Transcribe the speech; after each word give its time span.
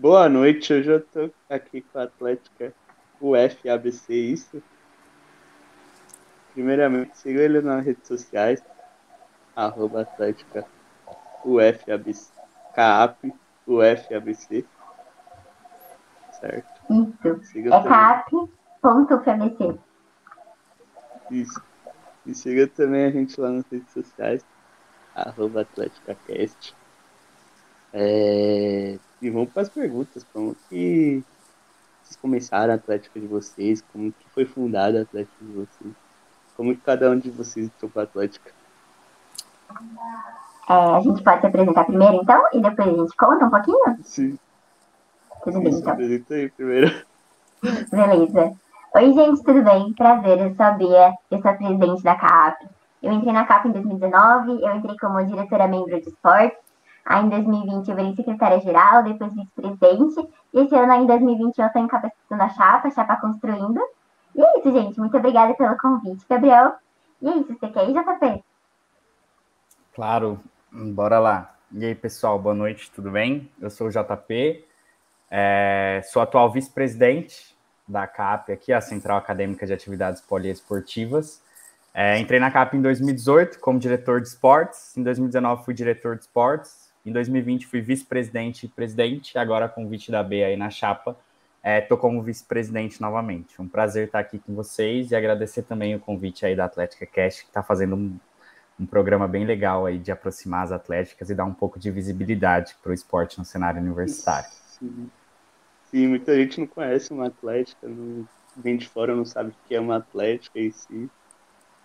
Boa 0.00 0.28
noite, 0.28 0.72
hoje 0.72 0.92
eu 0.92 1.04
tô 1.04 1.28
aqui 1.50 1.80
com 1.80 1.98
a 1.98 2.04
Atlética 2.04 2.72
UFABC, 3.20 4.14
isso? 4.14 4.62
Primeiramente, 6.52 7.18
siga 7.18 7.40
ele 7.40 7.60
nas 7.60 7.84
redes 7.84 8.06
sociais, 8.06 8.62
arroba 9.56 10.02
Atlética 10.02 10.64
UFABC, 11.44 12.30
CAP 12.76 13.34
UFABC, 13.66 14.64
certo? 16.30 16.80
Isso, 16.88 17.44
siga 17.46 17.74
é 17.74 17.82
cap.ufabc. 17.82 19.80
Isso, 21.28 21.60
e 22.24 22.36
siga 22.36 22.68
também 22.68 23.04
a 23.06 23.10
gente 23.10 23.40
lá 23.40 23.50
nas 23.50 23.66
redes 23.66 23.92
sociais, 23.92 24.46
arroba 25.16 25.62
AtléticaCast. 25.62 26.72
É... 27.92 28.96
E 29.20 29.30
vamos 29.30 29.52
para 29.52 29.62
as 29.62 29.68
perguntas. 29.68 30.24
Como 30.32 30.56
que 30.68 31.22
vocês 32.02 32.16
começaram 32.16 32.72
a 32.72 32.76
Atlética 32.76 33.18
de 33.18 33.26
vocês? 33.26 33.82
Como 33.92 34.12
que 34.12 34.30
foi 34.30 34.44
fundada 34.44 35.00
a 35.00 35.02
Atlética 35.02 35.44
de 35.44 35.52
vocês? 35.52 35.94
Como 36.56 36.74
que 36.74 36.80
cada 36.80 37.10
um 37.10 37.18
de 37.18 37.30
vocês 37.30 37.66
entrou 37.66 37.90
para 37.90 38.02
a 38.02 38.04
Atlética? 38.04 38.50
É, 40.68 40.74
a 40.74 41.00
gente 41.00 41.22
pode 41.22 41.40
se 41.40 41.46
apresentar 41.46 41.84
primeiro, 41.84 42.16
então, 42.16 42.42
e 42.52 42.60
depois 42.60 42.88
a 42.88 42.96
gente 42.96 43.16
conta 43.16 43.46
um 43.46 43.50
pouquinho? 43.50 43.98
Sim. 44.02 44.38
Tudo 45.42 45.60
bem, 45.60 45.72
então. 45.72 45.92
apresenta 45.92 46.34
aí 46.34 46.50
primeiro. 46.50 47.04
Beleza. 47.90 48.52
Oi, 48.94 49.12
gente, 49.12 49.42
tudo 49.42 49.62
bem? 49.62 49.92
Prazer, 49.94 50.38
eu 50.40 50.54
sou 50.54 50.66
a 50.66 50.70
Bia, 50.72 51.14
eu 51.30 51.40
sou 51.40 51.50
a 51.50 51.54
presidente 51.54 52.02
da 52.02 52.14
CAP. 52.16 52.66
Eu 53.02 53.12
entrei 53.12 53.32
na 53.32 53.46
CAP 53.46 53.68
em 53.68 53.72
2019, 53.72 54.62
eu 54.62 54.76
entrei 54.76 54.96
como 54.98 55.24
diretora-membro 55.24 56.00
de 56.00 56.08
esportes, 56.08 56.58
Aí 57.08 57.24
em 57.24 57.30
2020 57.30 57.88
eu 57.88 57.96
virei 57.96 58.14
secretária-geral, 58.14 59.02
depois 59.02 59.34
vice-presidente. 59.34 60.28
E 60.52 60.60
esse 60.60 60.74
ano, 60.74 60.92
em 60.92 61.06
2021, 61.06 61.62
eu 61.62 61.66
estou 61.66 61.82
encabeçando 61.82 62.42
a 62.42 62.48
chapa, 62.50 62.88
a 62.88 62.90
chapa 62.90 63.16
construindo. 63.16 63.80
E 64.34 64.42
é 64.42 64.58
isso, 64.58 64.70
gente. 64.70 65.00
Muito 65.00 65.16
obrigada 65.16 65.54
pelo 65.54 65.74
convite, 65.78 66.26
Gabriel. 66.28 66.74
E 67.22 67.28
é 67.30 67.36
isso, 67.38 67.56
você 67.58 67.68
quer 67.70 67.88
ir, 67.88 67.94
JP? 67.94 68.44
Claro, 69.94 70.38
bora 70.70 71.18
lá. 71.18 71.54
E 71.72 71.82
aí, 71.86 71.94
pessoal, 71.94 72.38
boa 72.38 72.54
noite, 72.54 72.90
tudo 72.90 73.10
bem? 73.10 73.50
Eu 73.58 73.70
sou 73.70 73.86
o 73.86 73.90
JP, 73.90 74.66
é, 75.30 76.02
sou 76.12 76.20
atual 76.20 76.52
vice-presidente 76.52 77.56
da 77.88 78.06
CAP 78.06 78.52
aqui, 78.52 78.70
a 78.70 78.82
Central 78.82 79.16
Acadêmica 79.16 79.66
de 79.66 79.72
Atividades 79.72 80.20
Poliesportivas. 80.20 81.42
É, 81.94 82.18
entrei 82.18 82.38
na 82.38 82.50
CAP 82.50 82.76
em 82.76 82.82
2018 82.82 83.58
como 83.60 83.78
diretor 83.78 84.20
de 84.20 84.28
esportes, 84.28 84.94
em 84.94 85.02
2019 85.02 85.64
fui 85.64 85.72
diretor 85.72 86.14
de 86.14 86.24
esportes, 86.24 86.87
em 87.04 87.12
2020 87.12 87.66
fui 87.66 87.80
vice-presidente 87.80 88.66
e 88.66 88.68
presidente, 88.68 89.38
agora 89.38 89.68
convite 89.68 90.10
da 90.10 90.22
B 90.22 90.44
aí 90.44 90.56
na 90.56 90.70
chapa, 90.70 91.16
estou 91.64 91.98
é, 91.98 92.00
como 92.00 92.22
vice-presidente 92.22 93.00
novamente. 93.00 93.60
Um 93.60 93.68
prazer 93.68 94.06
estar 94.06 94.20
aqui 94.20 94.38
com 94.38 94.54
vocês 94.54 95.10
e 95.10 95.16
agradecer 95.16 95.62
também 95.62 95.94
o 95.94 96.00
convite 96.00 96.46
aí 96.46 96.54
da 96.54 96.64
Atlética 96.64 97.06
Cast, 97.06 97.42
que 97.42 97.50
está 97.50 97.62
fazendo 97.62 97.96
um, 97.96 98.18
um, 98.80 98.86
programa 98.86 99.26
bem 99.26 99.44
legal 99.44 99.86
aí 99.86 99.98
de 99.98 100.12
aproximar 100.12 100.64
as 100.64 100.72
atléticas 100.72 101.30
e 101.30 101.34
dar 101.34 101.44
um 101.44 101.54
pouco 101.54 101.78
de 101.78 101.90
visibilidade 101.90 102.76
para 102.82 102.90
o 102.90 102.94
esporte 102.94 103.38
no 103.38 103.44
cenário 103.44 103.80
universitário. 103.80 104.48
Sim. 104.50 105.10
Sim, 105.90 106.08
muita 106.08 106.34
gente 106.36 106.60
não 106.60 106.66
conhece 106.66 107.10
uma 107.12 107.28
atlética, 107.28 107.88
não, 107.88 108.28
vem 108.54 108.76
de 108.76 108.86
fora 108.86 109.16
não 109.16 109.24
sabe 109.24 109.50
o 109.50 109.54
que 109.66 109.74
é 109.74 109.80
uma 109.80 109.96
atlética 109.96 110.60
em 110.60 110.70
si. 110.70 111.10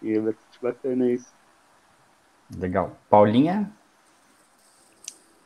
E 0.01 0.11
é 0.11 0.19
bastante 0.19 0.59
bacana 0.61 1.09
isso. 1.09 1.33
Legal. 2.57 2.97
Paulinha? 3.09 3.71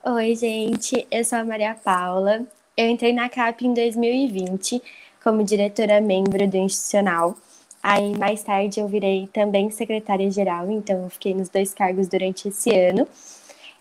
Oi, 0.06 0.36
gente, 0.36 1.06
eu 1.12 1.24
sou 1.26 1.40
a 1.40 1.44
Maria 1.44 1.76
Paula. 1.76 2.46
Eu 2.78 2.88
entrei 2.88 3.12
na 3.12 3.28
CAP 3.28 3.66
em 3.66 3.74
2020 3.74 4.82
como 5.24 5.44
diretora-membro 5.44 6.48
do 6.48 6.56
institucional. 6.56 7.36
Aí, 7.82 8.16
mais 8.18 8.44
tarde, 8.44 8.80
eu 8.80 8.88
virei 8.88 9.28
também 9.34 9.70
secretária-geral, 9.72 10.70
então 10.72 11.04
eu 11.04 11.10
fiquei 11.10 11.34
nos 11.34 11.50
dois 11.50 11.74
cargos 11.74 12.08
durante 12.08 12.48
esse 12.48 12.70
ano. 12.74 13.08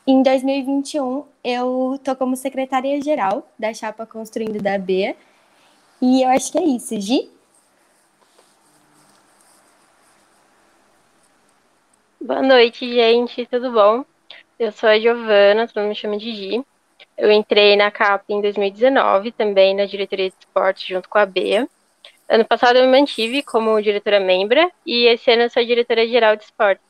Em 0.06 0.22
2021, 0.22 1.24
eu 1.44 2.00
tô 2.02 2.16
como 2.16 2.34
secretária-geral 2.34 3.46
da 3.58 3.72
Chapa 3.74 4.06
Construindo 4.06 4.60
da 4.60 4.78
BEA. 4.78 5.14
E 6.00 6.22
eu 6.22 6.30
acho 6.30 6.50
que 6.50 6.58
é 6.58 6.64
isso, 6.64 6.98
Gi? 7.00 7.30
Boa 12.20 12.42
noite, 12.42 12.90
gente, 12.92 13.46
tudo 13.46 13.70
bom? 13.70 14.15
Eu 14.58 14.72
sou 14.72 14.88
a 14.88 14.98
Giovana, 14.98 15.68
todo 15.68 15.82
mundo 15.82 15.90
me 15.90 15.94
chama 15.94 16.16
de 16.16 16.34
Gi. 16.34 16.64
Eu 17.16 17.30
entrei 17.30 17.76
na 17.76 17.90
CAP 17.90 18.24
em 18.30 18.40
2019, 18.40 19.30
também 19.32 19.76
na 19.76 19.84
diretoria 19.84 20.30
de 20.30 20.36
esporte, 20.38 20.94
junto 20.94 21.10
com 21.10 21.18
a 21.18 21.26
Bea. 21.26 21.68
Ano 22.26 22.44
passado 22.44 22.76
eu 22.76 22.86
me 22.86 22.90
mantive 22.90 23.42
como 23.42 23.80
diretora 23.82 24.18
membra 24.18 24.70
e 24.84 25.06
esse 25.08 25.30
ano 25.30 25.42
eu 25.42 25.50
sou 25.50 25.64
diretora 25.64 26.08
geral 26.08 26.36
de 26.36 26.44
esporte. 26.44 26.80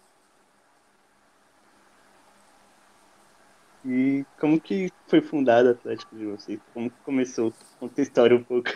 E 3.85 4.25
como 4.41 4.61
que 4.61 4.93
foi 5.09 5.21
fundada 5.21 5.71
a 5.71 5.73
Atlético 5.73 6.15
de 6.17 6.27
vocês? 6.27 6.61
Como 6.73 6.89
que 6.89 6.97
começou? 7.05 7.53
Conta 7.81 8.01
a 8.01 8.03
história 8.03 8.37
um 8.37 8.45
pouco. 8.45 8.71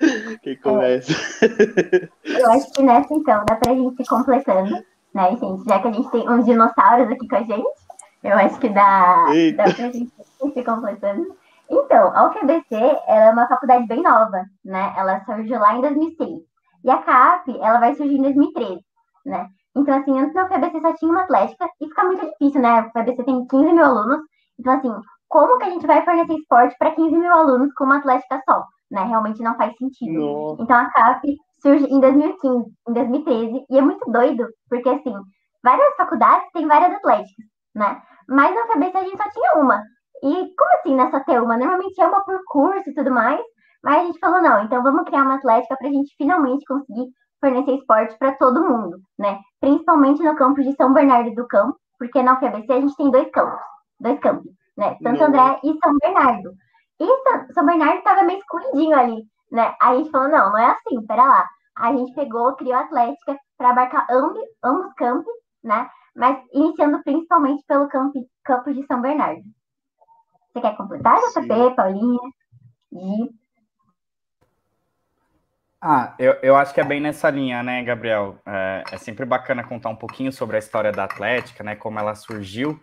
Quem 0.42 0.56
começa? 0.58 1.12
Eu 2.24 2.52
acho 2.52 2.72
que 2.72 2.82
nessa 2.82 3.14
então 3.14 3.44
dá 3.46 3.56
pra 3.56 3.74
gente 3.74 4.02
ir 4.02 4.06
completando, 4.06 4.84
né, 5.14 5.30
gente? 5.30 5.64
Já 5.66 5.80
que 5.80 5.88
a 5.88 5.92
gente 5.92 6.10
tem 6.10 6.30
uns 6.30 6.44
dinossauros 6.44 7.10
aqui 7.10 7.26
com 7.26 7.36
a 7.36 7.42
gente. 7.42 7.83
Eu 8.24 8.38
acho 8.38 8.58
que 8.58 8.70
dá, 8.70 9.26
dá 9.54 9.64
pra 9.64 9.90
gente 9.90 10.10
ir 10.56 10.64
completando. 10.64 11.36
Então, 11.70 12.16
a 12.16 12.26
UFBC 12.26 12.74
é 13.06 13.30
uma 13.30 13.46
faculdade 13.46 13.86
bem 13.86 14.02
nova, 14.02 14.44
né? 14.64 14.94
Ela 14.96 15.22
surgiu 15.24 15.58
lá 15.58 15.76
em 15.76 15.82
2006. 15.82 16.40
E 16.84 16.90
a 16.90 16.98
CAP, 16.98 17.50
ela 17.60 17.78
vai 17.78 17.94
surgir 17.94 18.16
em 18.16 18.22
2013, 18.22 18.80
né? 19.26 19.48
Então, 19.76 19.98
assim, 19.98 20.18
antes 20.18 20.32
da 20.34 20.44
UFBC 20.44 20.80
só 20.80 20.94
tinha 20.94 21.10
uma 21.10 21.22
atlética 21.22 21.68
e 21.80 21.86
fica 21.86 22.04
muito 22.04 22.24
difícil, 22.26 22.60
né? 22.62 22.90
A 22.94 23.00
UFBC 23.00 23.24
tem 23.24 23.46
15 23.46 23.72
mil 23.72 23.84
alunos. 23.84 24.20
Então, 24.58 24.72
assim, 24.72 24.94
como 25.28 25.58
que 25.58 25.64
a 25.64 25.70
gente 25.70 25.86
vai 25.86 26.04
fornecer 26.04 26.34
esporte 26.34 26.76
para 26.78 26.92
15 26.92 27.16
mil 27.16 27.32
alunos 27.32 27.74
com 27.74 27.84
uma 27.84 27.98
atlética 27.98 28.40
só? 28.48 28.64
Né? 28.90 29.02
Realmente 29.04 29.42
não 29.42 29.56
faz 29.56 29.76
sentido. 29.76 30.12
Nossa. 30.12 30.62
Então, 30.62 30.76
a 30.76 30.90
CAP 30.90 31.36
surge 31.60 31.84
em 31.86 32.00
2015, 32.00 32.70
em 32.88 32.92
2013, 32.92 33.64
e 33.70 33.78
é 33.78 33.80
muito 33.82 34.10
doido, 34.10 34.46
porque, 34.68 34.88
assim, 34.88 35.14
várias 35.62 35.96
faculdades 35.96 36.46
têm 36.52 36.66
várias 36.66 36.92
atléticas, 36.92 37.46
né? 37.74 38.02
Mas 38.28 38.54
na 38.54 38.66
cabeça 38.66 38.98
a 38.98 39.04
gente 39.04 39.16
só 39.16 39.28
tinha 39.30 39.54
uma. 39.56 39.82
E 40.22 40.54
como 40.56 40.74
assim 40.78 40.94
nessa 40.94 41.20
ter 41.20 41.40
uma? 41.40 41.56
Normalmente 41.56 42.00
é 42.00 42.06
uma 42.06 42.24
por 42.24 42.40
curso 42.46 42.88
e 42.88 42.94
tudo 42.94 43.10
mais. 43.10 43.40
Mas 43.82 43.98
a 43.98 44.04
gente 44.06 44.18
falou, 44.18 44.40
não, 44.40 44.64
então 44.64 44.82
vamos 44.82 45.04
criar 45.04 45.22
uma 45.22 45.34
atlética 45.34 45.76
para 45.76 45.88
a 45.88 45.92
gente 45.92 46.14
finalmente 46.16 46.64
conseguir 46.64 47.06
fornecer 47.38 47.74
esporte 47.74 48.16
para 48.18 48.32
todo 48.36 48.64
mundo, 48.66 48.98
né? 49.18 49.38
Principalmente 49.60 50.22
no 50.22 50.34
campus 50.34 50.64
de 50.64 50.74
São 50.76 50.94
Bernardo 50.94 51.34
do 51.34 51.46
Campo, 51.46 51.76
porque 51.98 52.22
na 52.22 52.32
UFABC 52.34 52.72
a 52.72 52.80
gente 52.80 52.96
tem 52.96 53.10
dois 53.10 53.30
campos, 53.30 53.60
dois 54.00 54.18
campos, 54.20 54.50
né? 54.78 54.96
Santo 55.02 55.24
André 55.24 55.60
e 55.62 55.78
São 55.84 55.94
Bernardo. 56.00 56.54
E 56.98 57.52
São 57.52 57.66
Bernardo 57.66 57.98
estava 57.98 58.22
meio 58.22 58.38
escondidinho 58.38 58.96
ali, 58.96 59.24
né? 59.52 59.74
Aí 59.82 59.96
a 59.96 59.98
gente 59.98 60.10
falou, 60.10 60.28
não, 60.28 60.50
não 60.50 60.58
é 60.58 60.66
assim, 60.66 61.04
pera 61.06 61.24
lá. 61.24 61.46
A 61.76 61.92
gente 61.92 62.14
pegou, 62.14 62.54
criou 62.54 62.76
a 62.76 62.80
Atlética 62.80 63.36
para 63.58 63.70
abarcar 63.70 64.06
ambos, 64.10 64.42
ambos 64.64 64.94
campos, 64.94 65.32
né? 65.62 65.86
Mas 66.14 66.38
iniciando 66.52 67.02
principalmente 67.02 67.64
pelo 67.66 67.88
campo, 67.88 68.28
campo 68.44 68.72
de 68.72 68.86
São 68.86 69.00
Bernardo. 69.00 69.42
Você 70.52 70.60
quer 70.60 70.76
completar, 70.76 71.18
JP, 71.18 71.74
Paulinha? 71.74 72.20
E... 72.92 73.30
Ah, 75.80 76.14
eu, 76.18 76.32
eu 76.42 76.56
acho 76.56 76.72
que 76.72 76.80
é 76.80 76.84
bem 76.84 77.00
nessa 77.00 77.28
linha, 77.28 77.62
né, 77.62 77.82
Gabriel? 77.82 78.38
É, 78.46 78.84
é 78.92 78.98
sempre 78.98 79.26
bacana 79.26 79.64
contar 79.64 79.90
um 79.90 79.96
pouquinho 79.96 80.32
sobre 80.32 80.56
a 80.56 80.58
história 80.58 80.92
da 80.92 81.04
Atlética, 81.04 81.62
né, 81.64 81.74
como 81.74 81.98
ela 81.98 82.14
surgiu. 82.14 82.80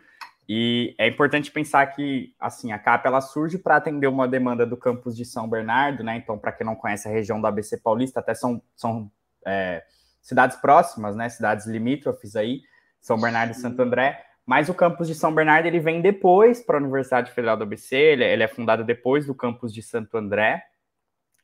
E 0.53 0.93
é 0.97 1.07
importante 1.07 1.49
pensar 1.49 1.85
que, 1.87 2.35
assim, 2.37 2.73
a 2.73 2.77
CAP 2.77 3.05
ela 3.05 3.21
surge 3.21 3.57
para 3.57 3.77
atender 3.77 4.07
uma 4.07 4.27
demanda 4.27 4.65
do 4.65 4.75
campus 4.75 5.15
de 5.15 5.23
São 5.23 5.47
Bernardo, 5.47 6.03
né? 6.03 6.17
Então, 6.17 6.37
para 6.37 6.51
quem 6.51 6.65
não 6.65 6.75
conhece 6.75 7.07
a 7.07 7.11
região 7.11 7.39
da 7.39 7.47
ABC 7.47 7.77
Paulista, 7.77 8.19
até 8.19 8.33
são, 8.33 8.61
são 8.75 9.09
é, 9.47 9.81
cidades 10.21 10.57
próximas, 10.57 11.15
né? 11.15 11.29
Cidades 11.29 11.67
limítrofes 11.67 12.35
aí. 12.35 12.59
São 13.01 13.19
Bernardo 13.19 13.51
e 13.51 13.55
Santo 13.55 13.81
André. 13.81 14.23
Mas 14.45 14.69
o 14.69 14.73
campus 14.73 15.07
de 15.07 15.15
São 15.15 15.33
Bernardo 15.33 15.65
ele 15.65 15.79
vem 15.79 16.01
depois 16.01 16.61
para 16.61 16.77
a 16.77 16.79
Universidade 16.79 17.31
Federal 17.31 17.57
do 17.57 17.63
ABC, 17.63 17.95
ele, 17.95 18.23
ele, 18.23 18.43
é 18.43 18.47
fundado 18.47 18.83
depois 18.83 19.25
do 19.25 19.35
campus 19.35 19.73
de 19.73 19.81
Santo 19.81 20.17
André. 20.17 20.63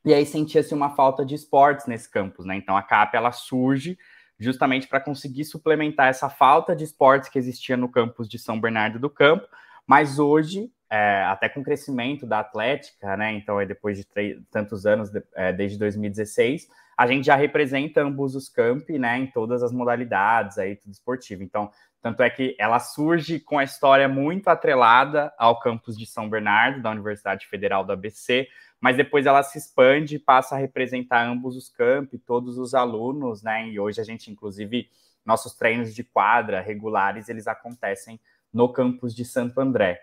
E 0.04 0.14
aí 0.14 0.24
sentia-se 0.24 0.72
uma 0.74 0.90
falta 0.90 1.24
de 1.24 1.34
esportes 1.34 1.86
nesse 1.86 2.10
campus, 2.10 2.46
né? 2.46 2.56
Então 2.56 2.76
a 2.76 2.82
CAP 2.82 3.14
ela 3.14 3.32
surge 3.32 3.98
justamente 4.38 4.86
para 4.86 5.00
conseguir 5.00 5.44
suplementar 5.44 6.08
essa 6.08 6.30
falta 6.30 6.74
de 6.74 6.84
esportes 6.84 7.28
que 7.28 7.38
existia 7.38 7.76
no 7.76 7.90
campus 7.90 8.28
de 8.28 8.38
São 8.38 8.60
Bernardo 8.60 8.98
do 8.98 9.10
Campo. 9.10 9.46
Mas 9.86 10.18
hoje, 10.18 10.70
é, 10.90 11.22
até 11.24 11.48
com 11.48 11.60
o 11.60 11.64
crescimento 11.64 12.26
da 12.26 12.40
Atlética, 12.40 13.16
né? 13.16 13.32
Então, 13.32 13.60
é 13.60 13.66
depois 13.66 13.98
de 13.98 14.06
tantos 14.50 14.86
anos, 14.86 15.10
é, 15.34 15.52
desde 15.52 15.78
2016, 15.78 16.68
a 16.96 17.06
gente 17.06 17.26
já 17.26 17.36
representa 17.36 18.02
ambos 18.02 18.34
os 18.34 18.48
campi, 18.48 18.98
né, 18.98 19.18
em 19.18 19.26
todas 19.28 19.62
as 19.62 19.70
modalidades 19.70 20.58
aí, 20.58 20.74
tudo 20.74 20.92
esportivo. 20.92 21.44
Então, 21.44 21.70
Tanto 22.00 22.22
é 22.22 22.30
que 22.30 22.54
ela 22.58 22.78
surge 22.78 23.40
com 23.40 23.58
a 23.58 23.64
história 23.64 24.08
muito 24.08 24.48
atrelada 24.48 25.32
ao 25.36 25.58
campus 25.58 25.98
de 25.98 26.06
São 26.06 26.28
Bernardo, 26.28 26.80
da 26.80 26.90
Universidade 26.90 27.46
Federal 27.48 27.84
do 27.84 27.92
ABC, 27.92 28.48
mas 28.80 28.96
depois 28.96 29.26
ela 29.26 29.42
se 29.42 29.58
expande 29.58 30.16
e 30.16 30.18
passa 30.20 30.54
a 30.54 30.58
representar 30.58 31.26
ambos 31.26 31.56
os 31.56 31.68
campos, 31.68 32.20
todos 32.24 32.56
os 32.56 32.72
alunos, 32.72 33.42
né? 33.42 33.68
E 33.68 33.80
hoje 33.80 34.00
a 34.00 34.04
gente, 34.04 34.30
inclusive, 34.30 34.88
nossos 35.26 35.54
treinos 35.54 35.92
de 35.92 36.04
quadra 36.04 36.60
regulares, 36.60 37.28
eles 37.28 37.48
acontecem 37.48 38.20
no 38.52 38.72
campus 38.72 39.12
de 39.14 39.24
Santo 39.24 39.60
André. 39.60 40.00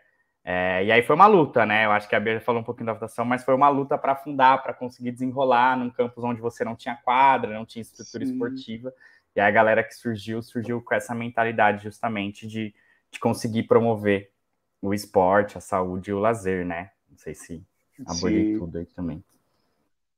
É, 0.47 0.86
e 0.86 0.92
aí 0.92 1.01
foi 1.01 1.15
uma 1.15 1.25
luta, 1.25 1.65
né? 1.65 1.86
Eu 1.86 1.92
acho 1.92 2.07
que 2.07 2.15
a 2.15 2.19
Bia 2.19 2.39
falou 2.39 2.62
um 2.62 2.63
pouquinho 2.63 2.86
da 2.86 2.94
votação, 2.94 3.25
mas 3.25 3.44
foi 3.44 3.56
uma 3.56 3.68
luta 3.68 3.97
para 3.97 4.15
fundar, 4.15 4.62
para 4.62 4.75
conseguir 4.75 5.12
desenrolar 5.12 5.75
num 5.75 5.89
campus 5.89 6.24
onde 6.24 6.39
você 6.39 6.63
não 6.63 6.75
tinha 6.75 6.95
quadra, 6.95 7.51
não 7.51 7.65
tinha 7.65 7.81
estrutura 7.81 8.24
Sim. 8.24 8.31
esportiva. 8.31 8.94
E 9.36 9.39
a 9.39 9.50
galera 9.50 9.83
que 9.83 9.95
surgiu, 9.95 10.44
surgiu 10.44 10.80
com 10.83 10.94
essa 10.94 11.15
mentalidade 11.15 11.83
justamente 11.83 12.45
de, 12.45 12.75
de 13.09 13.19
conseguir 13.19 13.63
promover 13.63 14.31
o 14.80 14.94
esporte, 14.94 15.57
a 15.57 15.62
saúde 15.62 16.12
e 16.12 16.13
o 16.13 16.19
lazer, 16.19 16.63
né? 16.63 16.92
Não 17.09 17.18
sei 17.18 17.33
se 17.33 17.65
abordei 18.06 18.53
Sim. 18.53 18.59
tudo 18.59 18.77
aí 18.77 18.86
também. 18.86 19.24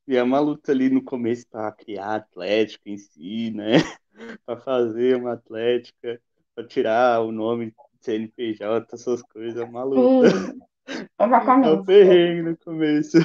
E 0.05 0.17
é 0.17 0.21
uma 0.21 0.41
luta 0.41 0.73
ali 0.73 0.89
no 0.89 1.01
começo 1.01 1.47
para 1.47 1.71
criar 1.71 2.15
atlética 2.15 2.89
em 2.89 2.97
si, 2.97 3.51
né? 3.51 3.75
para 4.45 4.59
fazer 4.59 5.15
uma 5.15 5.33
atlética, 5.33 6.19
para 6.53 6.67
tirar 6.67 7.21
o 7.21 7.31
nome 7.31 7.73
CNPJ, 8.01 8.87
essas 8.93 9.21
coisas, 9.23 9.61
é 9.61 9.65
uma 9.65 9.83
luta. 9.83 10.29
Sim, 10.29 10.59
exatamente. 11.19 11.77
É 11.77 11.81
um 11.81 11.85
perrengue 11.85 12.41
no 12.43 12.57
começo. 12.57 13.17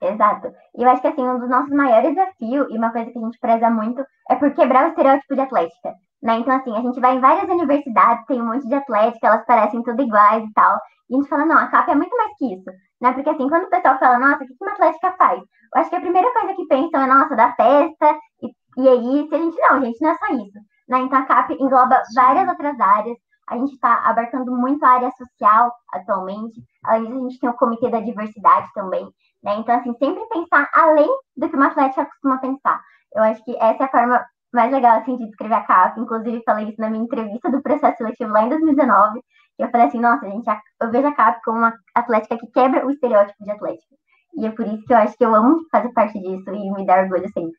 Exato. 0.00 0.52
E 0.76 0.82
eu 0.82 0.88
acho 0.88 1.02
que 1.02 1.08
assim, 1.08 1.22
um 1.22 1.40
dos 1.40 1.48
nossos 1.48 1.70
maiores 1.70 2.14
desafios, 2.14 2.68
e 2.70 2.78
uma 2.78 2.92
coisa 2.92 3.10
que 3.10 3.18
a 3.18 3.22
gente 3.22 3.38
preza 3.40 3.70
muito, 3.70 4.04
é 4.30 4.36
por 4.36 4.52
quebrar 4.52 4.86
o 4.86 4.88
estereótipo 4.90 5.34
de 5.34 5.40
atlética. 5.40 5.94
Né? 6.22 6.38
Então, 6.38 6.54
assim, 6.54 6.76
a 6.76 6.80
gente 6.80 7.00
vai 7.00 7.16
em 7.16 7.20
várias 7.20 7.48
universidades, 7.48 8.26
tem 8.26 8.40
um 8.40 8.46
monte 8.46 8.66
de 8.66 8.74
atlética, 8.74 9.26
elas 9.26 9.44
parecem 9.46 9.82
tudo 9.82 10.02
iguais 10.02 10.44
e 10.44 10.52
tal. 10.52 10.78
E 11.08 11.14
a 11.14 11.18
gente 11.18 11.28
fala, 11.28 11.46
não, 11.46 11.56
a 11.56 11.68
CAP 11.68 11.90
é 11.90 11.94
muito 11.94 12.16
mais 12.16 12.32
que 12.36 12.54
isso. 12.54 12.70
Né? 13.00 13.12
Porque 13.12 13.30
assim, 13.30 13.48
quando 13.48 13.64
o 13.64 13.70
pessoal 13.70 13.98
fala, 13.98 14.18
nossa, 14.18 14.44
o 14.44 14.46
que 14.46 14.54
uma 14.60 14.72
atlética 14.72 15.12
faz? 15.12 15.40
Eu 15.40 15.80
acho 15.80 15.90
que 15.90 15.96
a 15.96 16.00
primeira 16.00 16.32
coisa 16.32 16.54
que 16.54 16.66
pensam 16.66 17.02
é, 17.02 17.06
nossa, 17.06 17.36
da 17.36 17.52
festa, 17.54 18.18
e, 18.42 18.82
e 18.82 18.88
é 18.88 18.94
isso. 18.94 19.28
E 19.32 19.34
a 19.34 19.38
gente, 19.38 19.60
não, 19.60 19.82
gente, 19.82 20.00
não 20.00 20.10
é 20.10 20.16
só 20.16 20.26
isso. 20.34 20.58
Né? 20.88 20.98
Então 21.00 21.18
a 21.18 21.24
CAP 21.24 21.54
engloba 21.54 22.02
várias 22.14 22.48
outras 22.48 22.80
áreas. 22.80 23.16
A 23.48 23.56
gente 23.56 23.74
está 23.74 24.08
abarcando 24.08 24.52
muito 24.56 24.84
a 24.84 24.90
área 24.90 25.10
social 25.12 25.72
atualmente. 25.92 26.60
Além 26.84 27.06
disso, 27.06 27.18
a 27.18 27.28
gente 27.28 27.40
tem 27.40 27.50
o 27.50 27.54
Comitê 27.54 27.90
da 27.90 28.00
Diversidade 28.00 28.68
também. 28.74 29.08
Né? 29.42 29.56
Então, 29.56 29.74
assim, 29.74 29.94
sempre 29.98 30.26
pensar 30.28 30.68
além 30.72 31.08
do 31.36 31.48
que 31.48 31.56
uma 31.56 31.68
atlética 31.68 32.06
costuma 32.06 32.38
pensar. 32.38 32.80
Eu 33.14 33.22
acho 33.22 33.42
que 33.44 33.56
essa 33.56 33.84
é 33.84 33.86
a 33.86 33.90
forma 33.90 34.24
mais 34.52 34.72
legal, 34.72 34.98
assim, 34.98 35.16
de 35.16 35.26
descrever 35.26 35.54
a 35.54 35.64
CAP. 35.64 36.00
Inclusive, 36.00 36.42
falei 36.44 36.68
isso 36.68 36.80
na 36.80 36.90
minha 36.90 37.04
entrevista 37.04 37.50
do 37.50 37.62
processo 37.62 37.98
seletivo 37.98 38.32
lá 38.32 38.42
em 38.42 38.48
2019. 38.48 39.18
E 39.58 39.62
eu 39.62 39.70
falei 39.70 39.86
assim, 39.88 40.00
nossa, 40.00 40.28
gente, 40.28 40.46
eu 40.80 40.90
vejo 40.90 41.08
a 41.08 41.14
CAP 41.14 41.40
como 41.44 41.58
uma 41.58 41.74
atlética 41.94 42.38
que 42.38 42.46
quebra 42.48 42.86
o 42.86 42.90
estereótipo 42.90 43.42
de 43.42 43.50
atlética. 43.50 43.96
E 44.36 44.46
é 44.46 44.50
por 44.50 44.66
isso 44.66 44.84
que 44.84 44.92
eu 44.92 44.98
acho 44.98 45.16
que 45.16 45.24
eu 45.24 45.34
amo 45.34 45.66
fazer 45.70 45.92
parte 45.92 46.18
disso 46.20 46.50
e 46.50 46.70
me 46.72 46.86
dar 46.86 47.04
orgulho 47.04 47.28
sempre. 47.32 47.58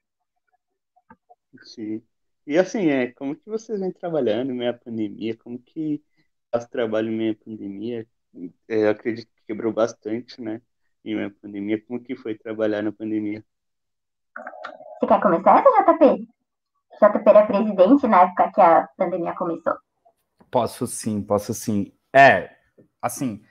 Sim. 1.64 2.02
E 2.46 2.58
assim, 2.58 2.88
é, 2.88 3.12
como 3.12 3.36
que 3.36 3.50
vocês 3.50 3.80
vêm 3.80 3.92
trabalhando 3.92 4.52
em 4.52 4.56
meio 4.56 4.72
à 4.72 4.74
pandemia? 4.74 5.38
Como 5.38 5.60
que 5.60 6.04
faz 6.52 6.66
trabalho 6.66 7.10
em 7.12 7.16
meio 7.16 7.32
à 7.34 7.46
pandemia? 7.46 8.08
É, 8.68 8.86
eu 8.86 8.90
acredito 8.90 9.28
que 9.36 9.46
quebrou 9.48 9.72
bastante, 9.72 10.42
né? 10.42 10.62
Em 11.06 11.16
meio 11.16 11.28
à 11.28 11.32
pandemia. 11.32 11.84
Como 11.86 12.02
que 12.02 12.16
foi 12.16 12.36
trabalhar 12.36 12.82
na 12.82 12.92
pandemia? 12.92 13.44
Você 15.00 15.08
quer 15.08 15.22
começar 15.22 15.60
essa, 15.60 15.94
JP? 15.94 16.28
JP 17.02 17.30
era 17.30 17.46
presidente 17.46 18.08
na 18.08 18.24
época 18.24 18.52
que 18.52 18.62
a 18.62 18.88
pandemia 18.98 19.34
começou. 19.36 19.78
Posso 20.52 20.88
sim, 20.88 21.22
posso 21.22 21.54
sim. 21.54 21.94
É, 22.14 22.56
assim, 23.02 23.44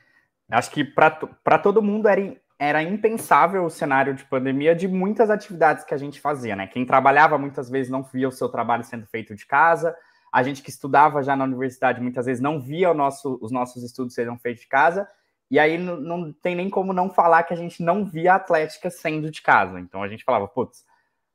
acho 0.51 0.71
que 0.71 0.85
para 0.85 1.59
todo 1.59 1.83
mundo 1.83 2.09
era, 2.09 2.37
era 2.59 2.83
impensável 2.83 3.65
o 3.65 3.71
cenário 3.71 4.15
de 4.15 4.25
pandemia 4.25 4.75
de 4.75 4.89
muitas 4.89 5.31
atividades 5.31 5.85
que 5.85 5.95
a 5.95 5.97
gente 5.97 6.21
fazia, 6.21 6.57
né? 6.57 6.67
Quem 6.67 6.85
trabalhava 6.85 7.39
muitas 7.39 7.71
vezes 7.71 7.91
não 7.91 8.03
via 8.03 8.29
o 8.29 8.33
seu 8.33 8.49
trabalho 8.49 8.83
sendo 8.83 9.07
feito 9.07 9.35
de 9.37 9.47
casa, 9.47 9.95
a 10.33 10.43
gente 10.43 10.63
que 10.63 10.71
estudava 10.71 11.23
já 11.23 11.37
na 11.37 11.45
universidade 11.45 12.01
muitas 12.01 12.27
vezes 12.27 12.43
não 12.43 12.61
via 12.61 12.93
nosso, 12.93 13.39
os 13.41 13.53
nossos 13.53 13.85
estudos 13.85 14.15
sendo 14.15 14.37
feitos 14.39 14.63
de 14.63 14.69
casa, 14.69 15.09
e 15.51 15.59
aí 15.59 15.79
não, 15.79 15.97
não 15.97 16.33
tem 16.33 16.57
nem 16.57 16.69
como 16.69 16.93
não 16.93 17.09
falar 17.09 17.45
que 17.45 17.55
a 17.55 17.57
gente 17.57 17.83
não 17.83 18.05
via 18.05 18.33
a 18.33 18.37
atlética 18.37 18.91
sendo 18.91 19.31
de 19.31 19.41
casa. 19.41 19.79
Então 19.79 20.03
a 20.03 20.09
gente 20.09 20.25
falava, 20.25 20.49
putz, 20.49 20.85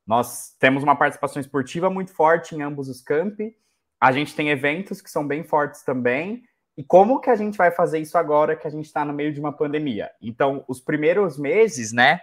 nós 0.06 0.56
temos 0.60 0.84
uma 0.84 0.96
participação 0.96 1.40
esportiva 1.40 1.90
muito 1.90 2.14
forte 2.14 2.54
em 2.54 2.62
ambos 2.62 2.90
os 2.90 3.02
campi, 3.02 3.56
a 4.00 4.12
gente 4.12 4.36
tem 4.36 4.50
eventos 4.50 5.02
que 5.02 5.10
são 5.10 5.26
bem 5.26 5.46
fortes 5.46 5.82
também, 5.84 6.44
e 6.76 6.84
como 6.84 7.20
que 7.20 7.30
a 7.30 7.36
gente 7.36 7.58
vai 7.58 7.70
fazer 7.70 8.00
isso 8.00 8.18
agora 8.18 8.56
que 8.56 8.66
a 8.66 8.70
gente 8.70 8.86
está 8.86 9.06
no 9.06 9.14
meio 9.14 9.32
de 9.32 9.40
uma 9.40 9.54
pandemia? 9.54 10.12
Então, 10.20 10.64
os 10.68 10.82
primeiros 10.82 11.38
meses, 11.38 11.92
né? 11.92 12.20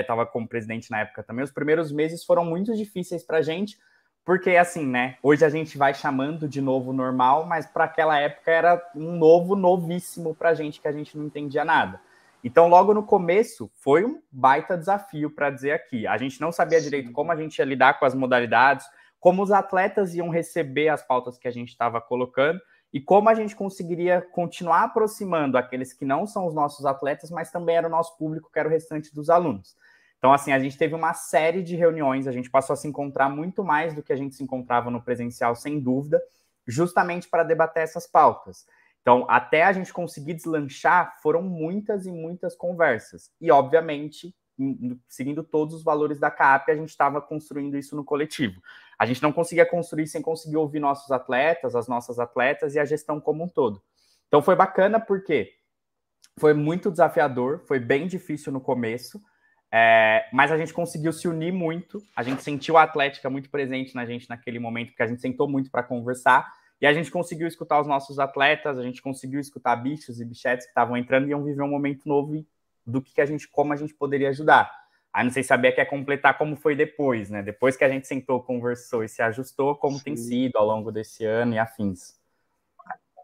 Estava 0.00 0.22
é, 0.22 0.26
como 0.26 0.48
presidente 0.48 0.90
na 0.90 1.00
época 1.00 1.22
também. 1.22 1.44
Os 1.44 1.52
primeiros 1.52 1.92
meses 1.92 2.24
foram 2.24 2.44
muito 2.44 2.74
difíceis 2.74 3.22
para 3.22 3.38
a 3.38 3.42
gente, 3.42 3.78
porque 4.24 4.56
assim, 4.56 4.84
né? 4.84 5.18
Hoje 5.22 5.44
a 5.44 5.48
gente 5.48 5.78
vai 5.78 5.94
chamando 5.94 6.48
de 6.48 6.60
novo 6.60 6.92
normal, 6.92 7.46
mas 7.46 7.64
para 7.64 7.84
aquela 7.84 8.18
época 8.18 8.50
era 8.50 8.90
um 8.92 9.16
novo 9.16 9.54
novíssimo 9.54 10.34
para 10.34 10.48
a 10.48 10.54
gente 10.54 10.80
que 10.80 10.88
a 10.88 10.92
gente 10.92 11.16
não 11.16 11.26
entendia 11.26 11.64
nada. 11.64 12.00
Então, 12.42 12.66
logo 12.66 12.92
no 12.92 13.04
começo, 13.04 13.70
foi 13.76 14.04
um 14.04 14.20
baita 14.32 14.76
desafio 14.76 15.30
para 15.30 15.48
dizer 15.48 15.70
aqui. 15.70 16.08
A 16.08 16.18
gente 16.18 16.40
não 16.40 16.50
sabia 16.50 16.80
direito 16.80 17.12
como 17.12 17.30
a 17.30 17.36
gente 17.36 17.56
ia 17.56 17.64
lidar 17.64 18.00
com 18.00 18.04
as 18.04 18.16
modalidades, 18.16 18.84
como 19.20 19.44
os 19.44 19.52
atletas 19.52 20.12
iam 20.12 20.28
receber 20.28 20.88
as 20.88 21.06
pautas 21.06 21.38
que 21.38 21.46
a 21.46 21.52
gente 21.52 21.68
estava 21.68 22.00
colocando 22.00 22.60
e 22.92 23.00
como 23.00 23.28
a 23.28 23.34
gente 23.34 23.56
conseguiria 23.56 24.20
continuar 24.20 24.84
aproximando 24.84 25.56
aqueles 25.56 25.92
que 25.92 26.04
não 26.04 26.26
são 26.26 26.46
os 26.46 26.54
nossos 26.54 26.84
atletas, 26.84 27.30
mas 27.30 27.50
também 27.50 27.76
era 27.76 27.86
o 27.86 27.90
nosso 27.90 28.16
público, 28.18 28.50
que 28.52 28.58
era 28.58 28.68
o 28.68 28.70
restante 28.70 29.14
dos 29.14 29.30
alunos. 29.30 29.74
Então, 30.18 30.32
assim, 30.32 30.52
a 30.52 30.58
gente 30.58 30.78
teve 30.78 30.94
uma 30.94 31.14
série 31.14 31.62
de 31.62 31.74
reuniões, 31.74 32.28
a 32.28 32.32
gente 32.32 32.50
passou 32.50 32.74
a 32.74 32.76
se 32.76 32.86
encontrar 32.86 33.28
muito 33.28 33.64
mais 33.64 33.94
do 33.94 34.02
que 34.02 34.12
a 34.12 34.16
gente 34.16 34.36
se 34.36 34.44
encontrava 34.44 34.90
no 34.90 35.02
presencial, 35.02 35.56
sem 35.56 35.80
dúvida, 35.80 36.22
justamente 36.66 37.28
para 37.28 37.42
debater 37.42 37.82
essas 37.82 38.06
pautas. 38.06 38.66
Então, 39.00 39.26
até 39.28 39.64
a 39.64 39.72
gente 39.72 39.92
conseguir 39.92 40.34
deslanchar, 40.34 41.16
foram 41.20 41.42
muitas 41.42 42.06
e 42.06 42.12
muitas 42.12 42.54
conversas. 42.54 43.32
E, 43.40 43.50
obviamente, 43.50 44.32
seguindo 45.08 45.42
todos 45.42 45.74
os 45.74 45.82
valores 45.82 46.18
da 46.18 46.30
CAP, 46.30 46.70
a 46.70 46.76
gente 46.76 46.90
estava 46.90 47.20
construindo 47.20 47.76
isso 47.76 47.96
no 47.96 48.04
coletivo. 48.04 48.60
A 48.98 49.06
gente 49.06 49.22
não 49.22 49.32
conseguia 49.32 49.66
construir 49.66 50.06
sem 50.06 50.22
conseguir 50.22 50.56
ouvir 50.56 50.80
nossos 50.80 51.10
atletas, 51.10 51.74
as 51.74 51.88
nossas 51.88 52.18
atletas 52.18 52.74
e 52.74 52.78
a 52.78 52.84
gestão 52.84 53.20
como 53.20 53.44
um 53.44 53.48
todo. 53.48 53.82
Então 54.28 54.40
foi 54.42 54.56
bacana 54.56 54.98
porque 55.00 55.52
foi 56.38 56.54
muito 56.54 56.90
desafiador, 56.90 57.62
foi 57.66 57.78
bem 57.78 58.06
difícil 58.06 58.52
no 58.52 58.60
começo, 58.60 59.20
é, 59.70 60.28
mas 60.32 60.52
a 60.52 60.58
gente 60.58 60.74
conseguiu 60.74 61.12
se 61.12 61.26
unir 61.26 61.52
muito. 61.52 62.02
A 62.14 62.22
gente 62.22 62.42
sentiu 62.42 62.76
a 62.76 62.82
Atlética 62.82 63.30
muito 63.30 63.48
presente 63.50 63.94
na 63.94 64.04
gente 64.04 64.28
naquele 64.28 64.58
momento, 64.58 64.88
porque 64.88 65.02
a 65.02 65.06
gente 65.06 65.22
sentou 65.22 65.48
muito 65.48 65.70
para 65.70 65.82
conversar. 65.82 66.46
E 66.80 66.86
a 66.86 66.92
gente 66.92 67.10
conseguiu 67.10 67.46
escutar 67.46 67.80
os 67.80 67.86
nossos 67.86 68.18
atletas, 68.18 68.76
a 68.76 68.82
gente 68.82 69.00
conseguiu 69.00 69.38
escutar 69.38 69.76
bichos 69.76 70.20
e 70.20 70.24
bichetes 70.24 70.66
que 70.66 70.70
estavam 70.70 70.96
entrando 70.96 71.26
e 71.26 71.30
iam 71.30 71.42
viver 71.42 71.62
um 71.62 71.70
momento 71.70 72.08
novo 72.08 72.34
do 72.86 73.00
que 73.00 73.20
a 73.20 73.26
gente, 73.26 73.48
como 73.48 73.72
a 73.72 73.76
gente 73.76 73.94
poderia 73.94 74.28
ajudar. 74.30 74.70
Aí 75.12 75.24
não 75.24 75.30
sei 75.30 75.42
se 75.42 75.52
a 75.52 75.56
Bia 75.58 75.74
quer 75.74 75.84
completar 75.84 76.38
como 76.38 76.56
foi 76.56 76.74
depois, 76.74 77.28
né? 77.28 77.42
Depois 77.42 77.76
que 77.76 77.84
a 77.84 77.88
gente 77.88 78.06
sentou, 78.06 78.42
conversou 78.42 79.04
e 79.04 79.08
se 79.08 79.20
ajustou, 79.20 79.76
como 79.76 79.98
Sim. 79.98 80.04
tem 80.04 80.16
sido 80.16 80.56
ao 80.56 80.66
longo 80.66 80.90
desse 80.90 81.24
ano 81.24 81.52
e 81.52 81.58
afins. 81.58 82.18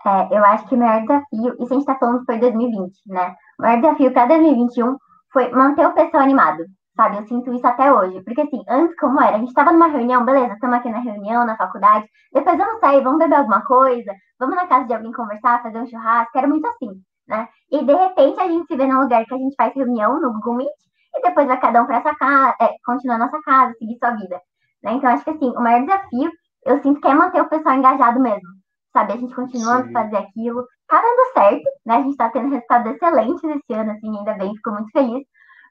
É, 0.06 0.36
eu 0.36 0.44
acho 0.44 0.68
que 0.68 0.74
o 0.74 0.78
maior 0.78 1.00
desafio, 1.00 1.54
isso 1.54 1.72
a 1.72 1.74
gente 1.74 1.78
está 1.78 1.98
falando 1.98 2.24
foi 2.26 2.38
2020, 2.38 3.00
né? 3.06 3.34
O 3.58 3.62
maior 3.62 3.80
desafio 3.80 4.12
para 4.12 4.26
2021 4.26 4.96
foi 5.32 5.50
manter 5.50 5.86
o 5.86 5.94
pessoal 5.94 6.22
animado, 6.22 6.66
sabe? 6.94 7.16
Eu 7.16 7.26
sinto 7.26 7.54
isso 7.54 7.66
até 7.66 7.92
hoje. 7.92 8.20
Porque 8.22 8.42
assim, 8.42 8.62
antes 8.68 8.94
como 8.96 9.20
era? 9.20 9.36
A 9.36 9.38
gente 9.38 9.48
estava 9.48 9.72
numa 9.72 9.88
reunião, 9.88 10.24
beleza, 10.26 10.54
estamos 10.54 10.76
aqui 10.76 10.90
na 10.90 11.00
reunião, 11.00 11.46
na 11.46 11.56
faculdade, 11.56 12.06
depois 12.32 12.58
vamos 12.58 12.80
sair, 12.80 13.02
vamos 13.02 13.18
beber 13.18 13.36
alguma 13.36 13.62
coisa, 13.64 14.14
vamos 14.38 14.56
na 14.56 14.66
casa 14.66 14.86
de 14.86 14.94
alguém 14.94 15.12
conversar, 15.12 15.62
fazer 15.62 15.78
um 15.78 15.86
churrasco, 15.86 16.36
era 16.36 16.46
muito 16.46 16.66
assim 16.66 17.02
né? 17.28 17.49
E 17.70 17.85
de 17.85 17.94
repente 17.94 18.40
a 18.40 18.49
gente 18.49 18.66
se 18.66 18.76
vê 18.76 18.87
num 18.87 19.00
lugar 19.00 19.25
que 19.26 19.35
a 19.35 19.38
gente 19.38 19.54
faz 19.54 19.75
reunião 19.75 20.20
no 20.20 20.32
Google 20.32 20.54
Meet 20.54 20.70
e 21.14 21.23
depois 21.23 21.47
vai 21.47 21.61
cada 21.61 21.82
um 21.82 21.87
para 21.87 22.02
sua 22.02 22.14
casa, 22.14 22.56
é, 22.61 22.70
continuar 22.85 23.18
nossa 23.18 23.40
casa, 23.42 23.75
seguir 23.75 23.99
sua 23.99 24.12
vida. 24.12 24.40
Né? 24.82 24.92
Então 24.92 25.11
acho 25.11 25.25
que 25.25 25.30
assim, 25.30 25.50
o 25.50 25.61
maior 25.61 25.80
desafio 25.85 26.30
eu 26.64 26.82
sinto 26.82 27.00
que 27.00 27.08
é 27.08 27.14
manter 27.14 27.40
o 27.40 27.49
pessoal 27.49 27.76
engajado 27.76 28.20
mesmo. 28.20 28.49
Sabe, 28.92 29.12
a 29.12 29.16
gente 29.16 29.35
continua 29.35 29.78
a 29.78 29.92
fazer 29.92 30.16
aquilo, 30.16 30.66
tá 30.88 31.00
dando 31.00 31.32
certo, 31.32 31.70
né? 31.85 31.97
A 31.97 32.02
gente 32.02 32.16
tá 32.16 32.30
tendo 32.30 32.49
resultados 32.50 32.92
excelentes 32.92 33.44
esse 33.44 33.73
ano, 33.75 33.92
assim, 33.92 34.16
ainda 34.16 34.32
bem, 34.35 34.54
fico 34.56 34.70
muito 34.70 34.90
feliz. 34.90 35.26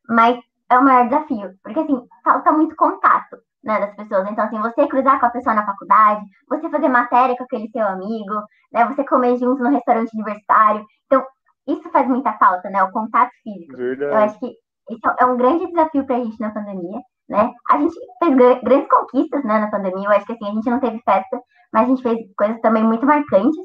Mas 0.07 0.39
é 0.69 0.77
o 0.77 0.83
maior 0.83 1.05
desafio, 1.05 1.53
porque 1.63 1.79
assim, 1.79 1.99
falta 2.23 2.51
muito 2.51 2.75
contato, 2.75 3.37
né, 3.63 3.79
das 3.79 3.95
pessoas. 3.95 4.29
Então, 4.29 4.45
assim, 4.45 4.59
você 4.59 4.87
cruzar 4.87 5.19
com 5.19 5.25
a 5.25 5.29
pessoa 5.29 5.55
na 5.55 5.65
faculdade, 5.65 6.25
você 6.47 6.69
fazer 6.69 6.89
matéria 6.89 7.35
com 7.35 7.43
aquele 7.43 7.69
seu 7.69 7.85
amigo, 7.85 8.33
né, 8.71 8.85
você 8.85 9.03
comer 9.03 9.37
junto 9.37 9.63
no 9.63 9.69
restaurante 9.69 10.13
universitário. 10.13 10.85
Então, 11.05 11.25
isso 11.67 11.89
faz 11.91 12.07
muita 12.07 12.33
falta, 12.33 12.69
né? 12.69 12.81
O 12.83 12.91
contato 12.91 13.31
físico. 13.43 13.75
Verdade. 13.75 14.11
Eu 14.11 14.17
acho 14.17 14.39
que 14.39 14.47
isso 14.89 15.15
é 15.19 15.25
um 15.25 15.37
grande 15.37 15.67
desafio 15.67 16.05
para 16.05 16.15
a 16.15 16.23
gente 16.23 16.39
na 16.39 16.51
pandemia. 16.51 17.01
né? 17.27 17.53
A 17.69 17.77
gente 17.79 17.93
fez 18.19 18.35
grandes 18.35 18.89
conquistas, 18.89 19.43
né, 19.43 19.59
na 19.59 19.69
pandemia. 19.69 20.07
Eu 20.07 20.11
acho 20.11 20.25
que 20.25 20.33
assim, 20.33 20.47
a 20.47 20.53
gente 20.53 20.69
não 20.69 20.79
teve 20.79 21.01
festa, 21.03 21.41
mas 21.73 21.83
a 21.83 21.85
gente 21.87 22.01
fez 22.01 22.17
coisas 22.37 22.61
também 22.61 22.83
muito 22.83 23.05
marcantes. 23.05 23.57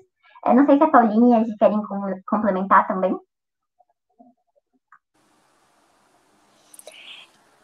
Eu 0.44 0.54
não 0.54 0.66
sei 0.66 0.76
se 0.76 0.82
a 0.82 0.90
Paulinha 0.90 1.38
e 1.38 1.40
a 1.40 1.44
gente 1.44 1.56
querem 1.56 1.80
complementar 2.26 2.88
também. 2.88 3.16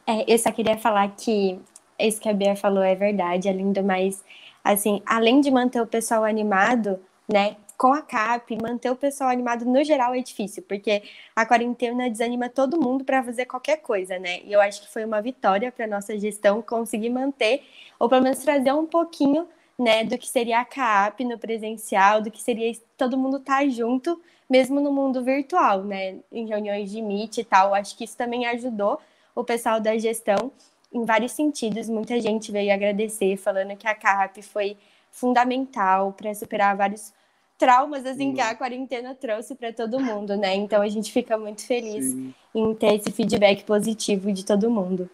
É, 0.06 0.32
eu 0.32 0.38
só 0.38 0.50
queria 0.52 0.78
falar 0.78 1.08
que 1.08 1.60
isso 1.98 2.20
que 2.20 2.28
a 2.28 2.32
Bia 2.32 2.56
falou 2.56 2.82
é 2.82 2.94
verdade, 2.94 3.48
é 3.48 3.52
lindo, 3.52 3.82
mas 3.82 4.24
assim, 4.64 5.02
além 5.04 5.40
de 5.40 5.50
manter 5.50 5.82
o 5.82 5.86
pessoal 5.86 6.24
animado, 6.24 6.98
né, 7.28 7.56
com 7.78 7.92
a 7.92 8.02
CAP, 8.02 8.58
manter 8.60 8.90
o 8.90 8.96
pessoal 8.96 9.30
animado 9.30 9.64
no 9.64 9.84
geral 9.84 10.12
é 10.12 10.20
difícil, 10.20 10.64
porque 10.64 11.00
a 11.34 11.46
quarentena 11.46 12.10
desanima 12.10 12.48
todo 12.48 12.80
mundo 12.80 13.04
para 13.04 13.22
fazer 13.22 13.46
qualquer 13.46 13.76
coisa, 13.76 14.18
né? 14.18 14.40
E 14.42 14.52
eu 14.52 14.60
acho 14.60 14.82
que 14.82 14.92
foi 14.92 15.04
uma 15.04 15.22
vitória 15.22 15.70
para 15.70 15.86
nossa 15.86 16.18
gestão 16.18 16.60
conseguir 16.60 17.08
manter, 17.08 17.62
ou 17.96 18.08
pelo 18.08 18.22
menos 18.24 18.40
trazer 18.40 18.72
um 18.72 18.84
pouquinho, 18.84 19.48
né, 19.78 20.02
do 20.02 20.18
que 20.18 20.26
seria 20.26 20.58
a 20.58 20.64
CAP 20.64 21.24
no 21.24 21.38
presencial, 21.38 22.20
do 22.20 22.32
que 22.32 22.42
seria 22.42 22.76
todo 22.96 23.16
mundo 23.16 23.36
estar 23.36 23.60
tá 23.60 23.68
junto, 23.68 24.20
mesmo 24.50 24.80
no 24.80 24.92
mundo 24.92 25.22
virtual, 25.22 25.84
né? 25.84 26.16
Em 26.32 26.48
reuniões 26.48 26.90
de 26.90 27.00
Meet 27.00 27.38
e 27.38 27.44
tal. 27.44 27.74
Acho 27.74 27.96
que 27.96 28.02
isso 28.04 28.16
também 28.16 28.44
ajudou 28.46 28.98
o 29.36 29.44
pessoal 29.44 29.80
da 29.80 29.96
gestão 29.96 30.50
em 30.92 31.04
vários 31.04 31.30
sentidos. 31.30 31.88
Muita 31.88 32.20
gente 32.20 32.50
veio 32.50 32.74
agradecer, 32.74 33.36
falando 33.36 33.76
que 33.76 33.86
a 33.86 33.94
CAP 33.94 34.42
foi 34.42 34.76
fundamental 35.12 36.12
para 36.12 36.34
superar 36.34 36.76
vários 36.76 37.12
traumas 37.58 38.06
assim 38.06 38.32
que 38.32 38.40
a 38.40 38.54
quarentena 38.54 39.14
trouxe 39.14 39.54
para 39.54 39.72
todo 39.72 39.98
mundo, 40.00 40.36
né? 40.36 40.54
Então 40.54 40.80
a 40.80 40.88
gente 40.88 41.12
fica 41.12 41.36
muito 41.36 41.66
feliz 41.66 42.06
Sim. 42.06 42.34
em 42.54 42.74
ter 42.74 42.94
esse 42.94 43.10
feedback 43.10 43.64
positivo 43.64 44.32
de 44.32 44.46
todo 44.46 44.70
mundo. 44.70 45.10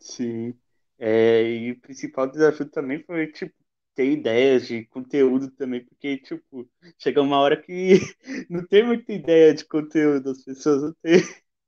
Sim. 0.00 0.54
É, 0.98 1.42
e 1.42 1.72
o 1.72 1.80
principal 1.80 2.26
desafio 2.26 2.66
também 2.70 3.02
foi, 3.02 3.26
tipo, 3.26 3.54
ter 3.94 4.10
ideias 4.10 4.66
de 4.66 4.84
conteúdo 4.86 5.50
também, 5.50 5.84
porque, 5.84 6.18
tipo, 6.18 6.68
chega 6.98 7.20
uma 7.20 7.38
hora 7.38 7.60
que 7.60 7.98
não 8.50 8.66
tem 8.66 8.84
muita 8.84 9.12
ideia 9.12 9.54
de 9.54 9.64
conteúdo, 9.66 10.30
as 10.30 10.42
pessoas 10.42 10.82
não 10.82 10.94
têm, 11.02 11.20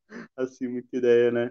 assim, 0.36 0.68
muita 0.68 0.96
ideia, 0.96 1.30
né? 1.30 1.50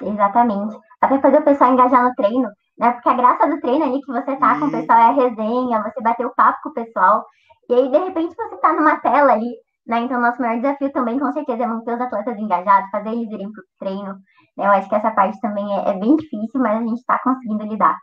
Exatamente. 0.00 0.76
Até 1.00 1.20
fazer 1.20 1.38
o 1.38 1.44
pessoal 1.44 1.72
engajar 1.72 2.04
no 2.04 2.14
treino, 2.14 2.50
né? 2.78 2.92
Porque 2.92 3.08
a 3.08 3.14
graça 3.14 3.46
do 3.46 3.60
treino 3.60 3.84
ali 3.84 4.00
que 4.00 4.12
você 4.12 4.36
tá 4.36 4.58
com 4.58 4.66
o 4.66 4.70
pessoal 4.70 4.98
é 4.98 5.04
a 5.04 5.12
resenha, 5.12 5.82
você 5.82 6.00
bater 6.00 6.26
o 6.26 6.34
papo 6.34 6.58
com 6.62 6.68
o 6.68 6.74
pessoal. 6.74 7.26
E 7.68 7.74
aí, 7.74 7.90
de 7.90 7.98
repente, 7.98 8.34
você 8.34 8.56
tá 8.58 8.72
numa 8.72 8.98
tela 9.00 9.32
ali, 9.32 9.52
né? 9.86 10.00
Então, 10.00 10.20
nosso 10.20 10.40
maior 10.40 10.60
desafio 10.60 10.92
também, 10.92 11.18
com 11.18 11.32
certeza, 11.32 11.64
é 11.64 11.66
manter 11.66 11.94
os 11.94 12.00
atletas 12.00 12.38
engajados, 12.38 12.90
fazer 12.90 13.10
eles 13.10 13.30
irem 13.30 13.52
pro 13.52 13.64
treino. 13.78 14.14
Né? 14.56 14.66
Eu 14.66 14.70
acho 14.70 14.88
que 14.88 14.94
essa 14.94 15.10
parte 15.10 15.40
também 15.40 15.66
é, 15.76 15.90
é 15.90 15.98
bem 15.98 16.16
difícil, 16.16 16.60
mas 16.60 16.78
a 16.78 16.82
gente 16.82 16.98
está 16.98 17.18
conseguindo 17.18 17.64
lidar. 17.64 17.98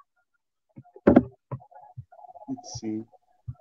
Sim. 2.80 3.06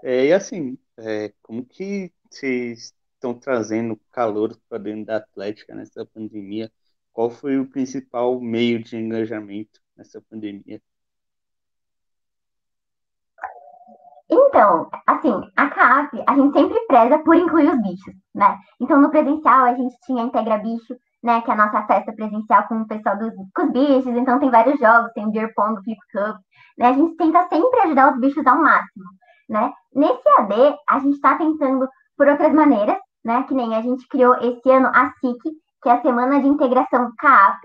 É, 0.03 0.27
e 0.27 0.33
assim, 0.33 0.77
é, 0.99 1.33
como 1.43 1.65
que 1.65 2.13
vocês 2.29 2.93
estão 3.15 3.33
trazendo 3.33 3.99
calor 4.11 4.59
para 4.69 4.79
dentro 4.79 5.07
da 5.07 5.17
Atlética 5.17 5.75
nessa 5.75 6.05
pandemia? 6.05 6.71
Qual 7.13 7.31
foi 7.31 7.59
o 7.59 7.67
principal 7.67 8.39
meio 8.41 8.83
de 8.83 8.97
engajamento 8.97 9.81
nessa 9.97 10.21
pandemia? 10.21 10.83
Então, 14.31 14.89
assim, 15.07 15.33
a 15.57 15.69
CAP, 15.69 16.25
a 16.27 16.35
gente 16.35 16.59
sempre 16.59 16.81
preza 16.87 17.19
por 17.19 17.37
incluir 17.37 17.69
os 17.69 17.83
bichos, 17.83 18.15
né? 18.35 18.59
Então, 18.81 19.01
no 19.01 19.11
presencial, 19.11 19.67
a 19.67 19.75
gente 19.75 19.95
tinha 20.07 20.23
Integra 20.23 20.59
Bicho, 20.59 20.97
né? 21.23 21.43
Que 21.43 21.51
é 21.51 21.55
a 21.55 21.57
nossa 21.57 21.87
festa 21.87 22.13
presencial 22.13 22.67
com 22.67 22.81
o 22.81 22.87
pessoal 22.87 23.19
dos 23.19 23.33
com 23.55 23.63
os 23.65 23.73
bichos. 23.73 24.17
Então, 24.17 24.39
tem 24.39 24.51
vários 24.51 24.79
jogos, 24.81 25.13
tem 25.13 25.27
o 25.27 25.31
Beer 25.31 25.53
Pong, 25.55 25.79
Flip 25.83 26.01
Cup, 26.13 26.37
né? 26.79 26.89
A 26.89 26.93
gente 26.95 27.17
tenta 27.17 27.47
sempre 27.49 27.81
ajudar 27.81 28.13
os 28.13 28.21
bichos 28.21 28.47
ao 28.47 28.57
máximo, 28.57 29.05
né? 29.49 29.73
Nesse 29.95 30.29
AD, 30.39 30.77
a 30.89 30.99
gente 31.01 31.15
está 31.15 31.37
tentando 31.37 31.87
por 32.17 32.27
outras 32.27 32.53
maneiras, 32.53 32.97
né? 33.25 33.43
Que 33.43 33.55
nem 33.55 33.77
a 33.77 33.83
gente 33.83 34.09
criou 34.09 34.35
esse 34.37 34.71
ano 34.71 34.89
a 34.95 35.11
SIC, 35.21 35.43
que 35.83 35.89
é 35.89 35.93
a 35.93 36.03
Semana 36.03 36.41
de 36.41 36.49
Integração 36.49 37.13
CAP, 37.19 37.59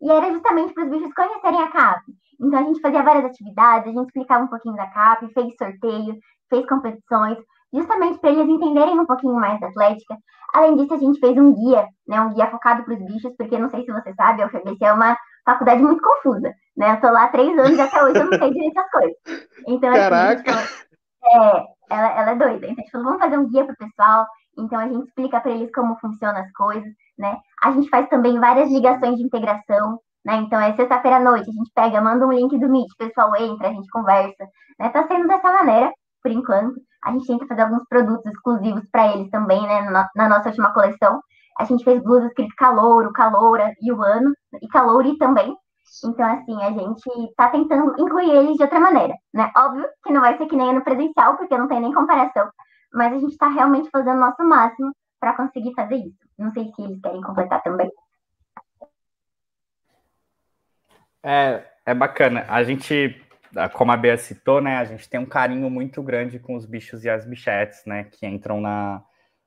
e 0.00 0.10
era 0.10 0.32
justamente 0.32 0.72
para 0.72 0.84
os 0.84 0.90
bichos 0.90 1.12
conhecerem 1.12 1.62
a 1.62 1.70
CAP. 1.70 2.00
Então 2.40 2.58
a 2.58 2.62
gente 2.62 2.80
fazia 2.80 3.02
várias 3.02 3.24
atividades, 3.24 3.88
a 3.88 3.92
gente 3.92 4.06
explicava 4.06 4.44
um 4.44 4.48
pouquinho 4.48 4.76
da 4.76 4.86
CAP, 4.86 5.32
fez 5.32 5.54
sorteio, 5.56 6.18
fez 6.48 6.66
competições, 6.66 7.38
justamente 7.72 8.18
para 8.18 8.30
eles 8.30 8.48
entenderem 8.48 8.98
um 8.98 9.06
pouquinho 9.06 9.34
mais 9.34 9.58
da 9.60 9.68
Atlética. 9.68 10.16
Além 10.54 10.76
disso, 10.76 10.94
a 10.94 10.98
gente 10.98 11.18
fez 11.18 11.36
um 11.36 11.52
guia, 11.52 11.86
né, 12.06 12.20
um 12.20 12.32
guia 12.32 12.50
focado 12.50 12.84
para 12.84 12.94
os 12.94 13.04
bichos, 13.04 13.34
porque 13.36 13.58
não 13.58 13.68
sei 13.68 13.84
se 13.84 13.92
você 13.92 14.14
sabe, 14.14 14.42
a 14.42 14.46
UFBC 14.46 14.84
é 14.84 14.92
uma 14.92 15.16
faculdade 15.44 15.82
muito 15.82 16.02
confusa, 16.02 16.52
né? 16.76 16.92
Eu 16.92 17.00
tô 17.00 17.10
lá 17.10 17.24
há 17.24 17.28
três 17.28 17.56
anos 17.58 17.76
e 17.76 17.80
até 17.80 18.02
hoje 18.02 18.18
eu 18.18 18.30
não 18.30 18.38
sei 18.38 18.52
direito 18.52 18.78
as 18.78 18.90
coisas. 18.90 19.16
Então, 19.68 19.92
Caraca! 19.92 20.50
Assim, 20.50 20.86
é, 21.24 21.64
ela, 21.90 22.20
ela 22.20 22.30
é 22.30 22.34
doida. 22.34 22.66
Então, 22.66 22.70
a 22.70 22.74
gente 22.74 22.90
falou, 22.90 23.06
vamos 23.06 23.22
fazer 23.22 23.38
um 23.38 23.48
guia 23.48 23.64
para 23.64 23.74
o 23.74 23.76
pessoal, 23.76 24.26
então 24.58 24.78
a 24.78 24.88
gente 24.88 25.06
explica 25.08 25.40
para 25.40 25.52
eles 25.52 25.70
como 25.72 25.98
funcionam 26.00 26.40
as 26.40 26.50
coisas, 26.52 26.92
né? 27.18 27.38
A 27.62 27.72
gente 27.72 27.88
faz 27.88 28.08
também 28.08 28.38
várias 28.40 28.70
ligações 28.70 29.16
de 29.16 29.22
integração, 29.22 30.00
né? 30.26 30.38
Então 30.38 30.60
é 30.60 30.74
sexta-feira 30.74 31.18
à 31.18 31.20
noite, 31.20 31.48
a 31.48 31.52
gente 31.52 31.70
pega, 31.72 32.00
manda 32.00 32.26
um 32.26 32.32
link 32.32 32.58
do 32.58 32.68
Meet, 32.68 32.90
o 32.92 32.96
pessoal 32.98 33.34
entra, 33.36 33.68
a 33.68 33.72
gente 33.72 33.88
conversa, 33.90 34.44
né? 34.78 34.88
Tá 34.88 35.06
sendo 35.06 35.28
dessa 35.28 35.52
maneira, 35.52 35.92
por 36.20 36.32
enquanto. 36.32 36.74
A 37.04 37.12
gente 37.12 37.26
tenta 37.28 37.46
fazer 37.46 37.62
alguns 37.62 37.84
produtos 37.88 38.26
exclusivos 38.26 38.82
para 38.90 39.14
eles 39.14 39.30
também, 39.30 39.62
né? 39.62 39.82
Na 40.16 40.28
nossa 40.28 40.48
última 40.48 40.74
coleção, 40.74 41.20
a 41.58 41.64
gente 41.64 41.84
fez 41.84 42.02
blusas 42.02 42.26
escrito 42.30 42.52
Calouro, 42.56 43.12
Caloura 43.12 43.72
e 43.80 43.92
o 43.92 44.02
ano, 44.02 44.34
e 44.60 44.66
Calouri 44.68 45.16
também. 45.16 45.56
Então, 46.04 46.26
assim, 46.26 46.60
a 46.62 46.72
gente 46.72 47.34
tá 47.36 47.48
tentando 47.48 47.94
incluir 47.98 48.28
eles 48.28 48.56
de 48.56 48.64
outra 48.64 48.80
maneira, 48.80 49.14
né? 49.32 49.50
Óbvio 49.56 49.86
que 50.04 50.12
não 50.12 50.20
vai 50.20 50.36
ser 50.36 50.46
que 50.46 50.56
nem 50.56 50.74
no 50.74 50.82
presencial, 50.82 51.36
porque 51.36 51.56
não 51.56 51.68
tem 51.68 51.80
nem 51.80 51.94
comparação, 51.94 52.48
mas 52.92 53.12
a 53.12 53.18
gente 53.18 53.32
está 53.32 53.48
realmente 53.48 53.88
fazendo 53.90 54.16
o 54.16 54.20
nosso 54.20 54.42
máximo 54.42 54.90
para 55.20 55.36
conseguir 55.36 55.72
fazer 55.74 55.96
isso. 55.96 56.18
Não 56.36 56.50
sei 56.52 56.64
se 56.74 56.82
eles 56.82 57.00
querem 57.00 57.22
completar 57.22 57.62
também. 57.62 57.88
É, 61.26 61.64
é 61.84 61.92
bacana. 61.92 62.46
A 62.48 62.62
gente, 62.62 63.20
como 63.72 63.90
a 63.90 63.96
Bea 63.96 64.16
citou, 64.16 64.60
né, 64.60 64.76
a 64.76 64.84
gente 64.84 65.10
tem 65.10 65.18
um 65.18 65.26
carinho 65.26 65.68
muito 65.68 66.00
grande 66.00 66.38
com 66.38 66.54
os 66.54 66.64
bichos 66.64 67.04
e 67.04 67.10
as 67.10 67.26
bichetes, 67.26 67.84
né, 67.84 68.04
que 68.04 68.24
entram 68.24 68.60
na, 68.60 69.02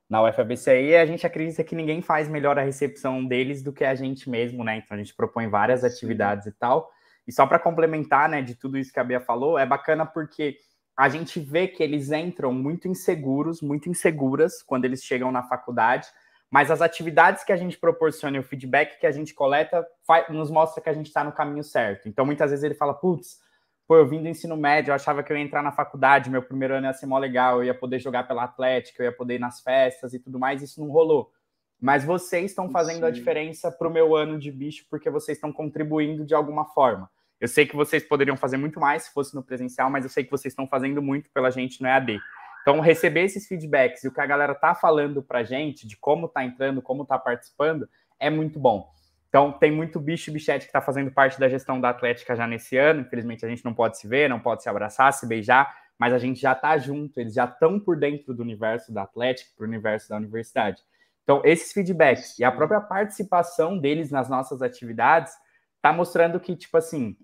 na 0.10 0.22
UFABC 0.22 0.90
e 0.90 0.98
a 0.98 1.06
gente 1.06 1.26
acredita 1.26 1.64
que 1.64 1.76
ninguém 1.76 2.02
faz 2.02 2.28
melhor 2.28 2.60
a 2.60 2.64
recepção 2.64 3.24
deles 3.24 3.64
do 3.64 3.72
que 3.72 3.86
a 3.86 3.96
gente 3.96 4.30
mesmo, 4.30 4.62
né? 4.62 4.76
Então 4.76 4.96
a 4.96 4.98
gente 4.98 5.16
propõe 5.16 5.48
várias 5.48 5.86
atividades 5.86 6.48
e 6.48 6.52
tal. 6.52 6.92
E 7.26 7.32
só 7.32 7.48
para 7.48 7.60
complementar, 7.60 8.28
né, 8.28 8.42
de 8.42 8.56
tudo 8.56 8.78
isso 8.78 8.92
que 8.92 9.00
a 9.00 9.04
Bia 9.04 9.22
falou, 9.22 9.58
é 9.58 9.66
bacana 9.66 10.06
porque 10.06 10.58
a 10.98 11.08
gente 11.08 11.40
vê 11.40 11.66
que 11.66 11.82
eles 11.82 12.12
entram 12.12 12.52
muito 12.52 12.90
inseguros, 12.90 13.62
muito 13.62 13.88
inseguras 13.88 14.62
quando 14.62 14.84
eles 14.84 15.02
chegam 15.02 15.32
na 15.32 15.44
faculdade, 15.44 16.08
mas 16.50 16.72
as 16.72 16.82
atividades 16.82 17.44
que 17.44 17.52
a 17.52 17.58
gente 17.58 17.78
proporciona 17.78 18.38
e 18.38 18.40
o 18.40 18.44
feedback 18.44 19.00
que 19.00 19.06
a 19.06 19.12
gente 19.12 19.34
coleta 19.34 19.86
faz, 20.06 20.28
nos 20.30 20.50
mostra 20.50 20.82
que 20.82 20.90
a 20.90 20.94
gente 20.94 21.08
está 21.08 21.24
no 21.24 21.32
caminho 21.32 21.64
certo. 21.64 22.10
Então, 22.10 22.26
muitas 22.26 22.50
vezes 22.50 22.64
ele 22.64 22.74
fala, 22.74 22.94
putz, 22.94 23.40
pô, 23.88 23.96
eu 23.96 24.08
vim 24.08 24.22
do 24.22 24.28
ensino 24.28 24.58
médio, 24.58 24.92
eu 24.92 24.96
achava 24.96 25.22
que 25.22 25.32
eu 25.32 25.38
ia 25.38 25.44
entrar 25.44 25.62
na 25.62 25.72
faculdade, 25.72 26.30
meu 26.30 26.42
primeiro 26.42 26.76
ano 26.76 26.88
ia 26.88 26.94
ser 26.94 27.06
mó 27.06 27.18
legal, 27.18 27.58
eu 27.58 27.66
ia 27.66 27.74
poder 27.74 28.00
jogar 28.00 28.28
pela 28.28 28.44
Atlética, 28.44 29.04
eu 29.04 29.06
ia 29.06 29.12
poder 29.12 29.36
ir 29.36 29.40
nas 29.40 29.62
festas 29.62 30.14
e 30.14 30.20
tudo 30.20 30.40
mais, 30.40 30.62
isso 30.62 30.80
não 30.80 30.90
rolou. 30.90 31.32
Mas 31.80 32.04
vocês 32.04 32.52
estão 32.52 32.70
fazendo 32.70 33.02
Sim. 33.02 33.06
a 33.06 33.12
diferença 33.12 33.72
para 33.72 33.88
o 33.88 33.92
meu 33.92 34.16
ano 34.16 34.38
de 34.38 34.52
bicho, 34.52 34.86
porque 34.90 35.10
vocês 35.10 35.38
estão 35.38 35.52
contribuindo 35.52 36.26
de 36.26 36.34
alguma 36.34 36.66
forma. 36.66 37.10
Eu 37.40 37.48
sei 37.48 37.66
que 37.66 37.76
vocês 37.76 38.04
poderiam 38.04 38.36
fazer 38.36 38.58
muito 38.58 38.80
mais 38.80 39.04
se 39.04 39.14
fosse 39.14 39.34
no 39.34 39.42
presencial, 39.42 39.90
mas 39.90 40.04
eu 40.04 40.10
sei 40.10 40.26
que 40.26 40.32
vocês 40.32 40.52
estão 40.52 40.68
fazendo 40.68 41.02
muito 41.02 41.30
pela 41.30 41.50
gente 41.50 41.82
no 41.82 41.88
EAD. 41.88 42.20
Então, 42.62 42.80
receber 42.80 43.22
esses 43.22 43.48
feedbacks 43.48 44.04
e 44.04 44.08
o 44.08 44.14
que 44.14 44.22
a 44.22 44.26
galera 44.26 44.54
tá 44.54 44.76
falando 44.76 45.24
pra 45.24 45.44
gente, 45.44 45.88
de 45.88 45.98
como 45.98 46.28
tá 46.28 46.44
entrando, 46.44 46.82
como 46.82 47.06
tá 47.06 47.18
participando, 47.18 47.90
é 48.20 48.30
muito 48.30 48.60
bom. 48.60 48.92
Então, 49.30 49.52
tem 49.52 49.72
muito 49.72 50.00
bicho 50.00 50.32
bichete 50.32 50.66
que 50.66 50.74
tá 50.74 50.82
fazendo 50.82 51.12
parte 51.12 51.40
da 51.40 51.48
gestão 51.48 51.80
da 51.80 51.90
Atlética 51.90 52.36
já 52.36 52.48
nesse 52.48 52.78
ano. 52.78 53.02
Infelizmente, 53.02 53.46
a 53.46 53.50
gente 53.50 53.64
não 53.64 53.74
pode 53.74 53.98
se 53.98 54.08
ver, 54.08 54.30
não 54.30 54.40
pode 54.40 54.64
se 54.64 54.70
abraçar, 54.70 55.14
se 55.14 55.28
beijar, 55.28 55.74
mas 55.98 56.14
a 56.14 56.18
gente 56.18 56.40
já 56.40 56.56
tá 56.56 56.78
junto, 56.78 57.20
eles 57.20 57.34
já 57.34 57.46
estão 57.46 57.80
por 57.80 57.98
dentro 57.98 58.34
do 58.34 58.42
universo 58.42 58.92
da 58.92 59.04
Atlética, 59.04 59.52
pro 59.56 59.68
universo 59.68 60.10
da 60.10 60.18
universidade. 60.18 60.82
Então, 61.24 61.42
esses 61.46 61.72
feedbacks 61.72 62.40
e 62.40 62.44
a 62.44 62.52
própria 62.52 62.82
participação 62.82 63.78
deles 63.78 64.10
nas 64.10 64.28
nossas 64.28 64.64
atividades 64.64 65.32
tá 65.80 65.94
mostrando 65.94 66.40
que, 66.40 66.56
tipo 66.56 66.76
assim, 66.76 67.16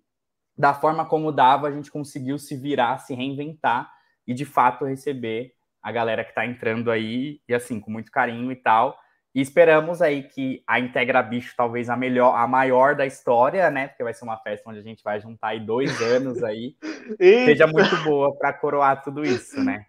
da 0.55 0.73
forma 0.73 1.05
como 1.05 1.31
dava, 1.31 1.67
a 1.67 1.71
gente 1.71 1.89
conseguiu 1.89 2.37
se 2.37 2.55
virar, 2.55 2.99
se 2.99 3.15
reinventar 3.15 3.91
e 4.27 4.33
de 4.33 4.45
fato 4.45 4.85
receber 4.85 5.53
a 5.81 5.91
galera 5.91 6.23
que 6.23 6.31
está 6.31 6.45
entrando 6.45 6.89
aí, 6.89 7.39
e 7.47 7.53
assim, 7.53 7.79
com 7.79 7.91
muito 7.91 8.11
carinho 8.11 8.51
e 8.51 8.55
tal. 8.55 8.97
E 9.35 9.41
esperamos 9.41 10.01
aí 10.01 10.23
que 10.23 10.63
a 10.65 10.79
Integra 10.79 11.21
Bicho, 11.21 11.53
talvez 11.55 11.89
a 11.89 11.97
melhor, 11.97 12.33
a 12.35 12.47
maior 12.47 12.95
da 12.95 13.05
história, 13.05 13.69
né? 13.69 13.89
Porque 13.89 14.03
vai 14.03 14.13
ser 14.13 14.23
uma 14.23 14.37
festa 14.37 14.69
onde 14.69 14.79
a 14.79 14.81
gente 14.81 15.03
vai 15.03 15.19
juntar 15.19 15.49
aí 15.49 15.59
dois 15.59 16.01
anos 16.01 16.41
aí, 16.43 16.75
seja 17.19 17.67
muito 17.67 17.95
boa 18.03 18.35
para 18.35 18.53
coroar 18.53 19.03
tudo 19.03 19.23
isso, 19.23 19.63
né? 19.63 19.85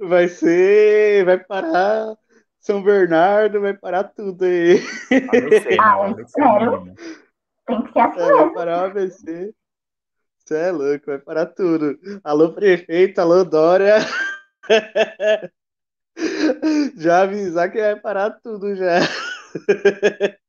Vai 0.00 0.28
ser, 0.28 1.24
vai 1.24 1.38
parar 1.38 2.14
São 2.58 2.82
Bernardo, 2.82 3.60
vai 3.60 3.74
parar 3.74 4.04
tudo 4.04 4.44
aí. 4.44 4.82
ABC, 5.10 5.76
ah, 5.80 5.92
não, 5.92 6.02
ABC 6.02 6.40
é 6.40 6.44
Tem 7.66 7.82
que 7.82 7.92
ser 7.92 8.00
assim 8.00 8.20
é, 8.20 8.32
Vai 8.34 8.52
parar 8.52 8.82
o 8.82 8.84
ABC. 8.86 9.54
Você 10.44 10.56
é 10.56 10.70
louco, 10.70 11.06
vai 11.06 11.18
parar 11.18 11.46
tudo. 11.46 11.98
Alô, 12.22 12.52
prefeito, 12.52 13.18
alô, 13.18 13.44
Dória. 13.44 13.96
já 16.98 17.22
avisar 17.22 17.72
que 17.72 17.80
vai 17.80 17.98
parar 17.98 18.30
tudo 18.42 18.76
já. 18.76 19.00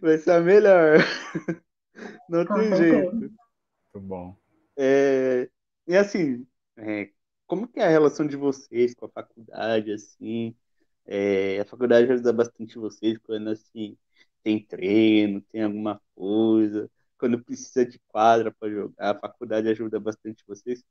Vai 0.00 0.18
ser 0.18 0.40
melhor. 0.42 0.98
Não 2.28 2.46
tem 2.46 2.76
jeito. 2.76 3.12
Muito 3.12 3.34
bom. 3.94 4.36
É, 4.76 5.50
e 5.86 5.96
assim, 5.96 6.46
é, 6.76 7.10
como 7.46 7.66
que 7.66 7.80
é 7.80 7.86
a 7.86 7.88
relação 7.88 8.24
de 8.24 8.36
vocês 8.36 8.94
com 8.94 9.06
a 9.06 9.10
faculdade, 9.10 9.92
assim? 9.92 10.54
É, 11.04 11.58
a 11.58 11.64
faculdade 11.64 12.12
ajuda 12.12 12.32
bastante 12.32 12.78
vocês 12.78 13.18
quando, 13.18 13.50
assim, 13.50 13.98
tem 14.44 14.64
treino, 14.64 15.40
tem 15.50 15.64
alguma 15.64 16.00
coisa, 16.14 16.88
quando 17.20 17.44
precisa 17.44 17.84
de 17.84 18.00
quadra 18.08 18.50
para 18.50 18.70
jogar, 18.70 18.94
a 18.98 19.14
faculdade 19.14 19.68
ajuda 19.68 20.00
bastante 20.00 20.42
vocês? 20.48 20.82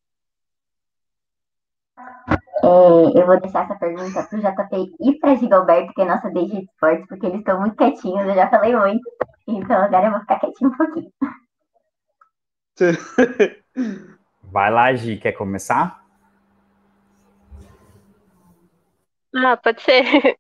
É, 1.98 2.68
eu 3.20 3.26
vou 3.26 3.40
deixar 3.42 3.66
essa 3.66 3.76
pergunta 3.76 4.24
para 4.24 4.38
o 4.38 4.42
JP 4.42 4.96
e 5.02 5.20
para 5.20 5.36
Gigalberto, 5.36 5.94
que 5.94 6.02
é 6.02 6.06
nossa 6.06 6.30
DG 6.30 6.48
de 6.48 6.66
esportes, 6.66 7.08
porque 7.08 7.26
eles 7.26 7.40
estão 7.40 7.60
muito 7.60 7.76
quietinhos, 7.76 8.28
eu 8.28 8.36
já 8.36 8.50
falei 8.50 8.76
muito, 8.76 9.10
então 9.48 9.76
agora 9.76 10.06
eu 10.06 10.12
vou 10.12 10.20
ficar 10.22 10.40
quietinho 10.40 10.70
um 10.70 10.78
pouquinho. 10.78 11.12
Vai 14.44 14.72
lá, 14.72 14.94
Gi, 14.94 15.18
quer 15.18 15.34
começar? 15.34 16.06
Ah, 19.36 19.58
pode 19.58 19.82
ser. 19.82 20.38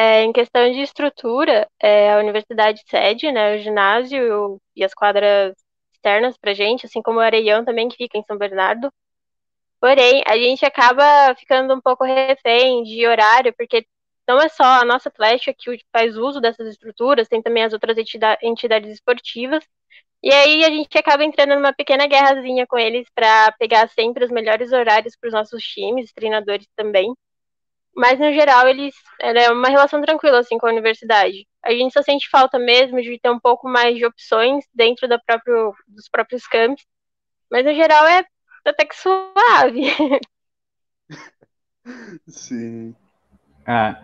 É, 0.00 0.22
em 0.22 0.32
questão 0.32 0.70
de 0.70 0.80
estrutura, 0.80 1.68
é, 1.80 2.12
a 2.12 2.18
universidade 2.18 2.80
cede, 2.88 3.32
né, 3.32 3.56
o 3.56 3.58
ginásio 3.58 4.60
e 4.76 4.84
as 4.84 4.94
quadras 4.94 5.56
externas 5.92 6.36
para 6.38 6.54
gente, 6.54 6.86
assim 6.86 7.02
como 7.02 7.18
o 7.18 7.20
Areião 7.20 7.64
também, 7.64 7.88
que 7.88 7.96
fica 7.96 8.16
em 8.16 8.22
São 8.22 8.38
Bernardo. 8.38 8.92
Porém, 9.80 10.22
a 10.24 10.36
gente 10.38 10.64
acaba 10.64 11.34
ficando 11.36 11.74
um 11.74 11.80
pouco 11.80 12.04
refém 12.04 12.84
de 12.84 13.04
horário, 13.08 13.52
porque 13.58 13.84
não 14.28 14.40
é 14.40 14.48
só 14.48 14.62
a 14.64 14.84
nossa 14.84 15.08
Atlética 15.08 15.52
que 15.58 15.80
faz 15.92 16.16
uso 16.16 16.40
dessas 16.40 16.68
estruturas, 16.68 17.26
tem 17.26 17.42
também 17.42 17.64
as 17.64 17.72
outras 17.72 17.96
entidades 18.42 18.92
esportivas. 18.92 19.64
E 20.22 20.32
aí 20.32 20.64
a 20.64 20.68
gente 20.70 20.96
acaba 20.96 21.24
entrando 21.24 21.56
numa 21.56 21.72
pequena 21.72 22.06
guerrazinha 22.06 22.66
com 22.68 22.78
eles 22.78 23.08
para 23.14 23.52
pegar 23.58 23.88
sempre 23.88 24.24
os 24.24 24.30
melhores 24.30 24.72
horários 24.72 25.16
para 25.16 25.28
os 25.28 25.34
nossos 25.34 25.62
times, 25.64 26.12
treinadores 26.12 26.68
também. 26.76 27.12
Mas 27.98 28.18
no 28.18 28.32
geral 28.32 28.68
eles 28.68 28.94
é 29.20 29.50
uma 29.50 29.68
relação 29.68 30.00
tranquila 30.00 30.38
assim 30.38 30.56
com 30.56 30.66
a 30.66 30.70
universidade. 30.70 31.46
A 31.62 31.72
gente 31.72 31.92
só 31.92 32.00
sente 32.00 32.28
falta 32.30 32.58
mesmo 32.58 33.02
de 33.02 33.18
ter 33.18 33.30
um 33.30 33.40
pouco 33.40 33.68
mais 33.68 33.96
de 33.96 34.06
opções 34.06 34.64
dentro 34.72 35.08
da 35.08 35.18
próprio, 35.18 35.74
dos 35.86 36.08
próprios 36.08 36.46
campos. 36.46 36.86
Mas 37.50 37.64
no 37.64 37.74
geral 37.74 38.06
é 38.06 38.24
até 38.64 38.84
que 38.84 38.94
suave. 38.94 39.82
Sim. 42.28 42.94
É, 43.66 43.96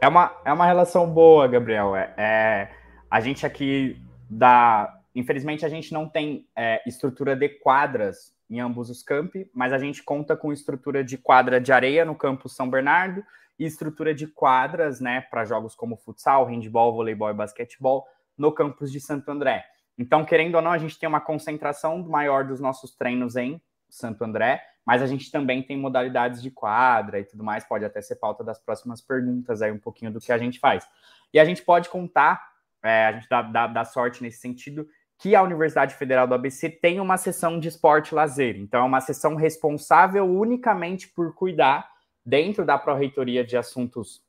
é, 0.00 0.08
uma, 0.08 0.36
é 0.44 0.52
uma 0.52 0.66
relação 0.66 1.08
boa, 1.08 1.46
Gabriel. 1.46 1.94
É, 1.94 2.14
é 2.16 2.70
a 3.08 3.20
gente 3.20 3.46
aqui 3.46 3.96
da 4.28 4.92
Infelizmente, 5.16 5.64
a 5.64 5.68
gente 5.70 5.94
não 5.94 6.06
tem 6.06 6.46
é, 6.54 6.82
estrutura 6.86 7.34
de 7.34 7.48
quadras 7.48 8.35
em 8.48 8.60
ambos 8.60 8.90
os 8.90 9.02
campi, 9.02 9.50
mas 9.52 9.72
a 9.72 9.78
gente 9.78 10.02
conta 10.02 10.36
com 10.36 10.52
estrutura 10.52 11.02
de 11.02 11.18
quadra 11.18 11.60
de 11.60 11.72
areia 11.72 12.04
no 12.04 12.14
campo 12.14 12.48
São 12.48 12.68
Bernardo 12.68 13.24
e 13.58 13.64
estrutura 13.64 14.14
de 14.14 14.26
quadras, 14.26 15.00
né, 15.00 15.22
para 15.22 15.44
jogos 15.44 15.74
como 15.74 15.96
futsal, 15.96 16.44
handball, 16.44 16.92
voleibol 16.92 17.30
e 17.30 17.34
basquetebol 17.34 18.06
no 18.36 18.52
campus 18.52 18.92
de 18.92 19.00
Santo 19.00 19.30
André. 19.30 19.64
Então, 19.98 20.24
querendo 20.24 20.56
ou 20.56 20.62
não, 20.62 20.70
a 20.70 20.78
gente 20.78 20.98
tem 20.98 21.08
uma 21.08 21.20
concentração 21.20 21.98
maior 22.06 22.44
dos 22.44 22.60
nossos 22.60 22.94
treinos 22.94 23.34
em 23.34 23.60
Santo 23.88 24.22
André, 24.22 24.62
mas 24.84 25.02
a 25.02 25.06
gente 25.06 25.30
também 25.30 25.62
tem 25.62 25.76
modalidades 25.76 26.42
de 26.42 26.50
quadra 26.50 27.18
e 27.18 27.24
tudo 27.24 27.42
mais, 27.42 27.64
pode 27.64 27.84
até 27.84 28.00
ser 28.00 28.16
pauta 28.16 28.44
das 28.44 28.58
próximas 28.60 29.00
perguntas 29.00 29.62
aí 29.62 29.72
um 29.72 29.78
pouquinho 29.78 30.12
do 30.12 30.20
que 30.20 30.30
a 30.30 30.38
gente 30.38 30.60
faz. 30.60 30.86
E 31.32 31.40
a 31.40 31.44
gente 31.44 31.62
pode 31.62 31.88
contar, 31.88 32.40
é, 32.84 33.06
a 33.06 33.12
gente 33.12 33.28
dá, 33.28 33.42
dá, 33.42 33.66
dá 33.66 33.84
sorte 33.84 34.22
nesse 34.22 34.38
sentido, 34.38 34.86
que 35.18 35.34
a 35.34 35.42
Universidade 35.42 35.94
Federal 35.94 36.26
do 36.26 36.34
ABC 36.34 36.68
tem 36.68 37.00
uma 37.00 37.16
seção 37.16 37.58
de 37.58 37.68
esporte 37.68 38.14
lazer. 38.14 38.56
Então, 38.56 38.80
é 38.80 38.84
uma 38.84 39.00
seção 39.00 39.34
responsável 39.34 40.24
unicamente 40.24 41.08
por 41.08 41.34
cuidar, 41.34 41.88
dentro 42.24 42.64
da 42.64 42.76
Pró-Reitoria 42.76 43.44
de 43.44 43.56
Assuntos 43.56 44.20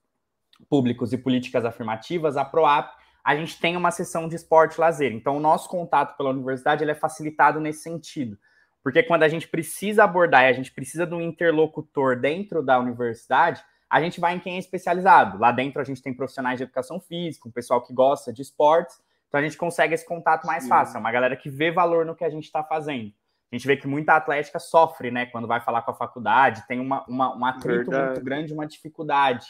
Públicos 0.69 1.12
e 1.13 1.17
Políticas 1.17 1.65
Afirmativas, 1.65 2.38
a 2.38 2.45
PROAP, 2.45 2.91
a 3.23 3.36
gente 3.36 3.60
tem 3.60 3.76
uma 3.76 3.91
seção 3.91 4.28
de 4.28 4.36
esporte 4.36 4.80
lazer. 4.80 5.12
Então, 5.12 5.36
o 5.36 5.39
nosso 5.39 5.67
contato 5.67 6.15
pela 6.15 6.30
universidade 6.30 6.84
ele 6.84 6.91
é 6.91 6.95
facilitado 6.95 7.60
nesse 7.60 7.82
sentido. 7.82 8.38
Porque 8.82 9.04
quando 9.04 9.23
a 9.23 9.28
gente 9.28 9.50
precisa 9.50 10.06
abordar 10.06 10.43
e 10.43 10.47
a 10.47 10.54
gente 10.54 10.71
precisa 10.71 11.06
de 11.06 11.13
um 11.13 11.19
interlocutor 11.19 12.17
dentro 12.17 12.63
da 12.63 12.80
universidade, 12.80 13.62
a 13.89 14.02
gente 14.02 14.19
vai 14.19 14.36
em 14.36 14.39
quem 14.39 14.56
é 14.56 14.60
especializado. 14.60 15.38
Lá 15.38 15.52
dentro 15.52 15.82
a 15.82 15.84
gente 15.84 16.02
tem 16.02 16.13
profissionais 16.13 16.58
de 16.58 16.63
educação 16.63 17.00
física, 17.00 17.50
um 17.50 17.52
pessoal 17.52 17.84
que 17.84 17.93
gosta 17.93 18.32
de 18.32 18.41
esportes, 18.41 18.97
então 19.27 19.39
a 19.39 19.43
gente 19.43 19.57
consegue 19.57 19.93
esse 19.93 20.05
contato 20.05 20.45
mais 20.45 20.67
fácil. 20.67 20.97
É 20.97 20.99
uma 20.99 21.11
galera 21.11 21.35
que 21.35 21.49
vê 21.49 21.71
valor 21.71 22.05
no 22.05 22.15
que 22.15 22.23
a 22.23 22.29
gente 22.29 22.45
está 22.45 22.63
fazendo. 22.63 23.11
A 23.51 23.55
gente 23.55 23.67
vê 23.67 23.77
que 23.77 23.87
muita 23.87 24.15
atlética 24.15 24.59
sofre, 24.59 25.09
né? 25.09 25.25
Quando 25.25 25.47
vai 25.47 25.61
falar 25.61 25.81
com 25.81 25.91
a 25.91 25.95
faculdade, 25.95 26.65
tem 26.67 26.79
uma, 26.79 27.05
uma 27.07 27.35
um 27.35 27.45
atrito 27.45 27.91
Verdade. 27.91 28.05
muito 28.07 28.23
grande, 28.23 28.53
uma 28.53 28.67
dificuldade 28.67 29.45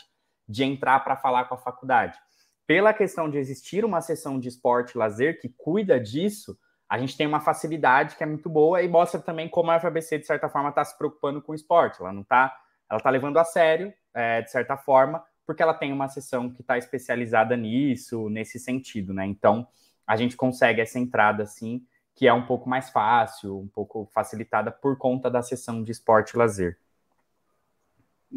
de 0.47 0.63
entrar 0.63 0.99
para 0.99 1.15
falar 1.15 1.45
com 1.45 1.55
a 1.55 1.57
faculdade. 1.57 2.17
Pela 2.65 2.93
questão 2.93 3.29
de 3.29 3.37
existir 3.37 3.83
uma 3.83 4.01
sessão 4.01 4.39
de 4.39 4.49
esporte 4.49 4.91
e 4.91 4.97
lazer 4.97 5.39
que 5.39 5.49
cuida 5.49 5.99
disso, 5.99 6.57
a 6.89 6.97
gente 6.97 7.17
tem 7.17 7.25
uma 7.25 7.39
facilidade 7.39 8.15
que 8.15 8.23
é 8.23 8.25
muito 8.25 8.49
boa 8.49 8.81
e 8.81 8.87
mostra 8.87 9.19
também 9.19 9.49
como 9.49 9.71
a 9.71 9.79
FABC, 9.79 10.19
de 10.19 10.25
certa 10.25 10.47
forma, 10.47 10.69
está 10.69 10.83
se 10.83 10.97
preocupando 10.97 11.41
com 11.41 11.51
o 11.51 11.55
esporte. 11.55 11.99
Ela 11.99 12.13
não 12.13 12.21
está, 12.21 12.55
ela 12.89 12.97
está 12.97 13.09
levando 13.09 13.37
a 13.37 13.43
sério, 13.43 13.93
é, 14.13 14.41
de 14.41 14.51
certa 14.51 14.77
forma, 14.77 15.23
porque 15.47 15.63
ela 15.63 15.73
tem 15.73 15.93
uma 15.93 16.09
sessão 16.09 16.51
que 16.51 16.61
está 16.61 16.77
especializada 16.77 17.55
nisso, 17.55 18.29
nesse 18.29 18.59
sentido, 18.59 19.13
né? 19.13 19.25
Então, 19.25 19.65
a 20.05 20.17
gente 20.17 20.35
consegue 20.35 20.81
essa 20.81 20.99
entrada, 20.99 21.43
assim, 21.43 21.87
que 22.13 22.27
é 22.27 22.33
um 22.33 22.45
pouco 22.45 22.69
mais 22.69 22.89
fácil, 22.89 23.57
um 23.57 23.67
pouco 23.67 24.05
facilitada 24.13 24.71
por 24.71 24.97
conta 24.97 25.31
da 25.31 25.41
sessão 25.41 25.81
de 25.81 25.91
esporte 25.91 26.31
e 26.31 26.37
lazer. 26.37 26.77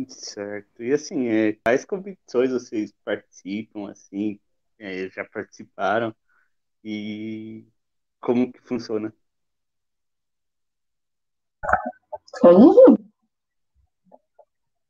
Certo. 0.09 0.83
E 0.83 0.93
assim, 0.93 1.27
é, 1.29 1.55
quais 1.55 1.85
competições 1.85 2.51
vocês 2.53 2.93
participam, 3.05 3.91
assim, 3.91 4.39
é, 4.79 5.09
já 5.11 5.25
participaram 5.25 6.15
e 6.85 7.67
como 8.21 8.53
que 8.53 8.61
funciona? 8.63 9.13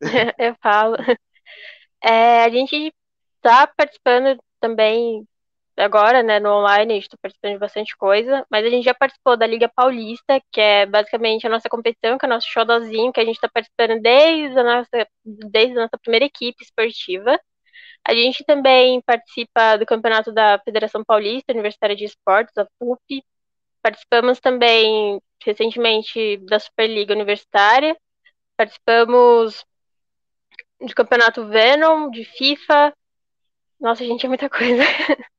Eu 0.39 0.55
falo. 0.63 0.97
É, 2.03 2.45
a 2.45 2.49
gente 2.51 2.93
está 3.37 3.67
participando 3.67 4.39
também 4.61 5.27
agora, 5.77 6.23
né, 6.23 6.39
no 6.41 6.51
online, 6.51 6.93
a 6.93 6.97
gente 6.97 7.05
está 7.05 7.17
participando 7.21 7.53
de 7.53 7.59
bastante 7.59 7.97
coisa, 7.97 8.45
mas 8.51 8.65
a 8.65 8.69
gente 8.71 8.85
já 8.85 8.95
participou 8.95 9.37
da 9.37 9.47
Liga 9.47 9.69
Paulista, 9.69 10.41
que 10.53 10.61
é 10.61 10.87
basicamente 10.87 11.47
a 11.47 11.51
nossa 11.51 11.69
competição, 11.69 12.19
que 12.19 12.25
é 12.27 12.29
o 12.29 12.31
nosso 12.31 12.47
showzinho, 12.49 13.13
que 13.13 13.21
a 13.21 13.25
gente 13.25 13.37
está 13.37 13.49
participando 13.49 14.01
desde 14.01 14.59
a, 14.59 14.65
nossa, 14.65 15.09
desde 15.25 15.79
a 15.79 15.83
nossa 15.83 15.99
primeira 15.99 16.27
equipe 16.27 16.63
esportiva. 16.63 17.39
A 18.07 18.15
gente 18.15 18.45
também 18.45 19.01
participa 19.03 19.77
do 19.77 19.87
campeonato 19.87 20.33
da 20.33 20.59
Federação 20.65 21.05
Paulista 21.05 21.53
Universitária 21.53 21.97
de 21.97 22.05
Esportes, 22.05 22.57
a 22.57 22.67
FUP. 22.79 23.23
Participamos 23.83 24.41
também 24.41 25.21
recentemente 25.45 26.39
da 26.39 26.59
Superliga 26.59 27.15
Universitária. 27.15 27.97
Participamos 28.57 29.65
de 30.81 30.95
campeonato 30.95 31.47
Venom, 31.47 32.11
de 32.11 32.25
FIFA. 32.25 32.93
Nossa, 33.79 34.05
gente, 34.05 34.27
é 34.27 34.29
muita 34.29 34.49
coisa. 34.49 34.83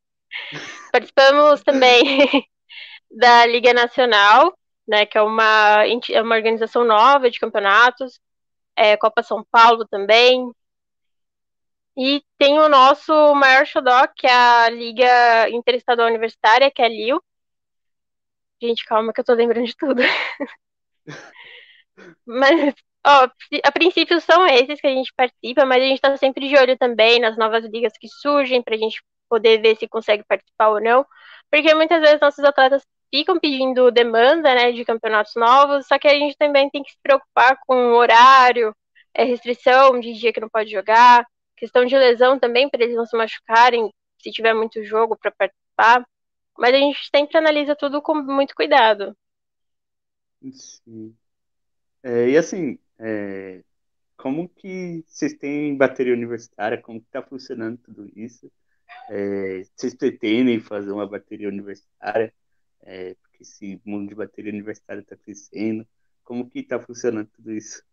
Participamos 0.92 1.62
também 1.62 2.00
da 3.10 3.46
Liga 3.46 3.74
Nacional, 3.74 4.58
né, 4.88 5.06
que 5.06 5.18
é 5.18 5.22
uma, 5.22 5.84
é 5.86 6.22
uma 6.22 6.36
organização 6.36 6.84
nova 6.84 7.30
de 7.30 7.40
campeonatos, 7.40 8.20
é, 8.76 8.98
Copa 8.98 9.24
São 9.24 9.44
Paulo 9.52 9.86
também. 9.88 10.52
E 11.98 12.24
tem 12.38 12.58
o 12.60 12.70
nosso 12.70 13.14
maior 13.36 13.66
xodó, 13.66 14.08
que 14.16 14.26
é 14.26 14.34
a 14.34 14.70
Liga 14.70 15.50
Interestadual 15.50 16.08
Universitária, 16.08 16.72
que 16.72 16.82
é 16.82 16.86
a 16.86 16.90
LIU. 16.90 17.22
Gente, 18.62 18.86
calma 18.86 19.12
que 19.12 19.20
eu 19.20 19.26
tô 19.26 19.34
lembrando 19.34 19.66
de 19.66 19.76
tudo. 19.76 20.02
Mas 22.26 22.74
A 23.04 23.72
princípio 23.72 24.22
são 24.22 24.46
esses 24.48 24.80
que 24.80 24.88
a 24.88 24.94
gente 24.94 25.12
participa, 25.16 25.66
mas 25.66 25.82
a 25.82 25.86
gente 25.86 25.96
está 25.96 26.18
sempre 26.18 26.48
de 26.48 26.56
olho 26.56 26.78
também 26.78 27.20
nas 27.20 27.38
novas 27.38 27.66
ligas 27.66 27.94
que 28.00 28.08
surgem, 28.08 28.62
para 28.62 28.76
a 28.76 28.78
gente 28.78 29.02
poder 29.28 29.62
ver 29.62 29.78
se 29.78 29.88
consegue 29.88 30.24
participar 30.24 30.70
ou 30.70 30.82
não. 30.82 31.06
Porque 31.50 31.74
muitas 31.74 32.00
vezes 32.02 32.20
nossos 32.20 32.44
atletas 32.44 32.86
ficam 33.14 33.40
pedindo 33.40 33.92
demanda 33.92 34.54
né, 34.56 34.72
de 34.72 34.86
campeonatos 34.86 35.34
novos, 35.36 35.88
só 35.88 35.98
que 36.00 36.08
a 36.08 36.14
gente 36.14 36.38
também 36.38 36.70
tem 36.70 36.84
que 36.84 36.92
se 36.92 36.98
preocupar 37.02 37.58
com 37.66 37.94
horário, 37.94 38.74
é, 39.14 39.24
restrição 39.24 40.00
de 40.00 40.14
dia 40.14 40.32
que 40.32 40.40
não 40.40 40.50
pode 40.50 40.72
jogar, 40.72 41.26
questão 41.58 41.86
de 41.86 41.98
lesão 41.98 42.40
também, 42.40 42.70
para 42.70 42.84
eles 42.84 42.96
não 42.96 43.06
se 43.06 43.18
machucarem 43.18 43.92
se 44.22 44.32
tiver 44.32 44.54
muito 44.54 44.84
jogo 44.84 45.18
para 45.18 45.32
participar. 45.32 46.06
Mas 46.58 46.74
a 46.74 46.78
gente 46.78 47.10
sempre 47.14 47.38
analisa 47.38 47.76
tudo 47.76 48.02
com 48.02 48.16
muito 48.16 48.54
cuidado. 48.56 49.16
Sim. 50.52 51.16
É, 52.04 52.30
e 52.30 52.38
assim, 52.38 52.80
é, 53.04 53.64
como 54.16 54.48
que 54.48 55.04
vocês 55.08 55.34
têm 55.34 55.76
bateria 55.76 56.14
universitária? 56.14 56.80
Como 56.80 57.02
que 57.02 57.08
está 57.08 57.24
funcionando 57.24 57.80
tudo 57.80 58.08
isso? 58.16 58.52
É, 59.10 59.64
vocês 59.76 59.96
pretendem 59.96 60.60
fazer 60.60 60.92
uma 60.92 61.08
bateria 61.08 61.50
universitária? 61.50 62.32
É, 62.84 63.16
porque 63.16 63.42
esse 63.42 63.82
mundo 63.84 64.10
de 64.10 64.16
bateria 64.16 64.52
universitária 64.52 65.02
está 65.02 65.16
crescendo. 65.16 65.88
Como 66.24 66.48
que 66.48 66.60
está 66.60 66.80
funcionando 66.80 67.30
tudo 67.36 67.52
isso? 67.52 67.84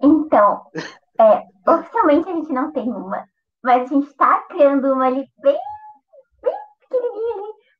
Então, 0.00 0.70
é, 1.20 1.70
oficialmente 1.70 2.28
a 2.28 2.32
gente 2.32 2.52
não 2.52 2.72
tem 2.72 2.88
uma, 2.88 3.28
mas 3.62 3.82
a 3.82 3.94
gente 3.94 4.08
está 4.08 4.40
criando 4.48 4.92
uma 4.92 5.06
ali 5.06 5.28
bem, 5.42 5.58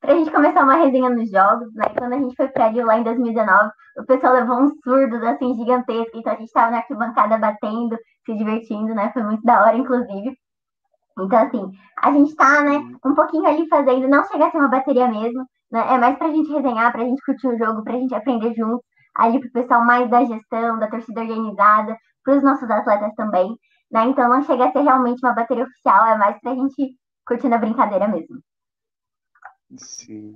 ali, 0.08 0.14
para 0.14 0.14
a 0.14 0.18
gente 0.18 0.30
começar 0.30 0.62
uma 0.62 0.76
resenha 0.76 1.10
nos 1.10 1.30
jogos, 1.30 1.74
né? 1.74 1.84
Quando 1.96 2.12
a 2.14 2.18
gente 2.18 2.34
foi 2.34 2.48
para 2.48 2.68
Rio 2.68 2.86
lá 2.86 2.98
em 2.98 3.04
2019, 3.04 3.70
o 3.98 4.04
pessoal 4.06 4.34
levou 4.34 4.56
uns 4.60 4.72
surdos 4.82 5.22
assim 5.22 5.54
gigantescos, 5.54 6.14
então 6.14 6.32
a 6.32 6.36
gente 6.36 6.46
estava 6.46 6.70
na 6.70 6.78
arquibancada 6.78 7.36
batendo, 7.38 7.96
se 8.24 8.34
divertindo, 8.34 8.94
né? 8.94 9.10
Foi 9.12 9.22
muito 9.22 9.42
da 9.42 9.62
hora, 9.62 9.76
inclusive. 9.76 10.36
Então, 11.20 11.38
assim, 11.38 11.72
a 12.02 12.12
gente 12.12 12.30
está 12.30 12.62
né, 12.62 12.78
um 13.04 13.14
pouquinho 13.14 13.46
ali 13.46 13.68
fazendo, 13.68 14.08
não 14.08 14.24
chega 14.24 14.46
a 14.46 14.50
ser 14.50 14.58
uma 14.58 14.68
bateria 14.68 15.08
mesmo, 15.08 15.44
né? 15.70 15.94
É 15.94 15.98
mais 15.98 16.16
para 16.16 16.28
a 16.28 16.32
gente 16.32 16.50
resenhar, 16.52 16.92
para 16.92 17.02
a 17.02 17.04
gente 17.04 17.22
curtir 17.24 17.48
o 17.48 17.58
jogo, 17.58 17.82
para 17.84 17.94
a 17.94 17.98
gente 17.98 18.14
aprender 18.14 18.54
junto, 18.54 18.82
ali 19.16 19.40
para 19.40 19.48
o 19.48 19.52
pessoal 19.52 19.84
mais 19.84 20.08
da 20.10 20.24
gestão, 20.24 20.78
da 20.78 20.88
torcida 20.88 21.20
organizada, 21.20 21.96
para 22.24 22.36
os 22.36 22.42
nossos 22.42 22.70
atletas 22.70 23.14
também, 23.16 23.48
né? 23.90 24.04
Então 24.06 24.28
não 24.28 24.42
chega 24.42 24.66
a 24.66 24.72
ser 24.72 24.80
realmente 24.82 25.20
uma 25.24 25.34
bateria 25.34 25.64
oficial, 25.64 26.06
é 26.06 26.16
mais 26.16 26.40
para 26.40 26.52
a 26.52 26.54
gente 26.54 26.94
curtindo 27.26 27.54
a 27.54 27.58
brincadeira 27.58 28.08
mesmo. 28.08 28.38
Sim. 29.76 30.34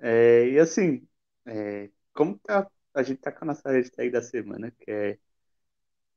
É, 0.00 0.48
e 0.50 0.60
assim, 0.60 1.08
é, 1.46 1.90
como 2.14 2.38
tá, 2.40 2.70
a 2.94 3.02
gente 3.02 3.20
tá 3.20 3.32
com 3.32 3.44
a 3.46 3.48
nossa 3.48 3.70
hashtag 3.72 4.10
da 4.10 4.22
semana, 4.22 4.70
que 4.72 4.90
é 4.90 5.18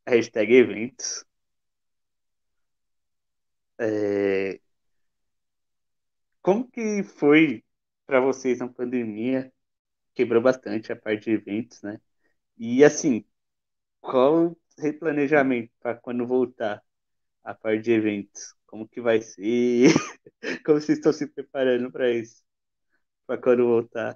a 0.05 0.11
hashtag 0.11 0.51
eventos. 0.51 1.23
É, 3.77 4.59
como 6.41 6.69
que 6.69 7.03
foi 7.03 7.63
para 8.05 8.19
vocês 8.19 8.59
na 8.59 8.67
pandemia? 8.67 9.51
Quebrou 10.15 10.41
bastante 10.43 10.91
a 10.91 10.95
parte 10.95 11.25
de 11.25 11.31
eventos, 11.33 11.81
né? 11.83 11.99
E 12.57 12.83
assim, 12.83 13.25
qual 14.01 14.57
replanejamento 14.79 15.71
para 15.81 15.95
quando 15.97 16.27
voltar 16.27 16.83
a 17.43 17.55
parte 17.55 17.83
de 17.85 17.93
eventos? 17.93 18.55
Como 18.69 18.87
que 18.87 19.01
vai 19.01 19.19
ser? 19.19 19.91
Como 20.63 20.79
vocês 20.79 20.99
estão 20.99 21.11
se 21.11 21.25
preparando 21.27 21.91
para 21.91 22.11
isso? 22.11 22.43
Para 23.25 23.41
quando 23.41 23.65
voltar? 23.65 24.15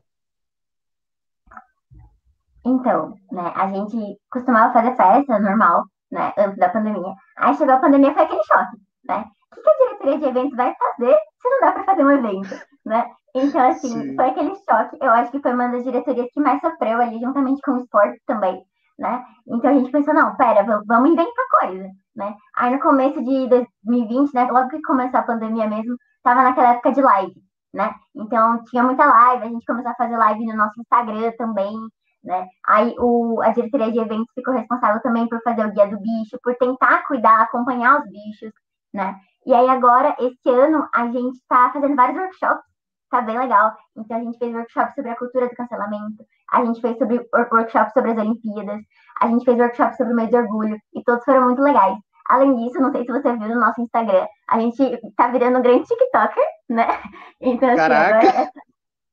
Então, 2.63 3.17
né, 3.31 3.51
a 3.55 3.67
gente 3.67 4.17
costumava 4.29 4.71
fazer 4.71 4.95
festa 4.95 5.39
normal, 5.39 5.85
né, 6.11 6.31
antes 6.37 6.57
da 6.57 6.69
pandemia. 6.69 7.13
Aí 7.37 7.55
chegou 7.55 7.73
a 7.73 7.79
pandemia, 7.79 8.13
foi 8.13 8.23
aquele 8.23 8.43
choque, 8.43 8.77
né? 9.05 9.25
O 9.51 9.61
que 9.61 9.69
a 9.69 9.77
diretoria 9.77 10.19
de 10.19 10.25
eventos 10.25 10.55
vai 10.55 10.75
fazer 10.75 11.17
se 11.41 11.49
não 11.49 11.59
dá 11.59 11.71
para 11.71 11.83
fazer 11.83 12.05
um 12.05 12.11
evento, 12.11 12.55
né? 12.85 13.09
Então, 13.35 13.69
assim, 13.69 13.89
Sim. 13.89 14.15
foi 14.15 14.25
aquele 14.25 14.55
choque. 14.55 14.97
Eu 15.01 15.11
acho 15.11 15.31
que 15.31 15.41
foi 15.41 15.53
uma 15.53 15.67
das 15.69 15.83
diretorias 15.83 16.29
que 16.31 16.39
mais 16.39 16.61
sofreu 16.61 17.01
ali, 17.01 17.19
juntamente 17.19 17.61
com 17.63 17.71
o 17.71 17.79
esporte 17.79 18.21
também, 18.27 18.63
né? 18.97 19.23
Então 19.47 19.71
a 19.71 19.73
gente 19.73 19.91
pensou, 19.91 20.13
não, 20.13 20.35
pera, 20.35 20.63
vamos 20.85 21.09
inventar 21.09 21.45
coisa, 21.59 21.89
né? 22.15 22.35
Aí 22.55 22.73
no 22.73 22.79
começo 22.79 23.23
de 23.23 23.47
2020, 23.47 24.33
né, 24.33 24.49
logo 24.51 24.69
que 24.69 24.81
começou 24.81 25.19
a 25.19 25.23
pandemia 25.23 25.67
mesmo, 25.67 25.95
tava 26.23 26.43
naquela 26.43 26.73
época 26.73 26.91
de 26.91 27.01
live, 27.01 27.41
né? 27.73 27.93
Então 28.15 28.63
tinha 28.65 28.83
muita 28.83 29.05
live, 29.05 29.43
a 29.43 29.49
gente 29.49 29.65
começou 29.65 29.91
a 29.91 29.95
fazer 29.95 30.17
live 30.17 30.45
no 30.45 30.55
nosso 30.55 30.79
Instagram 30.79 31.31
também, 31.37 31.75
né? 32.23 32.47
Aí 32.65 32.95
o, 32.99 33.41
a 33.41 33.49
diretoria 33.49 33.91
de 33.91 33.99
eventos 33.99 34.33
ficou 34.33 34.53
responsável 34.53 35.01
também 35.01 35.27
por 35.27 35.41
fazer 35.43 35.65
o 35.65 35.71
guia 35.71 35.87
do 35.87 35.99
bicho, 35.99 36.39
por 36.43 36.55
tentar 36.55 37.05
cuidar, 37.07 37.41
acompanhar 37.41 37.99
os 37.99 38.09
bichos, 38.09 38.51
né? 38.93 39.15
E 39.45 39.53
aí 39.53 39.67
agora, 39.69 40.15
esse 40.19 40.49
ano, 40.49 40.87
a 40.93 41.07
gente 41.07 41.35
está 41.35 41.71
fazendo 41.73 41.95
vários 41.95 42.17
workshops 42.17 42.72
tá 43.13 43.21
bem 43.21 43.37
legal. 43.37 43.75
Então, 43.95 44.17
a 44.17 44.19
gente 44.21 44.37
fez 44.39 44.53
workshop 44.53 44.93
sobre 44.95 45.11
a 45.11 45.15
cultura 45.15 45.47
do 45.47 45.55
cancelamento, 45.55 46.25
a 46.51 46.65
gente 46.65 46.81
fez 46.81 46.97
sobre 46.97 47.25
workshop 47.33 47.93
sobre 47.93 48.11
as 48.11 48.17
Olimpíadas, 48.17 48.81
a 49.21 49.27
gente 49.27 49.45
fez 49.45 49.57
workshop 49.57 49.95
sobre 49.95 50.13
o 50.13 50.15
mês 50.15 50.29
de 50.29 50.37
orgulho, 50.37 50.77
e 50.93 51.03
todos 51.03 51.23
foram 51.23 51.45
muito 51.45 51.61
legais. 51.61 51.97
Além 52.29 52.55
disso, 52.55 52.81
não 52.81 52.91
sei 52.91 53.05
se 53.05 53.11
você 53.11 53.37
viu 53.37 53.49
no 53.49 53.59
nosso 53.59 53.81
Instagram, 53.81 54.25
a 54.49 54.59
gente 54.59 54.99
tá 55.15 55.27
virando 55.27 55.59
um 55.59 55.61
grande 55.61 55.87
TikToker, 55.87 56.43
né? 56.69 56.87
Então, 57.41 57.69
assim, 57.69 57.81
agora, 57.81 58.17
essa, 58.19 58.51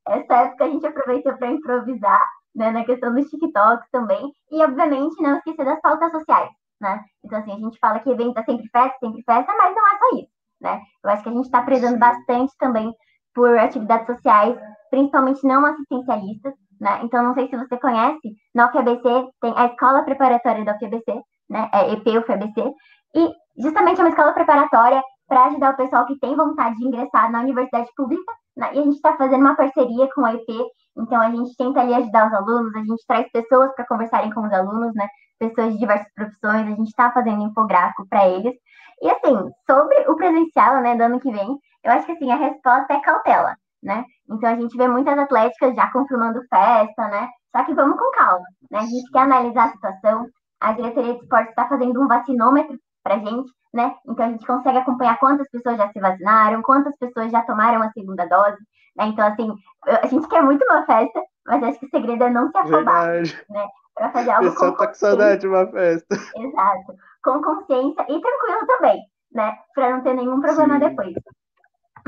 essa 0.09 0.35
época 0.35 0.65
a 0.65 0.69
gente 0.69 0.87
aproveitou 0.87 1.37
para 1.37 1.51
improvisar, 1.51 2.25
né, 2.55 2.71
na 2.71 2.85
questão 2.85 3.13
dos 3.13 3.29
TikToks 3.29 3.91
também, 3.91 4.33
e 4.51 4.63
obviamente 4.63 5.21
não 5.21 5.37
esquecer 5.37 5.65
das 5.65 5.81
pautas 5.81 6.13
sociais, 6.13 6.51
né? 6.81 7.03
Então, 7.25 7.41
assim, 7.41 7.53
a 7.53 7.59
gente 7.59 7.79
fala 7.81 7.99
que 7.99 8.11
evento 8.11 8.39
é 8.39 8.45
sempre 8.45 8.69
festa, 8.69 8.97
sempre 9.01 9.23
festa, 9.25 9.53
mas 9.59 9.75
não 9.75 9.87
é 9.89 9.99
só 9.99 10.17
isso, 10.17 10.33
né? 10.61 10.81
Eu 11.03 11.11
acho 11.11 11.23
que 11.25 11.29
a 11.29 11.33
gente 11.33 11.45
está 11.45 11.63
prezando 11.63 11.99
bastante 11.99 12.53
também 12.57 12.95
por 13.35 13.57
atividades 13.59 14.07
sociais, 14.07 14.57
principalmente 14.91 15.47
não 15.47 15.65
assistencialistas, 15.65 16.55
né? 16.81 17.01
Então, 17.03 17.23
não 17.23 17.35
sei 17.35 17.49
se 17.49 17.57
você 17.57 17.77
conhece, 17.79 18.35
na 18.55 18.69
UFABC 18.69 19.03
tem 19.41 19.55
a 19.57 19.67
Escola 19.67 20.03
Preparatória 20.03 20.65
da 20.65 20.75
UFABC, 20.75 21.23
né? 21.49 21.69
É 21.73 21.93
EP 21.93 22.07
UFABC, 22.07 22.75
e 23.15 23.31
justamente 23.63 24.01
é 24.01 24.05
uma 24.05 24.11
escola 24.11 24.33
preparatória 24.33 25.03
para 25.29 25.47
ajudar 25.47 25.75
o 25.75 25.77
pessoal 25.77 26.07
que 26.07 26.19
tem 26.19 26.35
vontade 26.35 26.77
de 26.77 26.87
ingressar 26.87 27.31
na 27.31 27.41
universidade 27.41 27.89
pública, 27.97 28.33
né? 28.57 28.71
E 28.75 28.79
a 28.79 28.83
gente 28.83 28.97
está 28.97 29.17
fazendo 29.17 29.43
uma 29.43 29.57
parceria 29.57 30.09
com 30.15 30.25
a 30.25 30.35
EP, 30.35 30.49
então 30.97 31.21
a 31.21 31.31
gente 31.31 31.57
tenta 31.57 31.81
ali 31.81 31.95
ajudar 31.95 32.29
os 32.29 32.35
alunos, 32.35 32.75
a 32.75 32.81
gente 32.81 33.07
traz 33.07 33.31
pessoas 33.31 33.73
para 33.75 33.87
conversarem 33.87 34.33
com 34.33 34.43
os 34.43 34.53
alunos, 34.53 34.95
né? 34.95 35.07
Pessoas 35.39 35.73
de 35.73 35.79
diversas 35.79 36.13
profissões, 36.15 36.67
a 36.67 36.75
gente 36.75 36.89
está 36.89 37.11
fazendo 37.13 37.43
infográfico 37.43 38.07
para 38.09 38.29
eles. 38.29 38.55
E 39.03 39.09
assim, 39.09 39.51
sobre 39.71 39.97
o 40.09 40.17
presencial, 40.17 40.83
né, 40.83 40.95
do 40.95 41.05
ano 41.05 41.21
que 41.21 41.31
vem, 41.31 41.57
eu 41.85 41.93
acho 41.93 42.07
que 42.07 42.13
assim, 42.13 42.31
a 42.31 42.37
resposta 42.37 42.93
é 42.93 43.01
cautela, 43.01 43.57
né? 43.83 44.05
Então 44.31 44.51
a 44.51 44.55
gente 44.55 44.77
vê 44.77 44.87
muitas 44.87 45.19
atléticas 45.19 45.75
já 45.75 45.91
confirmando 45.91 46.41
festa, 46.49 47.09
né? 47.09 47.29
Só 47.55 47.65
que 47.65 47.75
vamos 47.75 47.99
com 47.99 48.11
calma, 48.13 48.45
né? 48.71 48.79
A 48.79 48.87
gente 48.87 49.11
quer 49.11 49.21
analisar 49.21 49.67
a 49.67 49.73
situação. 49.73 50.27
A 50.61 50.73
diretoria 50.73 51.15
de 51.15 51.21
esportes 51.21 51.51
está 51.51 51.67
fazendo 51.67 52.03
um 52.03 52.07
vacinômetro 52.07 52.79
para 53.03 53.19
gente, 53.19 53.51
né? 53.73 53.95
Então 54.07 54.27
a 54.27 54.29
gente 54.29 54.47
consegue 54.47 54.79
acompanhar 54.79 55.19
quantas 55.19 55.49
pessoas 55.51 55.79
já 55.79 55.91
se 55.91 55.99
vacinaram, 55.99 56.63
quantas 56.63 56.95
pessoas 56.99 57.33
já 57.33 57.43
tomaram 57.43 57.83
a 57.83 57.91
segunda 57.93 58.27
dose, 58.27 58.59
né? 58.97 59.07
Então 59.07 59.27
assim, 59.27 59.55
a 59.87 60.07
gente 60.07 60.29
quer 60.29 60.43
muito 60.43 60.65
uma 60.65 60.85
festa, 60.85 61.23
mas 61.47 61.63
acho 61.63 61.81
que 61.81 61.87
o 61.87 61.91
segredo 61.91 62.25
é 62.25 62.31
não 62.31 62.51
se 62.51 62.59
afobar, 62.59 63.07
Verdade. 63.07 63.45
né? 63.49 63.67
Para 63.95 64.11
fazer 64.11 64.31
algo. 64.31 64.49
O 64.49 64.53
pessoal 64.53 64.77
tá 64.77 64.87
com 64.87 64.95
saudade 64.95 65.41
de 65.41 65.49
uma 65.49 65.67
festa. 65.67 66.15
Exato. 66.37 66.95
Com 67.25 67.43
consciência 67.43 68.03
e 68.03 68.21
tranquilo 68.21 68.67
também, 68.67 69.01
né? 69.33 69.57
Para 69.75 69.91
não 69.91 70.03
ter 70.03 70.15
nenhum 70.15 70.41
problema 70.41 70.75
Sim. 70.75 70.81
depois. 70.81 71.15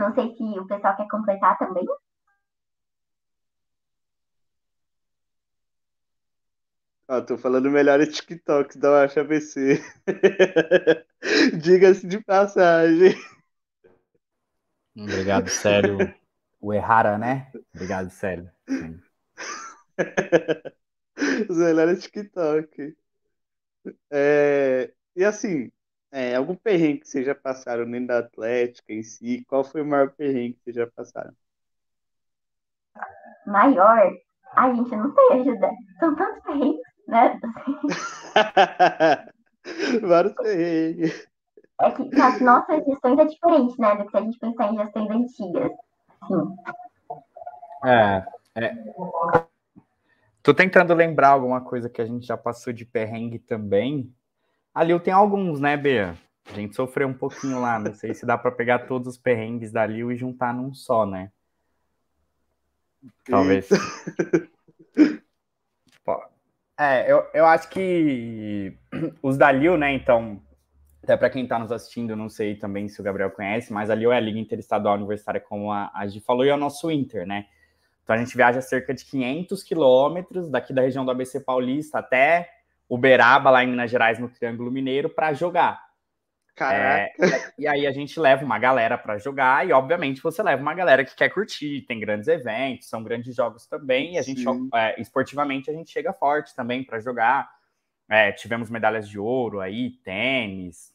Não 0.03 0.13
sei 0.17 0.35
se 0.35 0.43
o 0.59 0.67
pessoal 0.67 0.97
quer 0.97 1.07
completar 1.07 1.57
também. 1.59 1.85
Ah, 7.07 7.21
tô 7.21 7.39
falando 7.39 7.71
melhores 7.71 8.09
TikToks 8.17 8.75
da 8.83 8.91
Marcha 8.91 9.21
ABC. 9.21 9.81
Diga-se 11.63 12.05
de 12.09 12.21
passagem. 12.21 13.15
Obrigado, 14.97 15.49
sério. 15.49 15.99
O 16.65 16.73
Errara, 16.73 17.19
né? 17.19 17.51
Obrigado, 17.75 18.09
sério. 18.09 18.49
Os 21.51 21.57
melhores 21.57 22.05
TikTok. 22.05 22.97
É, 24.09 24.93
e 25.17 25.25
assim, 25.25 25.73
é, 26.13 26.37
algum 26.37 26.55
perrengue 26.55 27.01
que 27.01 27.09
vocês 27.09 27.25
já 27.25 27.35
passaram 27.35 27.91
dentro 27.91 28.09
da 28.09 28.19
Atlética 28.19 28.93
em 28.93 29.03
si? 29.03 29.45
Qual 29.49 29.65
foi 29.65 29.81
o 29.81 29.87
maior 29.87 30.11
perrengue 30.11 30.53
que 30.53 30.65
vocês 30.65 30.77
já 30.77 30.87
passaram? 30.87 31.33
Maior? 33.47 34.13
Ai, 34.55 34.77
gente, 34.77 34.95
não 34.95 35.13
sei 35.15 35.41
ajudar. 35.41 35.73
São 35.99 36.15
tantos 36.15 36.43
perrengues, 36.43 36.83
né? 37.09 37.41
Vários 40.03 40.35
perrengues. 40.35 41.29
É 41.81 41.91
que 41.91 42.21
as 42.21 42.41
nossas 42.41 42.85
gestões 42.85 43.19
é 43.19 43.25
diferente, 43.25 43.81
né? 43.81 43.97
Do 43.97 44.05
que 44.05 44.11
se 44.11 44.17
a 44.19 44.21
gente 44.21 44.39
pensar 44.39 44.73
em 44.73 44.77
gestões 44.77 45.11
antigas. 45.11 45.73
Sim. 46.29 46.57
É, 47.85 48.25
é. 48.55 48.77
Tô 50.43 50.53
tentando 50.53 50.93
lembrar 50.93 51.31
alguma 51.31 51.61
coisa 51.63 51.89
que 51.89 52.03
a 52.03 52.07
gente 52.07 52.27
já 52.27 52.37
passou 52.37 52.73
de 52.73 52.85
perrengue 52.85 53.39
também. 53.39 54.15
Ali 54.75 54.93
eu 54.93 55.01
tenho 55.01 55.17
alguns, 55.17 55.61
né, 55.61 55.77
Bea? 55.77 56.17
A 56.47 56.55
gente 56.55 56.75
sofreu 56.75 57.09
um 57.09 57.15
pouquinho 57.15 57.61
lá, 57.61 57.79
não 57.79 57.95
sei 57.95 58.15
se 58.15 58.27
dá 58.27 58.37
para 58.37 58.51
pegar 58.51 58.81
todos 58.81 59.09
os 59.09 59.19
perrengues 59.19 59.71
da 59.71 59.87
Lil 59.87 60.11
e 60.11 60.17
juntar 60.17 60.53
num 60.53 60.75
só, 60.75 61.07
né? 61.07 61.31
Talvez. 63.25 63.69
É, 66.79 67.11
eu, 67.11 67.25
eu 67.33 67.47
acho 67.47 67.69
que 67.69 68.77
os 69.23 69.37
da 69.37 69.53
Lil, 69.53 69.77
né, 69.77 69.93
então, 69.93 70.43
até 71.01 71.17
para 71.17 71.31
quem 71.31 71.45
está 71.45 71.57
nos 71.57 71.71
assistindo, 71.71 72.17
não 72.17 72.29
sei 72.29 72.57
também 72.57 72.89
se 72.89 73.01
o 73.01 73.05
Gabriel 73.05 73.31
conhece, 73.31 73.73
mas 73.73 73.89
a 73.89 73.95
Lil 73.95 74.11
é 74.11 74.17
a 74.17 74.21
Liga 74.21 74.39
Interestadual 74.39 74.97
Universitária, 74.97 75.41
como 75.41 75.71
a, 75.71 75.93
a 75.95 76.07
Gi 76.09 76.21
falou, 76.21 76.45
e 76.45 76.49
é 76.49 76.55
o 76.55 76.59
nosso 76.59 76.91
Inter, 76.91 77.25
né? 77.25 77.47
Então 78.03 78.17
a 78.17 78.19
gente 78.19 78.37
viaja 78.37 78.61
cerca 78.61 78.93
de 78.93 79.05
500 79.05 79.63
quilômetros 79.63 80.49
daqui 80.49 80.73
da 80.73 80.83
região 80.83 81.05
do 81.05 81.11
ABC 81.13 81.41
Paulista 81.41 81.99
até 81.99 82.51
Uberaba, 82.93 83.49
lá 83.49 83.65
em 83.65 83.69
Minas 83.69 83.91
Gerais, 83.91 84.19
no 84.19 84.29
Triângulo 84.29 84.71
Mineiro, 84.71 85.09
para 85.09 85.33
jogar. 85.33 85.83
Caraca. 86.55 87.11
É, 87.19 87.53
e 87.59 87.67
aí 87.67 87.87
a 87.87 87.91
gente 87.91 88.21
leva 88.21 88.45
uma 88.45 88.59
galera 88.59 88.99
para 88.99 89.17
jogar, 89.17 89.67
e 89.67 89.73
obviamente 89.73 90.21
você 90.21 90.43
leva 90.43 90.61
uma 90.61 90.75
galera 90.75 91.03
que 91.03 91.17
quer 91.17 91.31
curtir, 91.31 91.87
tem 91.89 91.99
grandes 91.99 92.29
eventos, 92.29 92.91
são 92.91 93.03
grandes 93.03 93.35
jogos 93.35 93.67
também, 93.67 94.17
e 94.17 94.19
a 94.19 94.23
gente, 94.23 94.45
é, 94.75 95.01
esportivamente, 95.01 95.71
a 95.71 95.73
gente 95.73 95.91
chega 95.91 96.13
forte 96.13 96.55
também 96.55 96.85
para 96.85 97.01
jogar. 97.01 97.51
É, 98.11 98.31
tivemos 98.31 98.69
medalhas 98.69 99.09
de 99.09 99.19
ouro 99.19 99.61
aí, 99.61 99.93
tênis 100.05 100.93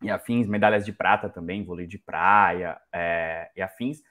e 0.00 0.08
afins, 0.08 0.46
medalhas 0.46 0.84
de 0.84 0.92
prata 0.92 1.28
também, 1.28 1.64
vôlei 1.64 1.88
de 1.88 1.98
praia 1.98 2.80
é, 2.92 3.50
e 3.56 3.60
afins. 3.60 4.04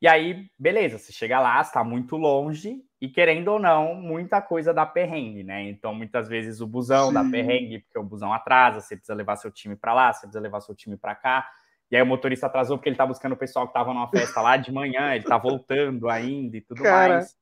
E 0.00 0.08
aí, 0.08 0.48
beleza, 0.58 0.96
você 0.96 1.12
chega 1.12 1.38
lá, 1.40 1.60
está 1.60 1.84
muito 1.84 2.16
longe 2.16 2.82
e 3.04 3.08
querendo 3.10 3.48
ou 3.48 3.58
não, 3.58 3.94
muita 3.94 4.40
coisa 4.40 4.72
dá 4.72 4.86
perrengue, 4.86 5.44
né? 5.44 5.62
Então, 5.68 5.94
muitas 5.94 6.26
vezes 6.26 6.62
o 6.62 6.66
busão 6.66 7.08
Sim. 7.08 7.12
dá 7.12 7.22
perrengue, 7.22 7.80
porque 7.80 7.98
o 7.98 8.02
busão 8.02 8.32
atrasa, 8.32 8.80
você 8.80 8.96
precisa 8.96 9.12
levar 9.12 9.36
seu 9.36 9.50
time 9.50 9.76
para 9.76 9.92
lá, 9.92 10.10
você 10.10 10.20
precisa 10.20 10.40
levar 10.40 10.62
seu 10.62 10.74
time 10.74 10.96
para 10.96 11.14
cá. 11.14 11.46
E 11.90 11.96
aí 11.96 12.00
o 12.00 12.06
motorista 12.06 12.46
atrasou 12.46 12.78
porque 12.78 12.88
ele 12.88 12.96
tá 12.96 13.04
buscando 13.04 13.34
o 13.34 13.36
pessoal 13.36 13.66
que 13.66 13.72
estava 13.72 13.92
numa 13.92 14.08
festa 14.08 14.40
lá 14.40 14.56
de 14.56 14.72
manhã, 14.72 15.14
ele 15.14 15.24
tá 15.24 15.36
voltando 15.36 16.08
ainda 16.08 16.56
e 16.56 16.62
tudo 16.62 16.82
Cara. 16.82 17.16
mais. 17.16 17.36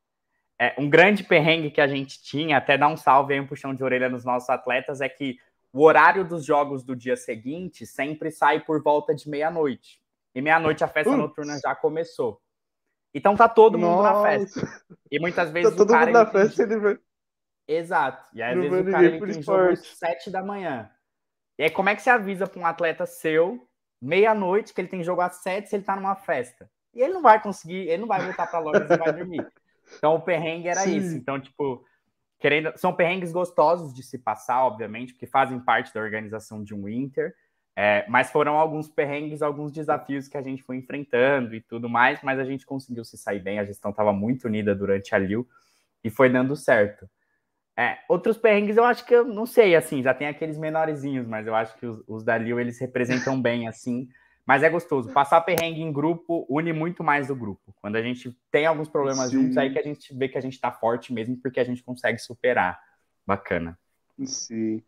É, 0.58 0.74
um 0.76 0.90
grande 0.90 1.22
perrengue 1.22 1.70
que 1.70 1.80
a 1.80 1.86
gente 1.86 2.20
tinha, 2.20 2.56
até 2.56 2.76
dar 2.76 2.88
um 2.88 2.96
salve 2.96 3.34
aí, 3.34 3.40
um 3.40 3.46
puxão 3.46 3.72
de 3.72 3.84
orelha 3.84 4.08
nos 4.08 4.24
nossos 4.24 4.50
atletas, 4.50 5.00
é 5.00 5.08
que 5.08 5.36
o 5.72 5.84
horário 5.84 6.24
dos 6.24 6.44
jogos 6.44 6.82
do 6.82 6.96
dia 6.96 7.14
seguinte 7.14 7.86
sempre 7.86 8.32
sai 8.32 8.58
por 8.58 8.82
volta 8.82 9.14
de 9.14 9.28
meia-noite. 9.28 10.02
E 10.34 10.42
meia-noite 10.42 10.82
a 10.82 10.88
festa 10.88 11.16
noturna 11.16 11.56
já 11.62 11.72
começou. 11.72 12.41
Então 13.14 13.36
tá 13.36 13.48
todo 13.48 13.78
mundo 13.78 14.02
Nossa. 14.02 14.12
na 14.12 14.22
festa. 14.22 14.84
E 15.10 15.20
muitas 15.20 15.50
vezes 15.50 15.70
tá 15.70 15.76
todo 15.76 15.90
o 15.90 15.92
cara. 15.92 16.06
Mundo 16.06 16.14
na 16.14 16.26
festa 16.26 16.62
ele 16.62 16.98
Exato. 17.68 18.28
E 18.34 18.42
às 18.42 18.54
vezes 18.54 18.86
o 18.86 18.90
cara 18.90 19.04
ele 19.04 19.32
tem 19.32 19.42
jogo 19.42 19.72
às 19.72 19.86
sete 19.86 20.30
da 20.30 20.42
manhã. 20.42 20.90
E 21.58 21.64
aí, 21.64 21.70
como 21.70 21.88
é 21.88 21.94
que 21.94 22.02
você 22.02 22.10
avisa 22.10 22.46
para 22.46 22.60
um 22.60 22.66
atleta 22.66 23.06
seu, 23.06 23.68
meia-noite, 24.00 24.72
que 24.72 24.80
ele 24.80 24.88
tem 24.88 25.02
jogo 25.02 25.20
às 25.20 25.36
sete 25.36 25.68
se 25.68 25.76
ele 25.76 25.84
tá 25.84 25.94
numa 25.94 26.16
festa? 26.16 26.68
E 26.94 27.00
ele 27.00 27.12
não 27.12 27.22
vai 27.22 27.40
conseguir, 27.40 27.88
ele 27.88 27.98
não 27.98 28.08
vai 28.08 28.22
voltar 28.24 28.46
para 28.46 28.58
loja 28.58 28.86
e 28.88 28.96
vai 28.96 29.12
dormir. 29.12 29.46
Então 29.98 30.14
o 30.14 30.22
perrengue 30.22 30.68
era 30.68 30.80
Sim. 30.80 30.96
isso. 30.96 31.14
Então, 31.16 31.38
tipo, 31.38 31.84
querendo. 32.38 32.72
São 32.78 32.94
perrengues 32.94 33.30
gostosos 33.30 33.92
de 33.92 34.02
se 34.02 34.16
passar, 34.16 34.64
obviamente, 34.64 35.12
porque 35.12 35.26
fazem 35.26 35.60
parte 35.60 35.92
da 35.92 36.00
organização 36.00 36.62
de 36.62 36.72
um 36.72 36.84
Winter. 36.84 37.34
É, 37.74 38.04
mas 38.08 38.30
foram 38.30 38.58
alguns 38.58 38.88
perrengues, 38.88 39.40
alguns 39.40 39.72
desafios 39.72 40.28
que 40.28 40.36
a 40.36 40.42
gente 40.42 40.62
foi 40.62 40.76
enfrentando 40.76 41.54
e 41.54 41.60
tudo 41.60 41.88
mais, 41.88 42.20
mas 42.22 42.38
a 42.38 42.44
gente 42.44 42.66
conseguiu 42.66 43.04
se 43.04 43.16
sair 43.16 43.40
bem, 43.40 43.58
a 43.58 43.64
gestão 43.64 43.90
estava 43.90 44.12
muito 44.12 44.44
unida 44.44 44.74
durante 44.74 45.14
a 45.14 45.18
Lil 45.18 45.48
e 46.04 46.10
foi 46.10 46.28
dando 46.28 46.54
certo. 46.54 47.08
É, 47.74 47.98
outros 48.08 48.36
perrengues 48.36 48.76
eu 48.76 48.84
acho 48.84 49.06
que 49.06 49.14
eu 49.14 49.24
não 49.24 49.46
sei, 49.46 49.74
assim, 49.74 50.02
já 50.02 50.12
tem 50.12 50.26
aqueles 50.26 50.58
menorzinhos, 50.58 51.26
mas 51.26 51.46
eu 51.46 51.54
acho 51.54 51.74
que 51.78 51.86
os, 51.86 52.02
os 52.06 52.22
da 52.22 52.36
Lil 52.36 52.60
eles 52.60 52.78
representam 52.78 53.40
bem, 53.40 53.66
assim, 53.66 54.06
mas 54.44 54.62
é 54.62 54.68
gostoso. 54.68 55.12
Passar 55.12 55.40
perrengue 55.40 55.80
em 55.80 55.92
grupo 55.92 56.44
une 56.50 56.72
muito 56.72 57.02
mais 57.02 57.30
o 57.30 57.36
grupo. 57.36 57.74
Quando 57.80 57.96
a 57.96 58.02
gente 58.02 58.36
tem 58.50 58.66
alguns 58.66 58.88
problemas 58.88 59.30
Sim. 59.30 59.42
juntos, 59.42 59.56
aí 59.56 59.72
que 59.72 59.78
a 59.78 59.82
gente 59.82 60.14
vê 60.14 60.28
que 60.28 60.36
a 60.36 60.40
gente 60.40 60.54
está 60.54 60.70
forte 60.70 61.12
mesmo, 61.12 61.36
porque 61.36 61.60
a 61.60 61.64
gente 61.64 61.82
consegue 61.82 62.18
superar. 62.18 62.78
Bacana. 63.26 63.78
Sim. 64.24 64.82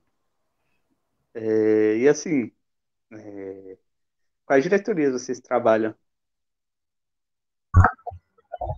É, 1.34 1.96
e 1.98 2.08
assim, 2.08 2.50
é... 3.18 3.76
Quais 4.46 4.62
diretorias 4.62 5.12
vocês 5.12 5.40
trabalham? 5.40 5.94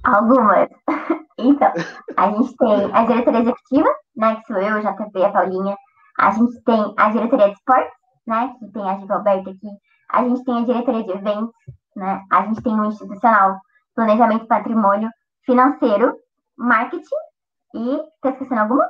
Algumas. 0.04 0.68
Então, 1.38 1.70
a 2.16 2.30
gente 2.30 2.56
tem 2.56 2.94
a 2.94 3.04
diretoria 3.04 3.40
executiva, 3.40 3.94
né, 4.16 4.36
que 4.36 4.46
sou 4.46 4.56
eu, 4.56 4.80
JP, 4.80 5.22
a 5.22 5.30
Paulinha. 5.30 5.76
A 6.18 6.30
gente 6.30 6.62
tem 6.62 6.94
a 6.96 7.10
diretoria 7.10 7.48
de 7.48 7.52
esportes, 7.52 7.92
né, 8.26 8.54
que 8.58 8.72
tem 8.72 8.88
a 8.88 8.98
Gigalberto 8.98 9.50
aqui. 9.50 9.68
A 10.08 10.24
gente 10.24 10.44
tem 10.44 10.56
a 10.56 10.64
diretoria 10.64 11.04
de 11.04 11.10
eventos, 11.10 11.54
né? 11.94 12.24
A 12.30 12.42
gente 12.46 12.62
tem 12.62 12.78
o 12.78 12.84
institucional, 12.84 13.60
planejamento 13.94 14.46
patrimônio, 14.46 15.10
financeiro, 15.44 16.16
marketing 16.56 17.14
e. 17.74 17.98
Tá 18.20 18.30
esquecendo 18.30 18.60
alguma? 18.60 18.86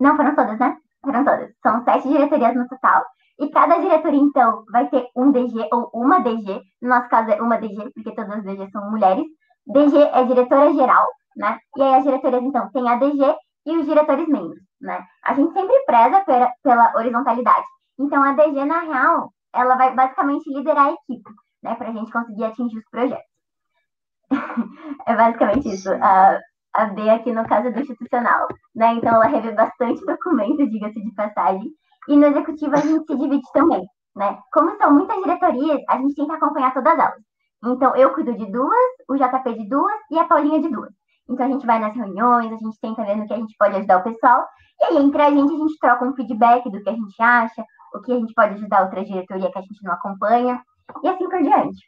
Não, 0.00 0.16
foram 0.16 0.34
todas, 0.34 0.58
né? 0.58 0.76
Foram 1.02 1.24
todas. 1.24 1.50
São 1.62 1.84
sete 1.84 2.08
diretorias 2.08 2.54
no 2.54 2.68
total. 2.68 3.04
E 3.38 3.48
cada 3.50 3.78
diretoria, 3.78 4.20
então, 4.20 4.64
vai 4.72 4.88
ter 4.88 5.06
um 5.14 5.30
DG 5.30 5.68
ou 5.72 5.88
uma 5.94 6.18
DG. 6.18 6.60
No 6.82 6.88
nosso 6.88 7.08
caso 7.08 7.30
é 7.30 7.40
uma 7.40 7.56
DG, 7.56 7.90
porque 7.94 8.12
todas 8.12 8.38
as 8.38 8.42
DG 8.42 8.68
são 8.70 8.90
mulheres. 8.90 9.24
DG 9.64 9.96
é 9.96 10.24
diretora 10.24 10.72
geral, 10.72 11.06
né? 11.36 11.58
E 11.76 11.82
aí 11.82 11.94
as 11.94 12.04
diretorias, 12.04 12.42
então, 12.42 12.68
tem 12.72 12.88
a 12.88 12.96
DG 12.96 13.36
e 13.66 13.76
os 13.76 13.86
diretores 13.86 14.26
membros, 14.26 14.58
né? 14.80 15.04
A 15.22 15.34
gente 15.34 15.52
sempre 15.52 15.78
preza 15.86 16.20
pela, 16.24 16.52
pela 16.64 16.92
horizontalidade. 16.96 17.66
Então, 18.00 18.22
a 18.24 18.32
DG, 18.32 18.64
na 18.64 18.80
real, 18.80 19.32
ela 19.54 19.76
vai 19.76 19.94
basicamente 19.94 20.52
liderar 20.52 20.88
a 20.88 20.92
equipe, 20.92 21.30
né? 21.62 21.76
Para 21.76 21.90
a 21.90 21.92
gente 21.92 22.10
conseguir 22.10 22.44
atingir 22.44 22.78
os 22.78 22.90
projetos. 22.90 23.24
é 25.06 25.14
basicamente 25.14 25.68
isso. 25.68 25.92
A, 25.92 26.40
a 26.74 26.84
B 26.86 27.08
aqui 27.08 27.32
no 27.32 27.46
caso 27.46 27.68
é 27.68 27.70
do 27.70 27.80
institucional, 27.80 28.48
né? 28.74 28.94
Então, 28.94 29.14
ela 29.14 29.26
revê 29.26 29.52
bastante 29.52 30.04
documento, 30.04 30.68
diga-se 30.68 31.00
de 31.00 31.14
passagem 31.14 31.70
e 32.08 32.16
no 32.16 32.26
executivo 32.26 32.74
a 32.74 32.80
gente 32.80 33.06
se 33.06 33.16
divide 33.16 33.52
também, 33.52 33.86
né? 34.16 34.38
Como 34.52 34.76
são 34.78 34.92
muitas 34.92 35.16
diretorias, 35.22 35.80
a 35.88 35.98
gente 35.98 36.14
que 36.14 36.32
acompanhar 36.32 36.72
todas 36.72 36.98
elas. 36.98 37.22
Então, 37.64 37.94
eu 37.96 38.12
cuido 38.14 38.34
de 38.34 38.50
duas, 38.50 38.90
o 39.08 39.16
JP 39.16 39.54
de 39.54 39.68
duas 39.68 40.00
e 40.10 40.18
a 40.18 40.24
Paulinha 40.24 40.60
de 40.60 40.68
duas. 40.68 40.92
Então, 41.28 41.44
a 41.44 41.48
gente 41.48 41.66
vai 41.66 41.78
nas 41.78 41.94
reuniões, 41.94 42.52
a 42.52 42.56
gente 42.56 42.80
tenta 42.80 43.04
ver 43.04 43.16
no 43.16 43.26
que 43.26 43.34
a 43.34 43.36
gente 43.36 43.54
pode 43.58 43.76
ajudar 43.76 43.98
o 43.98 44.04
pessoal. 44.04 44.46
E 44.80 44.84
aí, 44.84 44.96
entre 44.96 45.20
a 45.20 45.30
gente, 45.30 45.52
a 45.52 45.58
gente 45.58 45.78
troca 45.78 46.04
um 46.04 46.14
feedback 46.14 46.70
do 46.70 46.82
que 46.82 46.88
a 46.88 46.94
gente 46.94 47.22
acha, 47.22 47.64
o 47.94 48.00
que 48.00 48.12
a 48.12 48.16
gente 48.16 48.32
pode 48.32 48.54
ajudar 48.54 48.82
outra 48.82 49.04
diretoria 49.04 49.50
que 49.50 49.58
a 49.58 49.62
gente 49.62 49.82
não 49.82 49.92
acompanha, 49.92 50.62
e 51.02 51.08
assim 51.08 51.28
por 51.28 51.42
diante. 51.42 51.80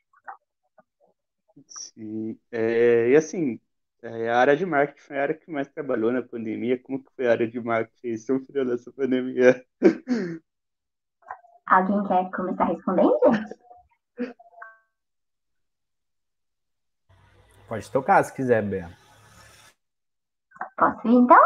Sim. 1.66 2.38
É, 2.50 3.10
e 3.10 3.16
assim, 3.16 3.60
é, 4.02 4.30
a 4.30 4.38
área 4.38 4.56
de 4.56 4.64
marketing 4.64 5.00
foi 5.00 5.18
a 5.18 5.22
área 5.22 5.34
que 5.34 5.50
mais 5.50 5.68
trabalhou 5.68 6.10
na 6.10 6.22
pandemia. 6.22 6.80
Como 6.82 7.02
que 7.02 7.10
foi 7.14 7.26
a 7.26 7.32
área 7.32 7.48
de 7.48 7.60
marketing 7.60 8.16
sofreu 8.16 8.64
nessa 8.64 8.90
pandemia? 8.92 9.64
Alguém 11.66 12.02
quer 12.04 12.30
começar 12.30 12.64
respondendo, 12.64 13.18
gente? 13.24 13.60
Pode 17.68 17.90
tocar 17.92 18.24
se 18.24 18.34
quiser, 18.34 18.62
Bea. 18.62 18.90
Posso 20.76 21.06
ir, 21.06 21.14
então? 21.14 21.38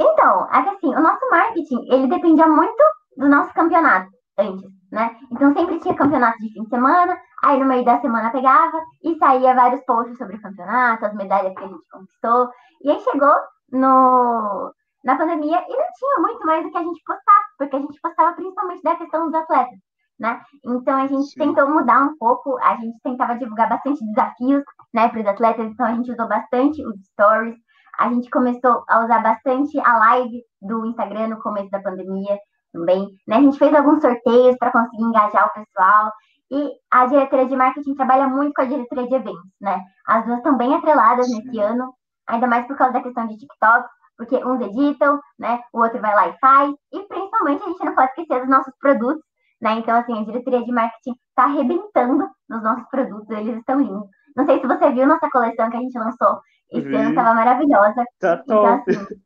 Então, 0.00 0.48
é 0.52 0.62
que 0.62 0.68
assim, 0.68 0.94
o 0.94 1.00
nosso 1.00 1.28
marketing, 1.28 1.92
ele 1.92 2.06
dependia 2.06 2.46
muito 2.46 2.82
do 3.16 3.28
nosso 3.28 3.52
campeonato 3.52 4.10
antes, 4.38 4.70
né? 4.92 5.18
Então 5.32 5.52
sempre 5.52 5.80
tinha 5.80 5.96
campeonato 5.96 6.38
de 6.38 6.52
fim 6.52 6.62
de 6.62 6.70
semana, 6.70 7.20
Aí 7.42 7.58
no 7.58 7.66
meio 7.66 7.84
da 7.84 8.00
semana 8.00 8.30
pegava 8.30 8.80
e 9.02 9.16
saía 9.16 9.54
vários 9.54 9.84
posts 9.84 10.18
sobre 10.18 10.36
o 10.36 10.42
campeonato, 10.42 11.06
as 11.06 11.14
medalhas 11.14 11.54
que 11.54 11.64
a 11.64 11.68
gente 11.68 11.88
conquistou. 11.90 12.50
E 12.82 12.90
aí 12.90 13.00
chegou 13.00 13.34
no, 13.72 14.72
na 15.04 15.16
pandemia 15.16 15.64
e 15.66 15.76
não 15.76 15.86
tinha 15.98 16.18
muito 16.18 16.46
mais 16.46 16.66
o 16.66 16.70
que 16.70 16.78
a 16.78 16.82
gente 16.82 17.02
postar, 17.04 17.42
porque 17.58 17.76
a 17.76 17.80
gente 17.80 18.00
postava 18.00 18.34
principalmente 18.34 18.82
da 18.82 18.96
questão 18.96 19.26
dos 19.26 19.34
atletas, 19.34 19.78
né? 20.18 20.40
Então 20.64 20.96
a 20.96 21.06
gente 21.06 21.28
Sim. 21.28 21.38
tentou 21.40 21.68
mudar 21.68 22.02
um 22.02 22.16
pouco, 22.18 22.58
a 22.58 22.76
gente 22.76 22.98
tentava 23.02 23.36
divulgar 23.36 23.68
bastante 23.68 24.04
desafios, 24.06 24.62
né, 24.92 25.08
para 25.08 25.20
os 25.20 25.26
atletas, 25.26 25.66
então 25.66 25.86
a 25.86 25.94
gente 25.94 26.12
usou 26.12 26.28
bastante 26.28 26.84
os 26.84 26.96
stories, 27.12 27.56
a 27.98 28.08
gente 28.08 28.30
começou 28.30 28.84
a 28.88 29.04
usar 29.04 29.22
bastante 29.22 29.78
a 29.80 29.98
live 29.98 30.42
do 30.60 30.86
Instagram 30.86 31.28
no 31.28 31.40
começo 31.40 31.70
da 31.70 31.80
pandemia 31.80 32.38
também, 32.72 33.08
né? 33.26 33.36
A 33.36 33.40
gente 33.40 33.58
fez 33.58 33.74
alguns 33.74 34.00
sorteios 34.00 34.56
para 34.58 34.72
conseguir 34.72 35.02
engajar 35.02 35.46
o 35.46 35.52
pessoal. 35.52 36.12
E 36.50 36.72
a 36.90 37.06
diretoria 37.06 37.46
de 37.46 37.56
marketing 37.56 37.94
trabalha 37.94 38.26
muito 38.26 38.52
com 38.54 38.62
a 38.62 38.66
diretoria 38.66 39.06
de 39.06 39.14
eventos, 39.14 39.50
né? 39.60 39.80
As 40.06 40.24
duas 40.24 40.38
estão 40.38 40.56
bem 40.56 40.74
atreladas 40.74 41.26
Sim. 41.26 41.36
nesse 41.36 41.60
ano, 41.60 41.94
ainda 42.26 42.46
mais 42.46 42.66
por 42.66 42.76
causa 42.76 42.94
da 42.94 43.02
questão 43.02 43.26
de 43.26 43.36
TikTok, 43.36 43.88
porque 44.16 44.36
uns 44.44 44.60
editam, 44.60 45.20
né? 45.38 45.60
O 45.72 45.80
outro 45.80 46.00
vai 46.00 46.14
lá 46.14 46.28
e 46.28 46.38
faz. 46.38 46.74
E 46.92 47.02
principalmente 47.04 47.62
a 47.62 47.66
gente 47.66 47.84
não 47.84 47.94
pode 47.94 48.08
esquecer 48.08 48.40
dos 48.40 48.50
nossos 48.50 48.74
produtos, 48.80 49.22
né? 49.60 49.74
Então, 49.74 49.96
assim, 49.96 50.18
a 50.18 50.24
diretoria 50.24 50.64
de 50.64 50.72
marketing 50.72 51.14
está 51.28 51.44
arrebentando 51.44 52.28
nos 52.48 52.62
nossos 52.62 52.88
produtos, 52.90 53.30
eles 53.30 53.58
estão 53.58 53.80
lindos. 53.80 54.08
Não 54.36 54.44
sei 54.44 54.60
se 54.60 54.66
você 54.66 54.90
viu 54.90 55.06
nossa 55.06 55.28
coleção 55.30 55.70
que 55.70 55.76
a 55.76 55.80
gente 55.80 55.98
lançou 55.98 56.40
esse 56.70 56.88
Vi. 56.88 56.96
ano, 56.96 57.10
estava 57.10 57.34
maravilhosa. 57.34 58.04
Tá 58.18 58.40
então, 58.44 58.62
top. 58.62 58.90
Assim, 58.90 59.22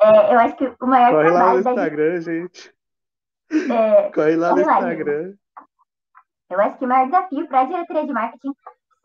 é, 0.00 0.34
eu 0.34 0.38
acho 0.38 0.56
que 0.56 0.72
o 0.80 0.86
maior 0.86 1.10
Corre 1.10 1.24
trabalho 1.24 1.46
lá 1.46 1.52
no 1.52 1.58
Instagram, 1.58 2.20
gente. 2.20 2.74
É, 3.70 4.10
corre 4.10 4.36
lá 4.36 4.50
no 4.54 4.64
lá, 4.64 4.78
Instagram. 4.80 5.24
Gente. 5.24 5.45
Eu 6.50 6.60
acho 6.60 6.78
que 6.78 6.84
o 6.84 6.88
maior 6.88 7.06
desafio 7.06 7.46
para 7.48 7.60
a 7.60 7.64
diretoria 7.64 8.06
de 8.06 8.12
marketing 8.12 8.52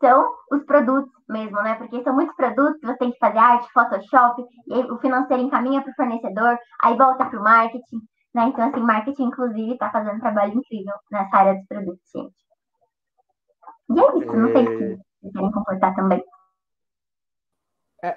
são 0.00 0.34
os 0.50 0.64
produtos 0.64 1.12
mesmo, 1.28 1.62
né? 1.62 1.74
Porque 1.76 2.02
são 2.02 2.14
muitos 2.14 2.34
produtos 2.34 2.80
você 2.82 2.96
tem 2.98 3.12
que 3.12 3.18
fazer 3.18 3.38
arte, 3.38 3.72
Photoshop, 3.72 4.44
e 4.66 4.74
o 4.92 4.98
financeiro 4.98 5.42
encaminha 5.42 5.80
para 5.80 5.92
o 5.92 5.94
fornecedor, 5.94 6.58
aí 6.82 6.96
volta 6.96 7.24
para 7.24 7.38
o 7.38 7.42
marketing. 7.42 8.00
Né? 8.34 8.44
Então, 8.46 8.68
assim, 8.68 8.80
marketing, 8.80 9.24
inclusive, 9.24 9.72
está 9.72 9.90
fazendo 9.90 10.16
um 10.16 10.20
trabalho 10.20 10.54
incrível 10.54 10.94
nessa 11.10 11.36
área 11.36 11.54
dos 11.54 11.66
produtos, 11.66 12.10
gente. 12.14 12.34
E 13.90 14.00
é 14.00 14.18
isso, 14.18 14.36
não 14.36 14.52
sei 14.52 14.66
se 14.66 14.76
vocês 14.76 15.32
querem 15.32 15.52
comportar 15.52 15.94
também. 15.94 16.24
É, 18.02 18.16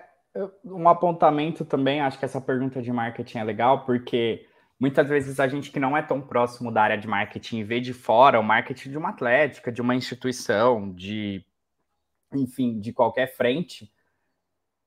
um 0.64 0.88
apontamento 0.88 1.66
também, 1.66 2.02
acho 2.02 2.18
que 2.18 2.26
essa 2.26 2.40
pergunta 2.40 2.82
de 2.82 2.92
marketing 2.92 3.40
é 3.40 3.44
legal, 3.44 3.86
porque 3.86 4.48
muitas 4.80 5.08
vezes 5.08 5.40
a 5.40 5.48
gente 5.48 5.72
que 5.72 5.80
não 5.80 5.96
é 5.96 6.02
tão 6.02 6.22
próximo 6.22 6.72
da 6.72 6.82
área 6.82 6.98
de 6.98 7.08
marketing 7.08 7.64
vê 7.64 7.80
de 7.80 7.94
fora 7.94 8.40
o 8.40 8.44
marketing 8.44 8.92
de 8.92 8.98
uma 8.98 9.10
atlética, 9.10 9.72
de 9.72 9.82
uma 9.82 9.96
instituição, 9.96 10.92
de 10.94 11.46
enfim, 12.34 12.80
de 12.80 12.92
qualquer 12.92 13.36
frente, 13.36 13.92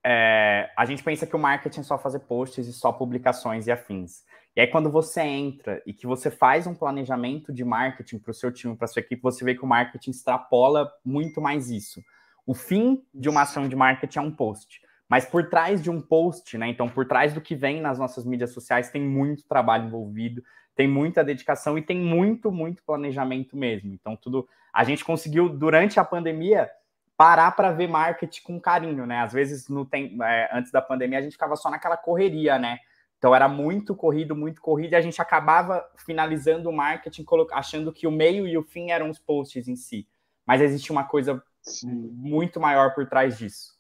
é, 0.05 0.71
a 0.77 0.85
gente 0.85 1.03
pensa 1.03 1.27
que 1.27 1.35
o 1.35 1.39
marketing 1.39 1.81
é 1.81 1.83
só 1.83 1.99
fazer 1.99 2.21
posts 2.21 2.67
e 2.67 2.73
só 2.73 2.93
publicações 2.93 3.67
e 3.67 3.73
afins. 3.73 4.25
E 4.57 4.61
aí, 4.61 4.67
quando 4.67 4.91
você 4.91 5.21
entra 5.21 5.83
e 5.87 5.93
que 5.93 6.07
você 6.07 6.31
faz 6.31 6.67
um 6.67 6.75
planejamento 6.75 7.53
de 7.53 7.65
marketing 7.65 8.19
para 8.19 8.31
o 8.31 8.35
seu 8.35 8.51
time, 8.51 8.77
para 8.77 8.87
sua 8.87 9.01
equipe, 9.01 9.23
você 9.23 9.45
vê 9.45 9.55
que 9.55 9.65
o 9.65 9.69
marketing 9.69 10.11
extrapola 10.11 10.91
muito 11.05 11.41
mais 11.41 11.71
isso. 11.71 12.03
O 12.47 12.55
fim 12.55 13.05
de 13.15 13.29
uma 13.29 13.43
ação 13.43 13.69
de 13.69 13.77
marketing 13.77 14.19
é 14.19 14.23
um 14.23 14.35
post. 14.35 14.81
Mas 15.09 15.25
por 15.25 15.49
trás 15.49 15.83
de 15.83 15.91
um 15.91 16.01
post, 16.01 16.59
né? 16.59 16.69
Então, 16.69 16.89
por 16.89 17.07
trás 17.07 17.33
do 17.33 17.41
que 17.41 17.55
vem 17.55 17.81
nas 17.81 17.99
nossas 17.99 18.25
mídias 18.27 18.53
sociais, 18.53 18.91
tem 18.91 19.03
muito 19.03 19.47
trabalho 19.47 19.87
envolvido, 19.87 20.43
tem 20.75 20.87
muita 20.87 21.25
dedicação 21.25 21.79
e 21.79 21.83
tem 21.83 21.99
muito, 21.99 22.53
muito 22.53 22.83
planejamento 22.85 23.57
mesmo. 23.57 23.93
Então, 23.93 24.15
tudo. 24.17 24.49
A 24.73 24.85
gente 24.85 25.05
conseguiu, 25.05 25.49
durante 25.49 25.99
a 25.99 26.05
pandemia, 26.05 26.71
parar 27.17 27.51
para 27.53 27.73
ver 27.73 27.89
marketing 27.89 28.43
com 28.43 28.61
carinho, 28.61 29.07
né? 29.07 29.21
Às 29.21 29.33
vezes, 29.33 29.69
no 29.69 29.85
tem, 29.85 30.17
é, 30.23 30.51
antes 30.53 30.71
da 30.71 30.83
pandemia, 30.83 31.19
a 31.19 31.23
gente 31.23 31.33
ficava 31.33 31.57
só 31.57 31.71
naquela 31.71 31.97
correria, 31.97 32.59
né? 32.59 32.79
Então 33.19 33.35
era 33.35 33.49
muito 33.49 33.97
corrido, 33.97 34.37
muito 34.37 34.61
corrido, 34.61 34.93
e 34.93 34.97
a 34.97 35.01
gente 35.01 35.21
acabava 35.21 35.85
finalizando 35.97 36.71
o 36.71 36.73
marketing 36.73 37.25
achando 37.51 37.93
que 37.93 38.07
o 38.07 38.13
meio 38.13 38.47
e 38.47 38.57
o 38.57 38.63
fim 38.63 38.91
eram 38.91 39.11
os 39.11 39.19
posts 39.19 39.67
em 39.67 39.75
si. 39.75 40.07
Mas 40.47 40.61
existe 40.61 40.93
uma 40.93 41.05
coisa 41.05 41.43
Sim. 41.61 41.91
muito 42.15 42.61
maior 42.61 42.95
por 42.95 43.07
trás 43.09 43.37
disso. 43.37 43.77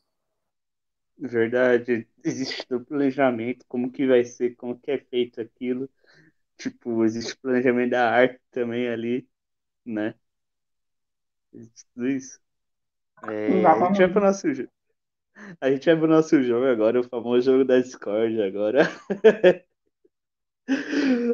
Verdade. 1.19 2.09
Existe 2.25 2.73
o 2.73 2.85
planejamento, 2.85 3.65
como 3.67 3.91
que 3.91 4.07
vai 4.07 4.25
ser, 4.25 4.55
como 4.57 4.79
que 4.79 4.91
é 4.91 4.99
feito 4.99 5.41
aquilo. 5.41 5.91
Tipo, 6.57 7.05
existe 7.05 7.35
o 7.35 7.41
planejamento 7.41 7.91
da 7.91 8.11
arte 8.11 8.41
também 8.51 8.89
ali, 8.89 9.29
né? 9.85 10.15
Existe 11.53 11.87
tudo 11.95 12.09
isso. 12.09 12.41
É, 13.25 13.65
a 13.67 13.87
gente 13.87 13.99
vai 13.99 14.09
pro 14.09 14.21
nosso 14.21 14.47
A 15.61 15.71
gente 15.71 15.87
vai 15.87 15.97
pro 15.97 16.09
nosso 16.09 16.43
jogo 16.43 16.67
agora, 16.67 17.01
o 17.01 17.09
famoso 17.09 17.51
jogo 17.51 17.65
da 17.65 17.81
Discord 17.81 18.41
agora. 18.43 18.83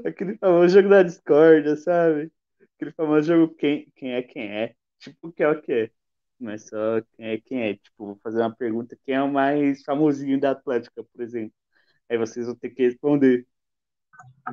Aquele 0.06 0.36
famoso 0.38 0.74
jogo 0.74 0.88
da 0.88 1.02
Discord, 1.02 1.76
sabe? 1.78 2.30
Aquele 2.76 2.92
famoso 2.92 3.26
jogo 3.26 3.54
quem, 3.54 3.90
quem 3.96 4.12
é 4.12 4.22
quem 4.22 4.50
é. 4.50 4.74
Tipo, 4.98 5.32
que 5.32 5.42
é 5.42 5.48
o 5.48 5.60
que 5.60 5.72
é. 5.72 5.90
Mas 6.44 6.68
só 6.68 7.00
quem 7.16 7.26
é 7.26 7.38
quem 7.38 7.62
é. 7.62 7.74
Tipo, 7.74 8.06
vou 8.06 8.20
fazer 8.22 8.40
uma 8.40 8.54
pergunta: 8.54 8.98
quem 9.02 9.14
é 9.14 9.22
o 9.22 9.32
mais 9.32 9.82
famosinho 9.82 10.38
da 10.38 10.50
Atlética, 10.50 11.02
por 11.02 11.22
exemplo? 11.22 11.54
Aí 12.08 12.18
vocês 12.18 12.44
vão 12.44 12.54
ter 12.54 12.68
que 12.68 12.82
responder. 12.82 13.46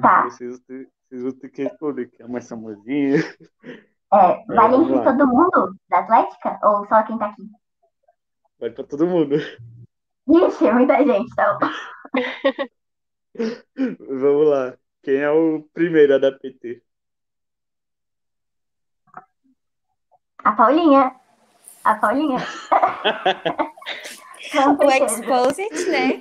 Tá. 0.01 0.23
Vocês, 0.23 0.51
vão 0.51 0.59
ter, 0.65 0.89
vocês 1.09 1.21
vão 1.21 1.31
ter 1.33 1.49
que 1.49 1.63
responder 1.63 2.07
quem 2.07 2.23
é 2.23 2.25
o 2.25 2.31
mais 2.31 2.47
famosinho. 2.47 3.17
É, 4.13 4.45
vale 4.45 4.75
entre 4.75 5.03
todo 5.03 5.27
mundo 5.27 5.75
da 5.89 5.99
Atlética? 5.99 6.59
Ou 6.63 6.87
só 6.87 7.03
quem 7.03 7.17
tá 7.17 7.27
aqui? 7.27 7.43
Vale 8.57 8.73
pra 8.73 8.83
todo 8.85 9.07
mundo. 9.07 9.35
Ixi, 10.27 10.71
muita 10.71 10.97
gente, 10.97 11.29
então. 11.31 11.59
Vamos 13.99 14.47
lá. 14.47 14.77
Quem 15.03 15.17
é 15.17 15.29
o 15.29 15.63
primeiro 15.73 16.19
da 16.19 16.31
PT? 16.31 16.81
A 20.43 20.51
Paulinha. 20.53 21.20
A 21.83 21.95
Paulinha. 21.95 22.37
o 24.79 24.91
Exposit, 24.91 25.89
né? 25.89 26.19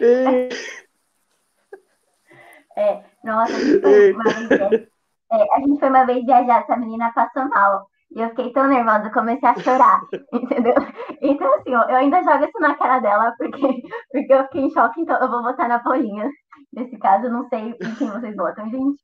É, 2.76 3.02
nossa, 3.24 3.54
a 3.54 3.58
gente 3.58 3.80
foi 3.80 4.12
uma 4.12 4.24
vez, 4.24 4.88
é, 5.32 5.54
a 5.54 5.60
gente 5.60 5.78
foi 5.78 5.88
uma 5.88 6.04
vez 6.06 6.24
viajar, 6.24 6.62
essa 6.62 6.76
menina 6.76 7.12
passou 7.12 7.48
mal. 7.48 7.88
E 8.12 8.20
eu 8.20 8.28
fiquei 8.30 8.52
tão 8.52 8.66
nervosa, 8.66 9.10
comecei 9.10 9.48
a 9.48 9.58
chorar, 9.60 10.00
entendeu? 10.32 10.74
Então, 11.20 11.54
assim, 11.54 11.72
eu 11.72 11.96
ainda 11.96 12.22
jogo 12.24 12.44
isso 12.44 12.58
na 12.58 12.74
cara 12.74 12.98
dela, 12.98 13.32
porque, 13.38 13.82
porque 14.10 14.32
eu 14.32 14.44
fiquei 14.44 14.62
em 14.62 14.70
choque, 14.70 15.00
então 15.00 15.20
eu 15.20 15.30
vou 15.30 15.42
votar 15.42 15.68
na 15.68 15.78
Paulinha. 15.78 16.28
Nesse 16.72 16.98
caso, 16.98 17.26
eu 17.26 17.32
não 17.32 17.48
sei 17.48 17.70
em 17.70 17.94
quem 17.96 18.10
vocês 18.10 18.34
votam, 18.36 18.68
gente. 18.70 19.00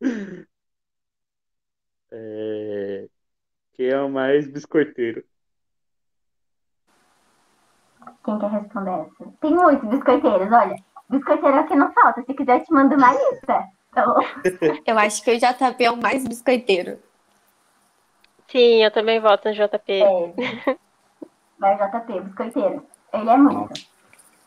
É... 2.14 3.08
Quem 3.82 3.90
é 3.90 4.00
o 4.00 4.08
mais 4.08 4.46
biscoiteiro? 4.46 5.24
Quem 8.24 8.38
quer 8.38 8.50
responder 8.50 8.90
essa? 8.92 9.32
Tem 9.40 9.50
muitos 9.52 9.88
biscoiteiros, 9.88 10.52
olha. 10.52 10.76
Biscoiteiro 11.10 11.56
é 11.56 11.60
o 11.62 11.66
que 11.66 11.74
não 11.74 11.92
falta. 11.92 12.22
Se 12.22 12.32
quiser, 12.32 12.60
eu 12.60 12.64
te 12.64 12.72
mando 12.72 12.94
uma 12.94 13.12
lista. 13.12 13.68
Então... 13.90 14.14
eu 14.86 14.98
acho 15.00 15.24
que 15.24 15.32
o 15.32 15.36
JP 15.36 15.84
é 15.84 15.90
o 15.90 15.96
mais 15.96 16.24
biscoiteiro. 16.28 17.00
Sim, 18.46 18.84
eu 18.84 18.92
também 18.92 19.18
voto 19.18 19.48
no 19.48 19.54
JP. 19.54 19.92
É. 19.92 20.76
Vai 21.58 21.76
JP, 21.76 22.20
biscoiteiro. 22.20 22.86
Ele 23.12 23.30
é 23.30 23.36
muito. 23.36 23.72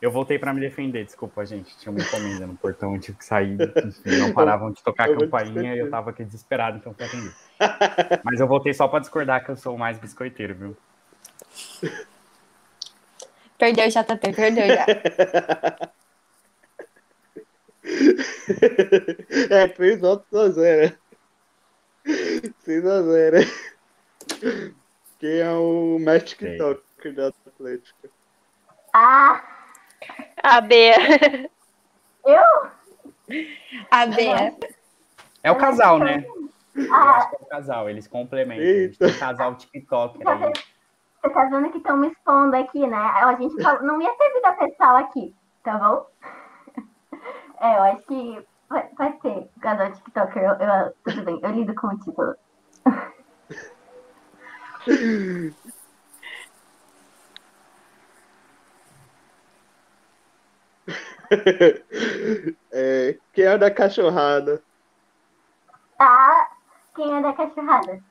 Eu 0.00 0.10
voltei 0.10 0.38
para 0.38 0.52
me 0.52 0.60
defender, 0.60 1.04
desculpa, 1.04 1.44
gente. 1.46 1.76
Tinha 1.78 1.90
uma 1.90 2.00
encomenda 2.00 2.46
no 2.46 2.54
portão, 2.56 2.94
eu 2.94 3.00
tive 3.00 3.16
que 3.16 3.24
sair. 3.24 3.56
Enfim, 3.84 4.18
não 4.18 4.32
paravam 4.32 4.70
de 4.70 4.82
tocar 4.82 5.08
a 5.08 5.16
campainha 5.16 5.74
e 5.74 5.78
eu 5.78 5.90
tava 5.90 6.10
aqui 6.10 6.22
desesperado, 6.24 6.76
então 6.76 6.92
fui 6.92 7.06
atender. 7.06 7.34
Mas 8.22 8.38
eu 8.38 8.46
voltei 8.46 8.74
só 8.74 8.86
para 8.88 9.00
discordar 9.00 9.42
que 9.44 9.50
eu 9.50 9.56
sou 9.56 9.74
o 9.74 9.78
mais 9.78 9.98
biscoiteiro, 9.98 10.54
viu? 10.54 10.76
Perdeu, 13.58 13.88
JP, 13.88 14.32
perdeu 14.34 14.66
já. 14.68 14.86
é, 19.50 19.68
3 19.68 20.00
votos 20.00 20.38
a 20.38 20.50
0. 20.50 20.98
6 22.58 22.86
a 22.86 23.02
0. 23.02 23.36
Quem 25.18 25.38
é 25.38 25.50
o 25.52 25.98
mais 25.98 26.22
TikToker 26.24 27.14
da 27.14 27.28
Atlética? 27.28 28.10
Ah! 28.92 29.55
A 30.46 30.60
Bea. 30.60 31.50
Eu? 32.24 32.44
A 33.90 34.06
Bea. 34.06 34.54
É 35.42 35.50
o 35.50 35.56
casal, 35.56 35.98
né? 35.98 36.24
Eu 36.76 36.94
acho 36.94 37.30
que 37.30 37.36
é 37.36 37.38
o 37.40 37.46
casal, 37.46 37.90
eles 37.90 38.06
complementam. 38.06 38.64
Eita. 38.64 39.06
Eles 39.06 39.18
casal 39.18 39.56
TikToker 39.56 40.28
aí. 40.28 40.52
Você 41.20 41.30
tá 41.30 41.46
vendo 41.46 41.72
que 41.72 41.78
estão 41.78 41.96
me 41.96 42.06
expondo 42.08 42.54
aqui, 42.54 42.86
né? 42.86 42.96
A 42.96 43.34
gente 43.34 43.56
não 43.82 44.00
ia 44.00 44.14
ter 44.14 44.34
vida 44.34 44.52
pessoal 44.52 44.98
aqui, 44.98 45.34
tá 45.64 45.78
bom? 45.78 46.06
É, 47.60 47.78
eu 47.78 47.82
acho 47.82 48.04
que 48.04 48.46
pode, 48.68 49.20
ser 49.22 49.48
casal 49.60 49.90
TikToker. 49.90 50.44
Eu, 50.44 50.54
eu, 50.54 50.94
tudo 51.02 51.24
bem, 51.24 51.40
eu 51.42 51.50
lido 51.50 51.74
com 51.74 51.88
o 51.88 51.98
título. 51.98 52.36
é, 62.72 63.18
quem 63.32 63.44
é 63.44 63.58
da 63.58 63.70
cachorrada? 63.70 64.62
Ah, 65.98 66.50
quem 66.94 67.16
é 67.16 67.22
da 67.22 67.32
cachorrada? 67.32 68.02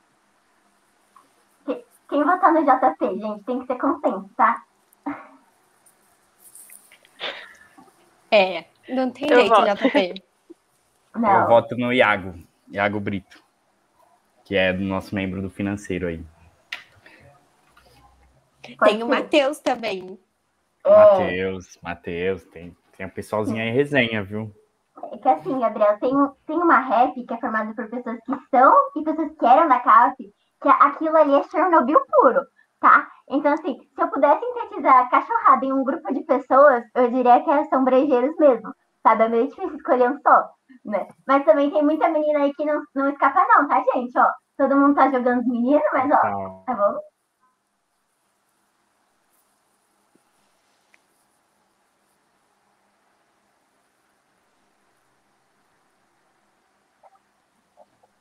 Quem, 1.64 1.84
quem 2.08 2.24
votou 2.24 2.52
no 2.52 2.64
JP, 2.64 3.20
gente? 3.20 3.44
Tem 3.44 3.60
que 3.60 3.66
ser 3.66 3.78
consenso, 3.78 4.30
tá? 4.36 4.64
É, 8.30 8.64
não 8.88 9.10
tem 9.10 9.30
eu 9.30 9.40
jeito, 9.40 9.54
voto. 9.54 9.74
JP. 9.76 10.22
Não. 11.16 11.40
Eu 11.40 11.46
voto 11.46 11.76
no 11.76 11.92
Iago, 11.94 12.34
Iago 12.70 13.00
Brito, 13.00 13.42
que 14.44 14.54
é 14.54 14.70
do 14.70 14.84
nosso 14.84 15.14
membro 15.14 15.40
do 15.40 15.48
financeiro 15.48 16.08
aí. 16.08 16.22
Tem 18.84 19.02
o 19.02 19.08
Matheus 19.08 19.58
também. 19.60 20.18
É. 20.84 20.90
Matheus, 20.90 21.78
Matheus, 21.82 22.44
tem, 22.44 22.76
tem 22.96 23.06
um 23.06 23.10
pessoalzinho 23.10 23.62
aí 23.62 23.70
resenha, 23.70 24.22
viu? 24.22 24.50
É 25.12 25.18
que 25.18 25.28
assim, 25.28 25.58
Gabriel, 25.58 25.98
tem, 25.98 26.12
tem 26.46 26.56
uma 26.56 26.78
rap 26.78 27.14
que 27.24 27.34
é 27.34 27.38
formada 27.38 27.74
por 27.74 27.88
pessoas 27.88 28.18
que 28.24 28.36
são 28.50 28.74
e 28.96 29.04
pessoas 29.04 29.32
que 29.38 29.46
eram 29.46 29.68
da 29.68 29.80
CAF, 29.80 30.16
que 30.62 30.68
aquilo 30.68 31.16
ali 31.16 31.34
é 31.34 31.42
Chernobyl 31.44 32.00
puro, 32.10 32.40
tá? 32.80 33.06
Então, 33.28 33.52
assim, 33.52 33.78
se 33.94 34.02
eu 34.02 34.08
pudesse 34.08 34.40
sintetizar 34.40 35.10
cachorrada 35.10 35.64
em 35.64 35.72
um 35.72 35.84
grupo 35.84 36.12
de 36.12 36.20
pessoas, 36.22 36.84
eu 36.94 37.10
diria 37.10 37.42
que 37.42 37.64
são 37.68 37.84
brejeiros 37.84 38.34
mesmo, 38.38 38.72
sabe? 39.02 39.24
É 39.24 39.28
meio 39.28 39.48
difícil 39.48 39.76
escolher 39.76 40.10
um 40.10 40.18
só, 40.20 40.48
né? 40.84 41.06
Mas 41.26 41.44
também 41.44 41.70
tem 41.70 41.82
muita 41.82 42.08
menina 42.08 42.40
aí 42.40 42.54
que 42.54 42.64
não, 42.64 42.82
não 42.94 43.10
escapa 43.10 43.44
não, 43.48 43.68
tá, 43.68 43.82
gente? 43.92 44.18
Ó, 44.18 44.26
todo 44.56 44.76
mundo 44.76 44.94
tá 44.94 45.10
jogando 45.10 45.40
os 45.40 45.46
meninos, 45.46 45.84
mas 45.92 46.10
ó, 46.10 46.62
tá 46.66 46.74
bom? 46.74 46.98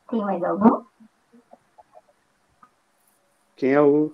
Tem 0.10 0.22
mais 0.22 0.44
algum? 0.44 0.84
Quem 3.56 3.72
é 3.74 3.82
o. 3.82 4.14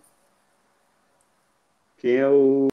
Quem 1.98 2.16
é 2.16 2.28
o. 2.28 2.68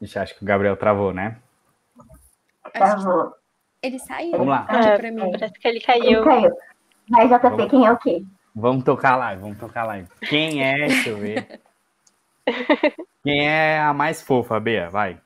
Ixi, 0.00 0.18
acho 0.18 0.36
que 0.36 0.42
o 0.44 0.46
Gabriel 0.46 0.76
travou, 0.76 1.12
né? 1.12 1.38
Travou. 2.72 3.34
Ele 3.82 3.98
saiu. 3.98 4.32
Vamos 4.32 4.48
lá. 4.48 4.66
É, 4.70 4.98
pra 4.98 5.10
mim. 5.10 5.30
parece 5.32 5.52
que 5.54 5.68
ele 5.68 5.78
Ele 5.78 5.84
caiu. 5.84 6.24
caiu. 6.24 6.56
Vai, 7.10 7.26
JP, 7.28 7.42
Vamos. 7.48 7.70
quem 7.70 7.86
é 7.86 7.92
o 7.92 7.98
quê? 7.98 8.24
Vamos 8.54 8.84
tocar 8.84 9.16
live, 9.16 9.40
vamos 9.42 9.58
tocar 9.58 9.84
live. 9.84 10.08
Quem 10.28 10.62
é, 10.64 10.76
deixa 10.88 11.10
eu 11.10 11.16
ver. 11.18 11.60
Quem 13.22 13.46
é 13.46 13.78
a 13.80 13.92
mais 13.92 14.22
fofa, 14.22 14.58
Bea? 14.58 14.88
Vai. 14.88 15.20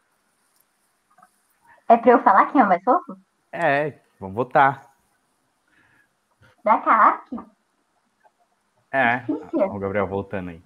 É 1.88 1.96
pra 1.96 2.10
eu 2.12 2.22
falar 2.22 2.50
quem 2.50 2.60
é 2.60 2.64
o 2.64 2.66
mais 2.68 2.82
fofo? 2.82 3.16
É, 3.52 4.00
vamos 4.18 4.34
votar. 4.34 4.91
Da 6.64 6.78
CAP? 6.78 7.38
É. 8.92 9.18
Difícil. 9.18 9.66
O 9.66 9.78
Gabriel 9.78 10.06
voltando 10.06 10.50
aí. 10.50 10.62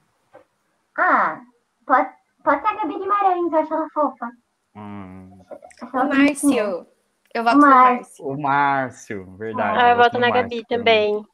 Ah, 0.99 1.40
pode, 1.86 2.09
pode 2.42 2.61
ser 2.62 2.68
a 2.68 2.74
Gabi 2.74 2.99
Guimarães, 2.99 3.53
eu 3.53 3.59
acho 3.59 3.74
ela 3.74 3.88
fofa. 3.92 4.30
Hum, 4.74 5.38
Acho 5.82 5.97
O 5.97 6.01
ela. 6.01 6.05
Márcio. 6.14 6.86
Eu 7.34 7.44
voto 7.44 7.57
no 7.57 7.61
Márcio. 7.66 7.94
Márcio. 7.94 8.26
o 8.26 8.42
Márcio, 8.42 9.36
verdade. 9.36 9.78
Ah, 9.78 9.90
eu 9.90 9.97
voto 9.97 10.14
no 10.14 10.20
na 10.20 10.28
Márcio 10.30 10.42
Gabi 10.51 10.64
também. 10.66 11.26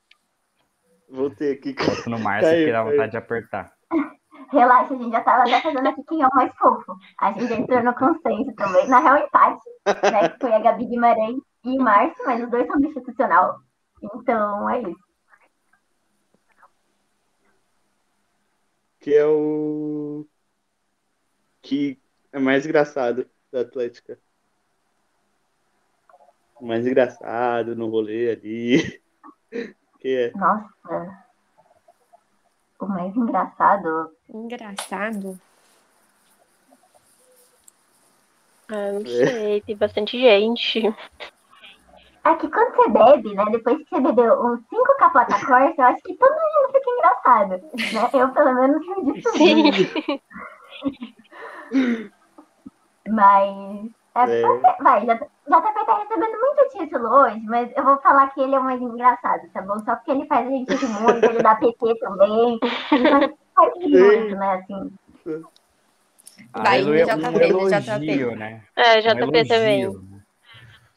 Voltei 1.08 1.52
aqui. 1.52 1.74
Voto 1.74 2.10
no 2.10 2.18
Márcio 2.20 2.48
Caiu, 2.50 2.58
porque 2.60 2.72
dá 2.72 2.78
caiu. 2.82 2.90
vontade 2.92 3.10
de 3.12 3.16
apertar. 3.16 3.72
Relaxa, 4.52 4.92
a 4.94 4.96
gente 4.98 5.10
já 5.10 5.20
tava 5.22 5.42
até 5.42 5.60
fazendo 5.62 5.88
aqui 5.88 6.02
quem 6.04 6.22
é 6.22 6.26
o 6.26 6.34
mais 6.34 6.54
fofo. 6.56 6.94
A 7.20 7.32
gente 7.32 7.46
já 7.48 7.54
entrou 7.56 7.82
no 7.82 7.94
consenso 7.94 8.52
também. 8.54 8.86
Na 8.86 8.98
real, 8.98 9.16
empate, 9.18 9.64
né? 10.12 10.28
Que 10.28 10.38
foi 10.40 10.52
a 10.52 10.58
Gabi 10.58 10.84
Guimarães 10.86 11.40
e 11.64 11.78
o 11.78 11.82
Márcio, 11.82 12.22
mas 12.26 12.42
os 12.42 12.50
dois 12.50 12.66
são 12.66 12.78
do 12.78 12.86
institucional. 12.86 13.60
Então, 14.02 14.68
é 14.68 14.82
isso. 14.82 15.12
Que 19.00 19.14
é 19.14 19.26
o. 19.26 20.26
Que 21.60 22.00
é 22.32 22.38
mais 22.38 22.64
engraçado 22.64 23.28
da 23.50 23.60
Atlética. 23.60 24.18
O 26.60 26.66
mais 26.66 26.86
engraçado 26.86 27.74
no 27.74 27.88
rolê 27.88 28.30
ali. 28.30 29.02
Que 30.00 30.16
é. 30.16 30.32
Nossa. 30.32 31.24
O 32.80 32.86
mais 32.86 33.14
engraçado. 33.14 34.16
Engraçado. 34.28 35.40
Ah, 38.68 38.92
não 38.92 39.06
sei, 39.06 39.60
tem 39.60 39.76
bastante 39.76 40.18
gente. 40.18 40.82
É 42.24 42.34
que 42.36 42.48
quando 42.48 42.74
você 42.76 42.88
bebe, 42.88 43.34
né? 43.34 43.44
Depois 43.50 43.78
que 43.78 43.84
você 43.90 44.00
bebeu 44.00 44.40
uns 44.44 44.60
cinco 44.70 44.96
capota 44.98 45.34
corsa, 45.44 45.74
eu 45.76 45.84
acho 45.84 46.00
que 46.02 46.14
todo 46.14 46.30
mundo 46.30 46.72
fica 46.72 46.90
engraçado. 46.90 47.50
Né? 47.50 48.10
Eu, 48.20 48.28
pelo 48.28 48.54
menos, 48.54 48.80
disso. 49.14 49.32
Sim. 49.32 50.20
Mas. 53.08 53.90
É, 54.14 54.24
É. 54.24 54.42
você- 54.42 54.82
vai, 54.82 55.06
já, 55.06 55.14
JP 55.14 55.84
tá 55.86 55.98
recebendo 55.98 56.38
muito 56.38 56.68
título 56.78 57.08
hoje, 57.08 57.40
mas 57.46 57.70
eu 57.74 57.82
vou 57.82 57.96
falar 58.02 58.28
que 58.34 58.42
ele 58.42 58.54
é 58.54 58.58
o 58.58 58.62
mais 58.64 58.78
engraçado, 58.80 59.48
tá 59.54 59.62
bom? 59.62 59.78
Só 59.80 59.96
porque 59.96 60.10
ele 60.10 60.26
faz 60.26 60.46
a 60.46 60.50
gente 60.50 60.74
rir 60.74 60.88
muito, 61.00 61.24
ele 61.24 61.42
dá 61.42 61.54
PT 61.56 61.98
também. 61.98 62.58
Então, 62.92 63.38
faz 63.54 63.72
rir 63.78 63.88
muito, 63.88 64.36
né? 64.36 64.52
Assim. 64.54 64.92
Vai, 66.54 66.82
JP, 66.82 67.26
um 67.26 67.30
no 67.32 67.42
elogio, 67.42 67.80
JP. 67.80 68.36
né? 68.36 68.60
É, 68.76 69.00
JP 69.00 69.48
também. 69.48 70.11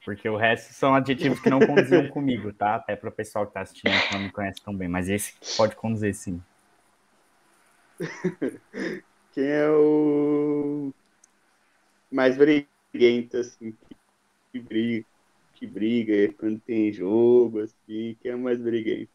Porque 0.06 0.30
o 0.30 0.38
resto 0.38 0.72
são 0.72 0.93
adjetivos 0.93 1.39
que 1.39 1.49
não 1.49 1.60
condiziam 1.60 2.08
comigo, 2.10 2.53
tá? 2.53 2.76
Até 2.76 2.95
para 2.95 3.10
o 3.10 3.12
pessoal 3.12 3.47
que 3.47 3.53
tá 3.53 3.62
assistindo 3.62 3.91
que 4.08 4.14
não 4.14 4.22
me 4.22 4.32
conhece 4.32 4.62
tão 4.64 4.78
bem. 4.78 4.88
Mas 4.88 5.10
esse 5.10 5.34
pode 5.58 5.76
conduzir, 5.76 6.14
sim. 6.14 6.39
Quem 9.34 9.47
é 9.47 9.68
o. 9.68 10.93
Mais 12.12 12.38
briguento, 12.38 13.38
assim. 13.38 13.72
Que, 13.72 13.95
que 14.53 14.60
briga. 14.60 15.06
Que 15.56 15.66
briga 15.66 16.34
quando 16.34 16.60
tem 16.60 16.93
jogo, 16.93 17.62
assim. 17.62 18.16
Quem 18.22 18.32
é 18.32 18.36
o 18.36 18.39
mais 18.39 18.62
briguento? 18.62 19.10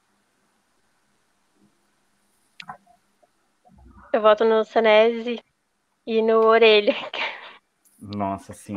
Eu 4.13 4.21
voto 4.21 4.45
no 4.45 4.65
Sanese 4.65 5.41
e 6.05 6.21
no 6.21 6.45
Orelha. 6.47 6.97
Nossa, 8.01 8.53
sim. 8.53 8.75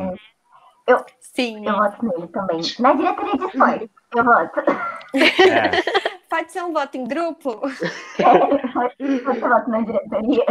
Sim. 1.20 1.66
Eu 1.66 1.72
voto 1.76 2.04
nele 2.04 2.28
também. 2.28 2.60
Na 2.78 2.92
diretoria 2.92 3.36
de 3.36 3.44
esporte, 3.46 3.90
eu 4.16 4.24
voto. 4.24 4.60
É, 5.14 6.04
Pode 6.28 6.52
ser 6.52 6.62
um 6.62 6.72
voto 6.72 6.96
em 6.96 7.04
grupo? 7.06 7.60
Você 7.68 9.40
vota 9.40 9.68
na 9.68 9.80
diretoria? 9.82 10.44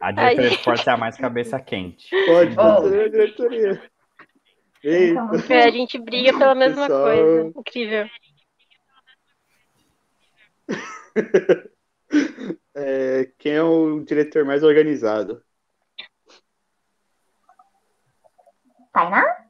a 0.00 0.10
diretoria 0.12 0.48
de 0.48 0.54
esporte 0.56 0.88
é 0.88 0.92
a 0.92 0.96
mais 0.96 1.16
cabeça 1.16 1.60
quente. 1.60 2.08
Pode 2.26 2.58
É. 2.58 3.04
a 3.04 3.08
diretoria. 3.08 3.82
Eita. 4.82 5.12
Então, 5.12 5.28
Porque 5.28 5.52
a 5.54 5.70
gente 5.70 5.98
briga 5.98 6.36
pela 6.38 6.54
mesma 6.54 6.86
Pessoal. 6.86 7.02
coisa. 7.04 7.52
Incrível. 7.58 8.06
É, 12.76 13.30
quem 13.38 13.52
é 13.52 13.62
o 13.62 14.00
diretor 14.00 14.44
mais 14.44 14.62
organizado? 14.64 15.42
Tainá? 18.92 19.43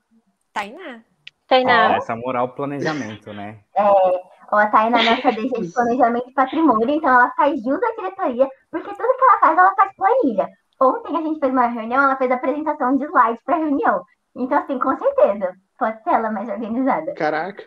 Tainá. 0.54 1.02
Tainá. 1.48 1.96
Essa 1.96 2.16
moral 2.16 2.54
planejamento, 2.54 3.32
né? 3.32 3.58
Ó, 3.76 4.56
a 4.56 4.66
Tainá 4.68 5.02
é 5.02 5.10
nossa 5.10 5.32
DG 5.32 5.48
de 5.60 5.72
planejamento 5.72 6.30
e 6.30 6.32
patrimônio, 6.32 6.88
então 6.88 7.10
ela 7.10 7.30
faz 7.32 7.60
jus 7.60 7.80
à 7.82 7.94
diretoria, 7.96 8.48
porque 8.70 8.88
tudo 8.88 9.16
que 9.18 9.24
ela 9.24 9.40
faz, 9.40 9.58
ela 9.58 9.74
faz 9.74 9.92
planilha. 9.96 10.48
Ontem 10.80 11.16
a 11.16 11.22
gente 11.22 11.40
fez 11.40 11.52
uma 11.52 11.66
reunião, 11.66 12.04
ela 12.04 12.16
fez 12.16 12.30
a 12.30 12.36
apresentação 12.36 12.96
de 12.96 13.04
slides 13.04 13.42
para 13.44 13.56
reunião. 13.56 14.04
Então, 14.36 14.58
assim, 14.58 14.78
com 14.78 14.96
certeza, 14.96 15.54
pode 15.78 16.02
ser 16.02 16.10
ela 16.10 16.30
mais 16.30 16.48
organizada. 16.48 17.14
Caraca. 17.14 17.64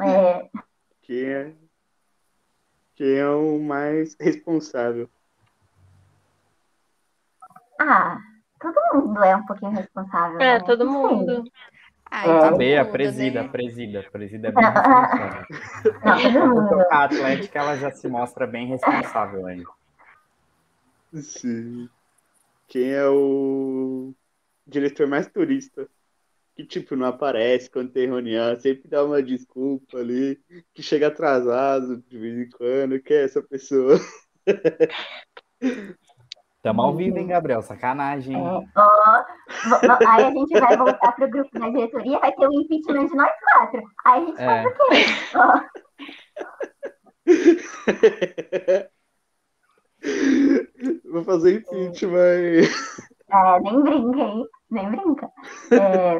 É, 0.00 0.48
Quem 1.02 1.24
é, 1.24 1.52
quem 2.96 3.18
é 3.18 3.28
o 3.28 3.58
mais 3.60 4.16
responsável? 4.18 5.08
ah, 7.78 8.18
todo 8.60 8.74
mundo 8.94 9.22
é 9.22 9.36
um 9.36 9.44
pouquinho 9.44 9.72
responsável. 9.72 10.40
É, 10.40 10.58
né? 10.58 10.60
todo 10.60 10.84
Sim. 10.86 11.44
Ai, 12.16 12.28
É. 12.28 12.32
A 12.32 12.48
todo 12.48 12.58
Bea, 12.58 12.84
mundo, 12.84 12.92
presida, 12.92 13.42
né? 13.42 13.48
presida, 13.48 14.02
presida 14.12 14.48
é 14.48 14.52
bem 14.52 14.64
responsável. 14.64 16.68
Tocar 16.68 16.96
a 16.96 17.04
Atlética, 17.04 17.58
ela 17.58 17.76
já 17.76 17.90
se 17.90 18.06
mostra 18.06 18.46
bem 18.46 18.68
responsável 18.68 19.44
aí. 19.46 19.64
Sim. 21.14 21.88
Quem 22.68 22.92
é 22.92 23.04
o 23.08 24.12
diretor 24.64 25.08
mais 25.08 25.26
turista? 25.26 25.88
Que, 26.54 26.64
tipo, 26.64 26.94
não 26.94 27.08
aparece 27.08 27.68
quando 27.68 27.90
tem 27.90 28.06
reunião, 28.06 28.54
sempre 28.60 28.88
dá 28.88 29.04
uma 29.04 29.20
desculpa 29.20 29.98
ali, 29.98 30.38
que 30.72 30.84
chega 30.84 31.08
atrasado 31.08 32.00
de 32.08 32.16
vez 32.16 32.38
em 32.38 32.48
quando. 32.48 33.00
Quem 33.00 33.16
é 33.16 33.24
essa 33.24 33.42
pessoa? 33.42 33.98
Tamo 36.64 36.80
ao 36.80 36.94
vivo, 36.96 37.18
hein, 37.18 37.26
Gabriel? 37.26 37.60
Sacanagem. 37.60 38.34
É, 38.34 38.40
vo- 38.40 38.64
aí 40.08 40.24
a 40.24 40.30
gente 40.30 40.58
vai 40.58 40.74
voltar 40.76 41.12
pro 41.12 41.28
grupo 41.28 41.58
da 41.58 41.68
diretoria, 41.68 42.18
vai 42.18 42.32
ter 42.32 42.48
o 42.48 42.52
impeachment 42.62 43.06
de 43.06 43.14
nós 43.14 43.30
quatro. 43.52 43.82
Aí 44.06 44.22
a 44.22 44.26
gente 44.26 44.40
É. 44.40 44.46
faz 44.46 44.66
o 44.66 44.70
quê? 44.72 45.04
Ó, 45.36 45.60
Vou 51.12 51.22
fazer 51.24 51.58
impeachment 51.58 52.18
aí. 52.18 52.62
É, 53.30 53.60
nem 53.60 53.82
brinca, 53.82 54.18
hein? 54.20 54.44
Nem 54.70 54.90
brinca. 54.90 55.30
É, 55.72 56.18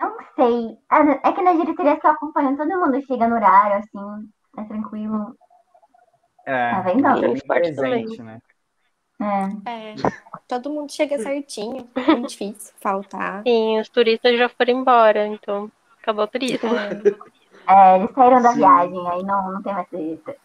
não 0.00 0.16
sei. 0.36 0.76
Ah, 0.90 1.00
É 1.24 1.32
que 1.32 1.42
na 1.42 1.52
diretoria 1.54 1.98
só 2.00 2.08
acompanham, 2.08 2.56
todo 2.56 2.68
mundo 2.68 3.00
chega 3.06 3.26
no 3.26 3.36
horário, 3.36 3.76
assim, 3.78 4.28
é 4.58 4.64
tranquilo. 4.64 5.34
É, 6.46 6.70
Tá 6.70 6.80
vendo? 6.80 7.06
é 7.06 7.38
presente, 7.46 8.22
né? 8.22 8.40
É. 9.20 9.70
É. 9.70 9.94
Todo 10.46 10.70
mundo 10.70 10.92
chega 10.92 11.18
certinho. 11.18 11.88
É 11.96 12.14
difícil 12.26 12.72
faltar. 12.80 13.42
Sim, 13.42 13.80
os 13.80 13.88
turistas 13.88 14.38
já 14.38 14.48
foram 14.48 14.80
embora, 14.80 15.26
então 15.26 15.70
acabou 16.00 16.24
o 16.24 16.28
turismo. 16.28 16.70
É, 17.68 17.96
eles 17.96 18.10
saíram 18.14 18.40
da 18.42 18.50
Sim. 18.52 18.56
viagem, 18.58 19.08
aí 19.10 19.22
não, 19.24 19.52
não 19.52 19.62
tem 19.62 19.74
mais 19.74 19.88
turista. 19.88 20.36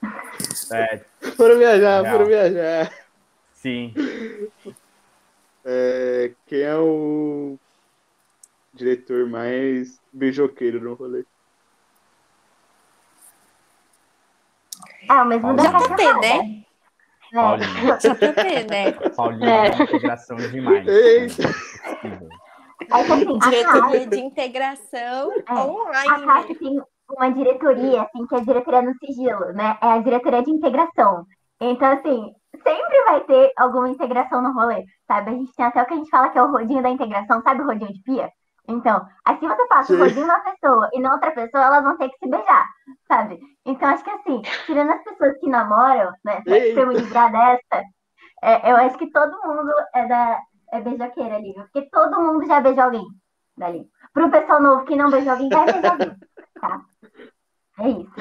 É, 0.73 0.97
Foram 1.37 1.57
viajar, 1.57 1.99
Legal. 2.01 2.11
foram 2.13 2.25
viajar. 2.25 2.93
sim. 3.53 3.93
É, 5.63 6.33
quem 6.47 6.59
é 6.61 6.75
o 6.75 7.57
diretor 8.73 9.25
mais 9.29 10.01
beijoqueiro 10.11 10.81
no 10.81 10.95
rolê? 10.95 11.23
É, 15.09 15.13
o 15.13 15.25
mesmo 15.25 15.53
da 15.55 15.63
Paulinho. 15.71 15.95
Caixa 15.95 16.63
Né? 17.33 17.39
É. 17.39 17.41
Paulinho. 17.41 17.97
JP, 17.97 18.69
né? 18.69 18.91
Paulinho 19.15 19.45
É. 19.49 19.67
é 19.67 19.71
uma 19.71 19.83
integração 19.83 20.37
demais. 20.37 20.87
Eita. 20.87 21.43
É 22.91 23.49
Diretoria 23.49 24.07
de 24.07 24.19
integração 24.19 25.31
É. 25.31 25.43
a 25.47 25.65
online. 25.65 26.25
CAP 26.25 26.55
tem 26.55 26.81
uma 27.17 27.29
diretoria, 27.31 28.01
assim, 28.03 28.27
que 28.27 28.35
é 28.35 28.37
a 28.37 28.41
diretoria 28.43 28.81
no 28.81 28.93
sigilo, 28.95 29.53
né? 29.53 29.77
É 29.81 29.87
a 29.87 29.97
diretoria 29.99 30.43
de 30.43 30.51
integração. 30.51 31.25
Então, 31.59 31.91
assim, 31.91 32.31
sempre 32.61 33.03
vai 33.05 33.21
ter 33.21 33.51
alguma 33.57 33.89
integração 33.89 34.41
no 34.41 34.53
rolê, 34.53 34.83
sabe? 35.07 35.31
A 35.31 35.33
gente 35.33 35.53
tem 35.55 35.65
até 35.65 35.81
o 35.81 35.85
que 35.85 35.93
a 35.93 35.97
gente 35.97 36.09
fala 36.09 36.29
que 36.29 36.37
é 36.37 36.43
o 36.43 36.51
rodinho 36.51 36.83
da 36.83 36.89
integração, 36.89 37.41
sabe 37.41 37.61
o 37.61 37.65
rodinho 37.65 37.93
de 37.93 38.01
pia? 38.03 38.29
Então, 38.67 39.05
assim 39.25 39.47
você 39.47 39.67
passa 39.67 39.93
o 39.93 39.97
rodinho 39.97 40.25
na 40.25 40.39
pessoa 40.39 40.89
e 40.93 40.99
na 40.99 41.13
outra 41.13 41.31
pessoa, 41.31 41.63
elas 41.65 41.83
vão 41.83 41.97
ter 41.97 42.09
que 42.09 42.17
se 42.17 42.29
beijar, 42.29 42.65
sabe? 43.07 43.39
Então, 43.65 43.89
acho 43.89 44.03
que 44.03 44.09
assim, 44.09 44.41
tirando 44.65 44.91
as 44.91 45.03
pessoas 45.03 45.37
que 45.39 45.49
namoram, 45.49 46.11
né, 46.23 46.41
pra 46.73 46.85
me 46.85 46.95
livrar 46.95 47.31
dessa, 47.31 47.83
é, 48.41 48.71
eu 48.71 48.77
acho 48.77 48.97
que 48.97 49.11
todo 49.11 49.31
mundo 49.45 49.71
é 49.93 50.07
da 50.07 50.41
é 50.71 50.81
beijoqueira 50.81 51.35
ali, 51.35 51.53
porque 51.53 51.87
todo 51.91 52.21
mundo 52.21 52.47
já 52.47 52.59
beijou 52.59 52.83
alguém 52.83 53.05
dali. 53.55 53.87
Pro 54.11 54.31
pessoal 54.31 54.61
novo 54.61 54.85
que 54.85 54.95
não 54.95 55.11
beijou 55.11 55.33
alguém, 55.33 55.49
vai 55.49 55.65
beijar 55.65 55.91
alguém, 55.91 56.15
tá? 56.59 56.85
É 57.79 57.89
isso. 57.89 58.11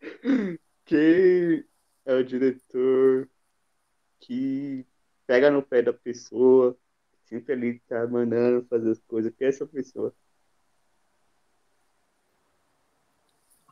Quem 0.84 1.64
é 2.04 2.14
o 2.14 2.24
diretor 2.24 3.28
que 4.18 4.86
pega 5.26 5.50
no 5.50 5.62
pé 5.62 5.82
da 5.82 5.92
pessoa, 5.92 6.76
sempre 7.30 7.52
ali 7.52 7.80
tá 7.88 8.06
mandando 8.08 8.66
fazer 8.66 8.90
as 8.90 8.98
coisas. 8.98 9.32
Quem 9.36 9.46
é 9.46 9.50
essa 9.50 9.64
pessoa? 9.64 10.12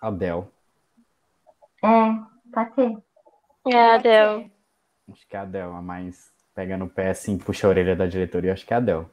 Adel. 0.00 0.50
É, 1.82 1.88
pode 2.52 2.74
ser. 2.74 3.02
É, 3.66 3.94
Adel. 3.94 4.50
Acho 5.10 5.26
que 5.26 5.36
é 5.36 5.40
a 5.40 5.42
Adel, 5.42 5.74
a 5.74 5.82
mais 5.82 6.32
pega 6.54 6.76
no 6.76 6.88
pé 6.88 7.10
assim, 7.10 7.36
puxa 7.36 7.66
a 7.66 7.70
orelha 7.70 7.96
da 7.96 8.06
diretoria, 8.06 8.52
acho 8.52 8.64
que 8.64 8.72
é 8.72 8.76
a 8.76 8.78
Adel. 8.78 9.10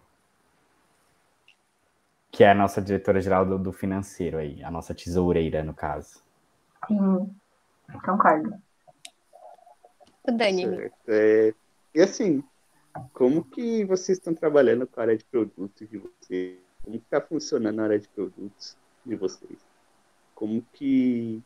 Que 2.32 2.44
é 2.44 2.52
a 2.52 2.56
nossa 2.56 2.82
diretora-geral 2.82 3.46
do, 3.46 3.58
do 3.58 3.72
financeiro 3.72 4.38
aí, 4.38 4.64
a 4.64 4.70
nossa 4.70 4.94
tesoureira, 4.94 5.64
no 5.64 5.74
caso. 5.74 6.24
Sim, 6.88 7.36
concordo. 8.04 8.62
O 10.24 10.32
Dani. 10.32 10.66
Certo. 10.66 10.96
É, 11.08 11.54
e 11.94 12.02
assim, 12.02 12.44
como 13.14 13.44
que 13.44 13.84
vocês 13.86 14.18
estão 14.18 14.34
trabalhando 14.34 14.88
com 14.88 15.00
a 15.00 15.04
área 15.04 15.18
de 15.18 15.26
produtos 15.26 15.90
de 15.90 15.98
vocês? 15.98 16.60
Como 16.84 16.96
está 16.96 17.20
funcionando 17.20 17.80
a 17.80 17.84
área 17.84 18.00
de 18.00 18.08
produtos 18.08 18.78
de 19.06 19.16
vocês? 19.16 19.60
Como 20.34 20.62
que 20.74 21.44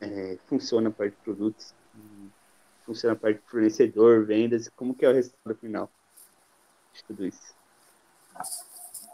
é, 0.00 0.38
funciona 0.46 0.88
a 0.88 0.92
parte 0.92 1.14
de 1.14 1.22
produtos? 1.22 1.74
Funciona 2.84 3.14
a 3.14 3.18
parte 3.18 3.40
de 3.40 3.50
fornecedor, 3.50 4.24
vendas? 4.24 4.68
Como 4.70 4.94
que 4.94 5.04
é 5.04 5.10
o 5.10 5.14
resultado 5.14 5.56
final 5.56 5.90
de 6.92 7.04
tudo 7.04 7.26
isso? 7.26 7.54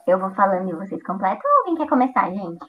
Eu 0.07 0.19
vou 0.19 0.31
falando 0.31 0.71
e 0.71 0.75
vocês 0.75 1.03
completam 1.03 1.51
ou 1.51 1.59
alguém 1.59 1.77
quer 1.77 1.89
começar, 1.89 2.31
gente? 2.31 2.67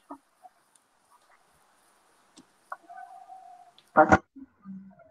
Posso? 3.94 4.24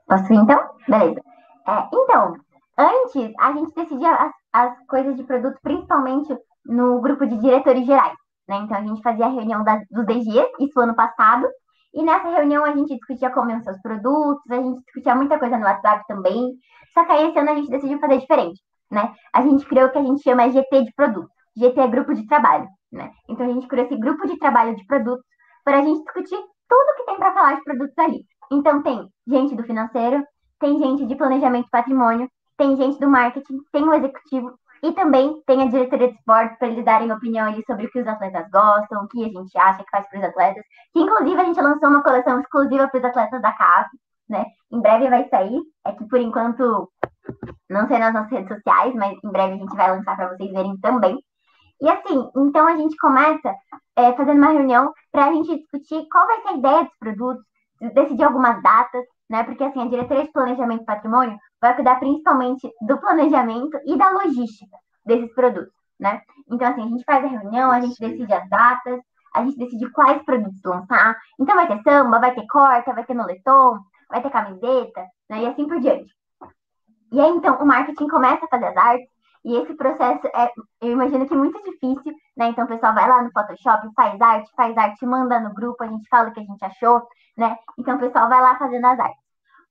Posso 0.07 0.33
ir, 0.33 0.37
então? 0.37 0.76
Beleza. 0.89 1.22
É, 1.66 1.89
então, 1.93 2.39
antes, 2.79 3.33
a 3.39 3.53
gente 3.53 3.74
decidia 3.74 4.14
as, 4.14 4.33
as 4.53 4.87
coisas 4.87 5.16
de 5.16 5.24
produto 5.24 5.59
principalmente 5.62 6.35
no 6.64 7.01
grupo 7.01 7.26
de 7.26 7.37
diretores 7.39 7.85
gerais. 7.85 8.16
Né? 8.49 8.57
Então, 8.59 8.79
a 8.79 8.83
gente 8.83 9.03
fazia 9.03 9.26
a 9.26 9.31
reunião 9.31 9.62
das, 9.64 9.83
dos 9.91 10.07
DGs, 10.07 10.49
isso 10.61 10.81
ano 10.81 10.95
passado, 10.95 11.47
e 11.93 12.03
nessa 12.03 12.29
reunião 12.29 12.64
a 12.64 12.72
gente 12.72 12.95
discutia 12.95 13.31
como 13.31 13.51
iam 13.51 13.62
seus 13.62 13.81
produtos, 13.81 14.51
a 14.51 14.57
gente 14.57 14.81
discutia 14.85 15.14
muita 15.14 15.39
coisa 15.39 15.57
no 15.57 15.64
WhatsApp 15.64 16.05
também. 16.07 16.53
Só 16.93 17.05
que 17.05 17.12
aí 17.12 17.29
esse 17.29 17.39
ano 17.39 17.51
a 17.51 17.55
gente 17.55 17.70
decidiu 17.70 17.99
fazer 17.99 18.18
diferente, 18.18 18.61
né? 18.91 19.14
A 19.33 19.43
gente 19.43 19.64
criou 19.66 19.89
o 19.89 19.91
que 19.91 19.99
a 19.99 20.03
gente 20.03 20.22
chama 20.22 20.51
GT 20.51 20.85
de 20.85 20.93
produto. 20.95 21.29
GT 21.57 21.81
é 21.81 21.89
grupo 21.89 22.14
de 22.14 22.26
trabalho, 22.26 22.68
né? 22.93 23.11
Então 23.29 23.47
a 23.47 23.53
gente 23.53 23.66
criou 23.66 23.87
esse 23.87 23.97
grupo 23.97 24.26
de 24.26 24.39
trabalho 24.39 24.76
de 24.76 24.85
produtos 24.87 25.24
para 25.64 25.79
a 25.79 25.83
gente 25.83 26.03
discutir 26.03 26.39
tudo 26.68 26.97
que 26.97 27.05
tem 27.05 27.16
para 27.16 27.35
falar 27.35 27.55
de 27.55 27.64
produtos 27.64 27.99
ali. 27.99 28.24
Então 28.53 28.83
tem 28.83 29.09
gente 29.26 29.57
do 29.57 29.64
financeiro, 29.64 30.24
tem 30.61 30.79
gente 30.79 31.07
de 31.07 31.16
planejamento 31.16 31.68
patrimônio, 31.70 32.29
tem 32.59 32.76
gente 32.76 33.00
do 33.00 33.09
marketing, 33.09 33.61
tem 33.72 33.84
o 33.84 33.94
executivo 33.94 34.59
e 34.82 34.92
também 34.92 35.42
tem 35.46 35.62
a 35.62 35.66
diretoria 35.66 36.09
de 36.09 36.14
esportes 36.14 36.59
para 36.59 36.68
eles 36.68 36.84
darem 36.84 37.11
opinião 37.11 37.46
ali 37.46 37.64
sobre 37.66 37.86
o 37.86 37.90
que 37.90 38.00
os 38.00 38.06
atletas 38.06 38.48
gostam, 38.50 39.02
o 39.02 39.09
que 39.09 39.24
a 39.24 39.28
gente 39.28 39.56
acha 39.59 39.82
que 39.82 39.90
faz 39.90 40.06
para 40.09 40.18
os 40.18 40.24
atletas. 40.24 40.64
Que 40.92 41.00
inclusive 41.00 41.40
a 41.40 41.44
gente 41.44 41.61
lançou 41.61 41.88
uma 41.88 42.02
coleção 42.02 42.40
exclusiva 42.40 42.88
para 42.88 42.98
os 42.98 43.04
atletas 43.04 43.40
da 43.42 43.52
CAF, 43.52 43.88
né? 44.28 44.44
Em 44.70 44.80
breve 44.80 45.09
vai 45.09 45.28
sair. 45.28 45.61
É 45.86 45.92
que 45.92 46.06
por 46.09 46.20
enquanto 46.20 46.90
não 47.68 47.86
sei 47.88 47.98
nas 47.98 48.14
nossas 48.14 48.30
redes 48.30 48.48
sociais, 48.48 48.94
mas 48.94 49.16
em 49.24 49.30
breve 49.30 49.54
a 49.54 49.59
gente 49.59 49.76
vai 49.76 49.90
lançar 49.96 50.16
para 50.16 50.28
vocês 50.28 50.50
verem 50.52 50.76
também. 50.78 51.18
E 51.80 51.88
assim, 51.88 52.28
então 52.36 52.66
a 52.66 52.76
gente 52.76 52.96
começa 52.96 53.54
é, 53.96 54.12
fazendo 54.14 54.38
uma 54.38 54.52
reunião 54.52 54.92
para 55.12 55.26
a 55.26 55.32
gente 55.32 55.56
discutir 55.56 56.06
qual 56.11 56.26
vai 56.26 56.42
ser 56.42 56.48
a 56.48 56.56
ideia 56.56 56.84
dos 56.84 56.96
produtos, 56.98 57.44
decidir 57.94 58.24
algumas 58.24 58.61
datas, 58.62 59.04
né? 59.29 59.45
Porque 59.45 59.62
assim, 59.62 59.83
a 59.83 59.89
diretoria 59.89 60.24
de 60.24 60.33
planejamento 60.33 60.83
e 60.83 60.87
patrimônio 60.87 61.39
vai 61.61 61.74
cuidar 61.74 61.99
principalmente 61.99 62.70
do 62.83 62.99
planejamento 62.99 63.79
e 63.85 63.97
da 63.97 64.11
logística 64.11 64.76
desses 65.05 65.33
produtos, 65.35 65.72
né? 65.99 66.20
Então, 66.51 66.68
assim, 66.68 66.83
a 66.83 66.89
gente 66.89 67.05
faz 67.05 67.24
a 67.24 67.29
reunião, 67.29 67.70
a 67.70 67.81
gente 67.81 67.99
decide 67.99 68.33
as 68.33 68.49
datas, 68.49 69.01
a 69.35 69.45
gente 69.45 69.59
decide 69.59 69.91
quais 69.91 70.22
produtos 70.22 70.62
lançar. 70.64 71.16
Então, 71.39 71.55
vai 71.55 71.66
ter 71.66 71.83
samba, 71.83 72.18
vai 72.18 72.35
ter 72.35 72.47
corta, 72.47 72.95
vai 72.95 73.05
ter 73.05 73.14
moletom, 73.14 73.79
vai 74.09 74.22
ter 74.22 74.31
camiseta, 74.31 75.07
né? 75.29 75.43
E 75.43 75.47
assim 75.47 75.66
por 75.66 75.81
diante. 75.81 76.11
E 77.12 77.20
aí, 77.20 77.31
então, 77.31 77.57
o 77.57 77.66
marketing 77.66 78.09
começa 78.09 78.45
a 78.45 78.49
fazer 78.49 78.66
as 78.66 78.76
artes, 78.76 79.09
e 79.45 79.57
esse 79.57 79.74
processo 79.74 80.26
é, 80.28 80.51
eu 80.82 80.93
imagino 80.93 81.26
que 81.26 81.34
é 81.34 81.36
muito 81.36 81.62
difícil, 81.62 82.14
né? 82.36 82.49
Então 82.49 82.64
o 82.64 82.68
pessoal 82.68 82.95
vai 82.95 83.09
lá 83.09 83.22
no 83.22 83.30
Photoshop, 83.32 83.89
faz 83.95 84.20
arte, 84.20 84.51
faz 84.57 84.76
arte, 84.76 85.07
manda 85.07 85.41
no 85.41 85.55
grupo, 85.55 85.82
a 85.82 85.86
gente 85.86 86.09
fala 86.09 86.28
o 86.28 86.32
que 86.32 86.41
a 86.41 86.45
gente 86.45 86.64
achou, 86.64 87.03
né? 87.36 87.57
Então 87.78 87.97
o 87.97 88.01
pessoal 88.01 88.28
vai 88.28 88.41
lá 88.41 88.57
fazendo 88.59 88.84
as 88.84 88.99
artes. 88.99 89.22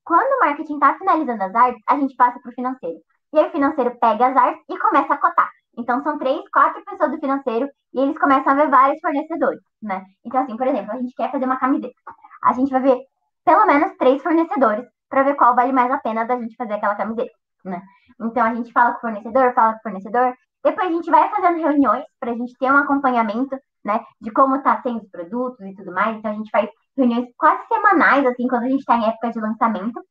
Quando 0.03 0.31
o 0.37 0.39
marketing 0.39 0.75
está 0.75 0.97
finalizando 0.97 1.43
as 1.43 1.53
artes, 1.53 1.83
a 1.87 1.97
gente 1.97 2.15
passa 2.15 2.39
para 2.39 2.49
o 2.49 2.53
financeiro. 2.53 2.97
E 3.33 3.39
aí 3.39 3.47
o 3.47 3.51
financeiro 3.51 3.97
pega 3.99 4.27
as 4.27 4.37
artes 4.37 4.63
e 4.69 4.77
começa 4.79 5.13
a 5.13 5.17
cotar. 5.17 5.49
Então 5.77 6.01
são 6.01 6.17
três, 6.17 6.41
quatro 6.49 6.83
pessoas 6.85 7.11
do 7.11 7.19
financeiro 7.19 7.69
e 7.93 7.99
eles 7.99 8.17
começam 8.17 8.53
a 8.53 8.55
ver 8.55 8.69
vários 8.69 8.99
fornecedores, 8.99 9.59
né? 9.81 10.03
Então 10.25 10.41
assim, 10.41 10.57
por 10.57 10.65
exemplo, 10.65 10.91
a 10.91 10.97
gente 10.97 11.13
quer 11.13 11.31
fazer 11.31 11.45
uma 11.45 11.59
camiseta. 11.59 11.93
A 12.41 12.53
gente 12.53 12.71
vai 12.71 12.81
ver 12.81 12.97
pelo 13.45 13.65
menos 13.65 13.95
três 13.97 14.21
fornecedores 14.23 14.85
para 15.09 15.23
ver 15.23 15.35
qual 15.35 15.55
vale 15.55 15.71
mais 15.71 15.91
a 15.91 15.99
pena 15.99 16.25
da 16.25 16.37
gente 16.37 16.55
fazer 16.55 16.73
aquela 16.73 16.95
camiseta, 16.95 17.31
né? 17.67 17.81
Então 18.19 18.43
a 18.43 18.53
gente 18.53 18.71
fala 18.71 18.91
com 18.93 18.97
o 18.97 19.01
fornecedor, 19.01 19.53
fala 19.53 19.73
com 19.73 19.79
o 19.79 19.83
fornecedor, 19.83 20.33
depois 20.63 20.87
a 20.87 20.91
gente 20.91 21.09
vai 21.09 21.29
fazendo 21.29 21.59
reuniões 21.59 22.03
para 22.19 22.31
a 22.31 22.35
gente 22.35 22.57
ter 22.57 22.71
um 22.71 22.77
acompanhamento, 22.77 23.57
né, 23.85 24.03
de 24.19 24.31
como 24.31 24.57
está 24.57 24.81
sendo 24.81 25.01
os 25.01 25.09
produtos 25.09 25.65
e 25.65 25.73
tudo 25.75 25.93
mais. 25.93 26.17
Então 26.17 26.31
a 26.31 26.33
gente 26.33 26.49
faz 26.49 26.69
reuniões 26.95 27.27
quase 27.37 27.65
semanais, 27.67 28.25
assim, 28.25 28.47
quando 28.47 28.63
a 28.63 28.69
gente 28.69 28.79
está 28.79 28.97
em 28.97 29.05
época 29.05 29.31
de 29.31 29.39
lançamento. 29.39 30.03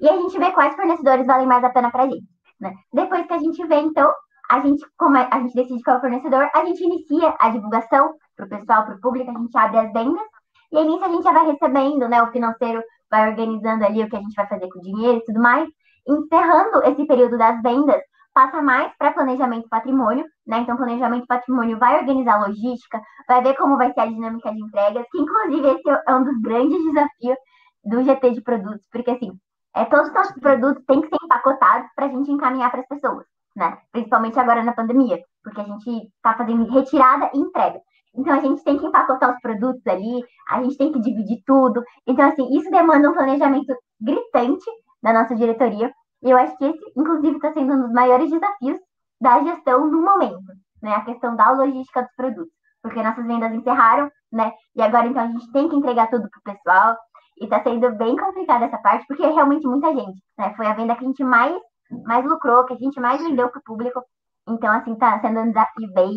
E 0.00 0.08
a 0.08 0.16
gente 0.16 0.38
vê 0.38 0.50
quais 0.50 0.74
fornecedores 0.74 1.26
valem 1.26 1.46
mais 1.46 1.62
a 1.62 1.70
pena 1.70 1.90
para 1.90 2.04
a 2.04 2.08
gente. 2.08 2.26
Né? 2.60 2.74
Depois 2.92 3.26
que 3.26 3.32
a 3.32 3.38
gente 3.38 3.64
vê, 3.66 3.76
então, 3.76 4.12
a 4.50 4.60
gente, 4.60 4.84
como 4.96 5.16
a 5.16 5.38
gente 5.40 5.54
decide 5.54 5.82
qual 5.82 5.96
é 5.96 5.98
o 5.98 6.00
fornecedor, 6.00 6.50
a 6.52 6.64
gente 6.64 6.82
inicia 6.82 7.34
a 7.38 7.50
divulgação 7.50 8.14
para 8.34 8.46
o 8.46 8.48
pessoal, 8.48 8.84
para 8.86 8.96
o 8.96 9.00
público, 9.00 9.30
a 9.30 9.38
gente 9.38 9.56
abre 9.56 9.78
as 9.78 9.92
vendas. 9.92 10.26
E 10.72 10.78
aí 10.78 10.84
nisso 10.84 11.04
a 11.04 11.08
gente 11.08 11.22
já 11.22 11.32
vai 11.32 11.46
recebendo, 11.46 12.08
né? 12.08 12.22
O 12.22 12.32
financeiro 12.32 12.82
vai 13.10 13.30
organizando 13.30 13.84
ali 13.84 14.02
o 14.02 14.08
que 14.08 14.16
a 14.16 14.20
gente 14.20 14.34
vai 14.34 14.46
fazer 14.46 14.68
com 14.68 14.78
o 14.78 14.82
dinheiro 14.82 15.18
e 15.18 15.24
tudo 15.24 15.40
mais 15.40 15.68
encerrando 16.08 16.82
esse 16.84 17.06
período 17.06 17.36
das 17.36 17.60
vendas, 17.62 18.00
passa 18.32 18.62
mais 18.62 18.92
para 18.96 19.12
planejamento 19.12 19.68
patrimônio, 19.68 20.24
né? 20.46 20.58
Então, 20.60 20.76
planejamento 20.76 21.26
patrimônio 21.26 21.78
vai 21.78 21.98
organizar 21.98 22.34
a 22.34 22.46
logística, 22.46 23.00
vai 23.28 23.42
ver 23.42 23.54
como 23.56 23.76
vai 23.76 23.92
ser 23.92 24.00
a 24.00 24.06
dinâmica 24.06 24.52
de 24.52 24.60
entregas, 24.60 25.04
que 25.10 25.18
inclusive 25.18 25.68
esse 25.68 25.88
é 26.06 26.14
um 26.14 26.24
dos 26.24 26.40
grandes 26.40 26.78
desafios 26.84 27.36
do 27.84 28.02
GT 28.02 28.30
de 28.30 28.40
produtos, 28.42 28.82
porque 28.92 29.10
assim, 29.10 29.32
é, 29.74 29.84
todos 29.84 30.08
os 30.08 30.14
nossos 30.14 30.38
produtos 30.40 30.84
têm 30.86 31.00
que 31.00 31.08
ser 31.08 31.16
empacotados 31.22 31.88
para 31.94 32.06
a 32.06 32.08
gente 32.08 32.30
encaminhar 32.30 32.70
para 32.70 32.80
as 32.80 32.88
pessoas, 32.88 33.24
né? 33.56 33.78
Principalmente 33.92 34.38
agora 34.38 34.62
na 34.62 34.72
pandemia, 34.72 35.18
porque 35.42 35.60
a 35.60 35.64
gente 35.64 36.06
está 36.16 36.34
fazendo 36.34 36.70
retirada 36.70 37.30
e 37.34 37.38
entrega. 37.38 37.80
Então 38.14 38.34
a 38.34 38.40
gente 38.40 38.62
tem 38.64 38.78
que 38.78 38.86
empacotar 38.86 39.32
os 39.32 39.40
produtos 39.40 39.86
ali, 39.86 40.24
a 40.48 40.62
gente 40.62 40.76
tem 40.76 40.92
que 40.92 41.00
dividir 41.00 41.42
tudo. 41.46 41.82
Então, 42.06 42.28
assim, 42.28 42.48
isso 42.56 42.70
demanda 42.70 43.10
um 43.10 43.14
planejamento 43.14 43.74
gritante 44.00 44.64
da 45.02 45.12
nossa 45.12 45.34
diretoria. 45.34 45.92
E 46.22 46.30
eu 46.30 46.36
acho 46.36 46.56
que 46.56 46.64
esse, 46.64 46.92
inclusive, 46.96 47.36
está 47.36 47.52
sendo 47.52 47.74
um 47.74 47.82
dos 47.82 47.92
maiores 47.92 48.30
desafios 48.30 48.78
da 49.20 49.42
gestão 49.42 49.86
no 49.86 50.02
momento, 50.02 50.52
né? 50.82 50.94
A 50.94 51.04
questão 51.04 51.36
da 51.36 51.50
logística 51.50 52.02
dos 52.02 52.14
produtos. 52.16 52.52
Porque 52.82 53.02
nossas 53.02 53.26
vendas 53.26 53.52
encerraram, 53.52 54.10
né? 54.32 54.52
E 54.74 54.82
agora, 54.82 55.06
então, 55.06 55.22
a 55.22 55.28
gente 55.28 55.50
tem 55.52 55.68
que 55.68 55.76
entregar 55.76 56.08
tudo 56.10 56.28
para 56.28 56.38
o 56.38 56.56
pessoal. 56.56 56.96
E 57.40 57.44
está 57.44 57.62
sendo 57.62 57.92
bem 57.92 58.16
complicada 58.16 58.64
essa 58.64 58.78
parte, 58.78 59.06
porque 59.06 59.22
é 59.22 59.30
realmente 59.30 59.66
muita 59.66 59.94
gente, 59.94 60.20
né? 60.36 60.54
Foi 60.56 60.66
a 60.66 60.74
venda 60.74 60.96
que 60.96 61.04
a 61.04 61.06
gente 61.06 61.22
mais, 61.22 61.56
mais 62.04 62.24
lucrou, 62.24 62.64
que 62.64 62.74
a 62.74 62.76
gente 62.76 62.98
mais 63.00 63.22
vendeu 63.22 63.48
para 63.48 63.60
o 63.60 63.62
público. 63.62 64.04
Então, 64.48 64.72
assim, 64.72 64.94
está 64.94 65.20
sendo 65.20 65.40
um 65.40 65.48
desafio 65.48 65.92
bem, 65.92 66.16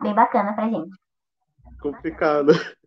bem 0.00 0.14
bacana 0.14 0.54
a 0.56 0.68
gente. 0.68 0.96
Complicado. 1.80 2.52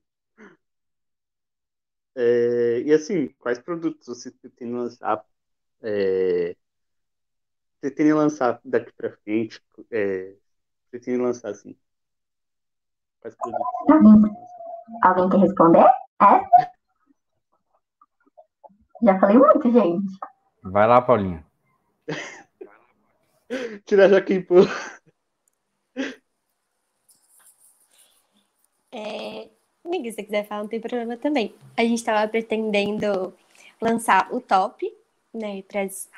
É, 2.13 2.81
e 2.81 2.91
assim, 2.91 3.29
quais 3.39 3.57
produtos 3.57 4.05
você 4.05 4.31
pretende 4.31 4.73
lançar? 4.73 5.23
É, 5.84 6.55
pretende 7.79 8.13
lançar 8.13 8.61
daqui 8.63 8.91
para 8.93 9.17
frente? 9.17 9.61
É, 9.89 10.36
pretende 10.89 11.17
lançar 11.17 11.49
assim? 11.49 11.75
Quais 13.19 13.36
produtos? 13.36 13.65
Alguém, 13.89 14.36
alguém 15.03 15.29
quer 15.29 15.39
responder? 15.39 15.86
É? 16.21 16.71
Já 19.03 19.19
falei 19.19 19.38
muito, 19.38 19.71
gente. 19.71 20.17
Vai 20.63 20.88
lá, 20.88 21.01
Paulinha. 21.01 21.43
Tira 23.86 24.07
Joaquim, 24.07 24.41
pô. 24.41 24.55
É, 28.91 29.49
amiga, 29.84 30.09
se 30.09 30.15
você 30.15 30.23
quiser 30.23 30.45
falar, 30.47 30.61
não 30.61 30.69
tem 30.69 30.79
problema 30.79 31.17
também. 31.17 31.55
A 31.77 31.82
gente 31.82 31.95
estava 31.99 32.27
pretendendo 32.27 33.34
lançar 33.82 34.32
o 34.32 34.39
top, 34.39 34.86
né, 35.34 35.63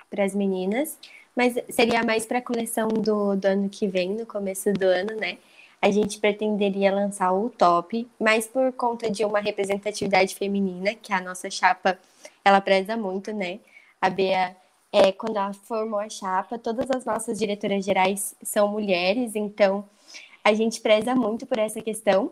para 0.10 0.24
as 0.24 0.36
meninas, 0.36 0.98
mas 1.36 1.56
seria 1.70 2.04
mais 2.04 2.26
para 2.26 2.40
a 2.40 2.42
coleção 2.42 2.88
do, 2.88 3.36
do 3.36 3.46
ano 3.46 3.70
que 3.70 3.88
vem, 3.88 4.10
no 4.10 4.26
começo 4.26 4.72
do 4.74 4.84
ano, 4.84 5.16
né? 5.16 5.38
A 5.82 5.92
gente 5.92 6.20
pretenderia 6.20 6.94
lançar 6.94 7.34
o 7.34 7.50
top, 7.50 8.08
mas 8.20 8.48
por 8.48 8.72
conta 8.74 9.10
de 9.10 9.26
uma 9.26 9.40
representatividade 9.40 10.36
feminina, 10.36 10.96
que 10.96 11.12
a 11.12 11.20
nossa 11.20 11.50
chapa 11.50 12.00
ela 12.46 12.62
preza 12.62 12.96
muito, 12.96 13.34
né? 13.34 13.60
A 14.02 14.10
Bea, 14.10 14.56
é, 14.92 15.12
quando 15.12 15.38
ela 15.38 15.54
formou 15.54 16.00
a 16.00 16.10
chapa, 16.10 16.58
todas 16.58 16.90
as 16.92 17.04
nossas 17.04 17.38
diretoras 17.38 17.84
gerais 17.84 18.36
são 18.44 18.68
mulheres, 18.68 19.36
então 19.36 19.84
a 20.44 20.54
gente 20.54 20.82
preza 20.82 21.16
muito 21.16 21.46
por 21.46 21.58
essa 21.58 21.82
questão. 21.82 22.32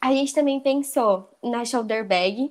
A 0.00 0.12
gente 0.12 0.34
também 0.34 0.58
pensou 0.60 1.28
na 1.42 1.64
shoulder 1.64 2.04
bag, 2.04 2.50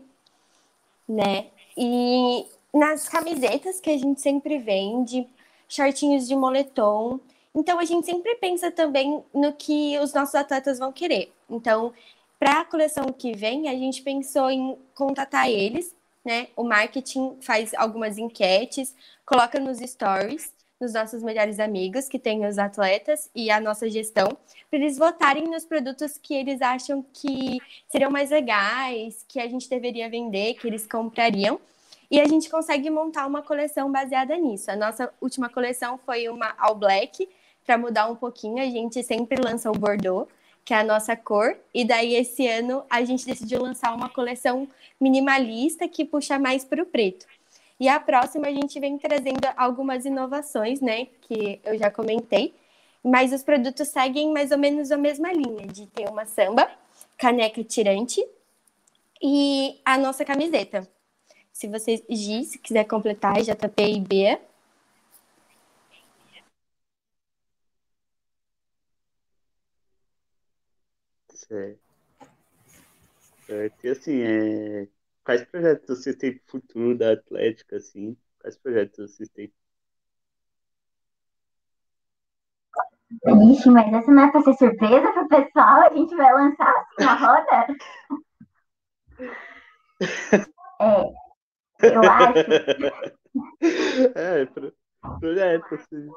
né? 1.07 1.47
E 1.77 2.45
nas 2.75 3.07
camisetas 3.07 3.79
que 3.79 3.89
a 3.89 3.97
gente 3.97 4.19
sempre 4.19 4.57
vende, 4.57 5.25
shortinhos 5.69 6.27
de 6.27 6.35
moletom. 6.35 7.21
Então 7.55 7.79
a 7.79 7.85
gente 7.85 8.05
sempre 8.05 8.35
pensa 8.35 8.69
também 8.69 9.23
no 9.33 9.53
que 9.53 9.97
os 9.99 10.13
nossos 10.13 10.35
atletas 10.35 10.77
vão 10.77 10.91
querer. 10.91 11.31
Então, 11.49 11.93
para 12.37 12.59
a 12.59 12.65
coleção 12.65 13.13
que 13.13 13.33
vem, 13.33 13.69
a 13.69 13.73
gente 13.73 14.01
pensou 14.01 14.51
em 14.51 14.77
contatar 14.93 15.49
eles, 15.49 15.95
né? 16.23 16.49
O 16.53 16.65
marketing 16.65 17.37
faz 17.39 17.73
algumas 17.73 18.17
enquetes, 18.17 18.93
coloca 19.25 19.57
nos 19.57 19.77
stories 19.79 20.53
nos 20.79 20.91
nossos 20.93 21.23
melhores 21.23 21.57
amigos, 21.57 22.09
que 22.09 22.19
tem 22.19 22.45
os 22.45 22.57
atletas 22.57 23.29
e 23.33 23.49
a 23.49 23.61
nossa 23.61 23.89
gestão, 23.89 24.27
para 24.69 24.77
eles 24.77 24.97
votarem 24.97 25.45
nos 25.45 25.63
produtos 25.63 26.17
que 26.17 26.33
eles 26.33 26.61
acham 26.61 27.03
que 27.13 27.59
seriam 27.87 28.11
mais 28.11 28.29
legais, 28.29 29.23
que 29.27 29.39
a 29.39 29.47
gente 29.47 29.69
deveria 29.69 30.09
vender, 30.09 30.55
que 30.55 30.67
eles 30.67 30.85
comprariam. 30.85 31.59
E 32.09 32.19
a 32.19 32.25
gente 32.25 32.49
consegue 32.49 32.89
montar 32.89 33.25
uma 33.25 33.41
coleção 33.41 33.91
baseada 33.91 34.35
nisso. 34.37 34.69
A 34.69 34.75
nossa 34.75 35.11
última 35.19 35.49
coleção 35.49 35.97
foi 35.97 36.29
uma 36.29 36.53
All 36.57 36.75
Black, 36.75 37.27
para 37.65 37.77
mudar 37.77 38.07
um 38.07 38.15
pouquinho, 38.15 38.61
a 38.61 38.69
gente 38.69 39.01
sempre 39.03 39.41
lança 39.41 39.71
o 39.71 39.73
Bordeaux, 39.73 40.29
que 40.63 40.73
é 40.73 40.77
a 40.77 40.83
nossa 40.83 41.15
cor, 41.15 41.57
e 41.73 41.83
daí 41.83 42.15
esse 42.15 42.47
ano 42.47 42.83
a 42.89 43.03
gente 43.03 43.25
decidiu 43.25 43.61
lançar 43.61 43.93
uma 43.93 44.09
coleção 44.09 44.67
minimalista 45.01 45.87
que 45.87 46.05
puxa 46.05 46.37
mais 46.37 46.63
para 46.63 46.81
o 46.81 46.85
preto. 46.85 47.25
E 47.79 47.89
a 47.89 47.99
próxima 47.99 48.47
a 48.47 48.51
gente 48.51 48.79
vem 48.79 48.97
trazendo 48.97 49.47
algumas 49.57 50.05
inovações, 50.05 50.79
né, 50.79 51.07
que 51.21 51.59
eu 51.63 51.77
já 51.77 51.91
comentei, 51.91 52.53
mas 53.03 53.33
os 53.33 53.43
produtos 53.43 53.87
seguem 53.89 54.31
mais 54.31 54.51
ou 54.51 54.57
menos 54.57 54.91
a 54.91 54.97
mesma 54.97 55.31
linha, 55.33 55.67
de 55.67 55.85
ter 55.87 56.07
uma 56.07 56.25
samba, 56.25 56.69
caneca 57.17 57.63
tirante 57.63 58.25
e 59.21 59.79
a 59.83 59.97
nossa 59.97 60.23
camiseta. 60.23 60.87
Se 61.55 61.69
você, 61.69 62.03
Gi, 62.09 62.43
se 62.43 62.59
quiser 62.59 62.83
completar, 62.83 63.41
JP 63.41 63.81
e 63.81 64.01
B. 64.01 64.37
Certo. 71.29 71.79
certo. 73.47 73.85
E 73.85 73.89
assim, 73.89 74.21
é... 74.21 74.87
quais 75.23 75.45
projetos 75.45 75.87
vocês 75.87 76.17
têm 76.17 76.37
pro 76.39 76.59
futuro 76.59 76.97
da 76.97 77.13
Atlética, 77.13 77.77
assim? 77.77 78.17
Quais 78.39 78.57
projetos 78.57 79.15
vocês 79.15 79.29
têm? 79.29 79.53
Ixi, 83.53 83.69
mas 83.69 83.93
essa 83.93 84.11
não 84.11 84.23
é 84.23 84.31
para 84.31 84.41
ser 84.41 84.55
surpresa 84.55 85.09
pro 85.13 85.27
pessoal? 85.29 85.83
A 85.83 85.93
gente 85.95 86.13
vai 86.17 86.33
lançar 86.33 86.69
assim 86.69 87.05
na 87.05 87.15
roda? 87.15 87.67
É, 90.77 91.24
eu 91.93 92.01
acho. 92.01 92.45
é, 94.15 94.47
projeto, 95.19 95.77
sim. 95.89 96.07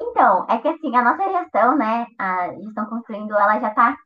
Então, 0.00 0.46
é 0.48 0.58
que 0.58 0.68
assim, 0.68 0.94
a 0.96 1.02
nossa 1.02 1.30
gestão, 1.30 1.76
né, 1.76 2.06
a 2.18 2.52
gestão 2.54 2.86
construindo, 2.86 3.32
ela 3.34 3.60
já 3.60 3.70
tá, 3.70 3.96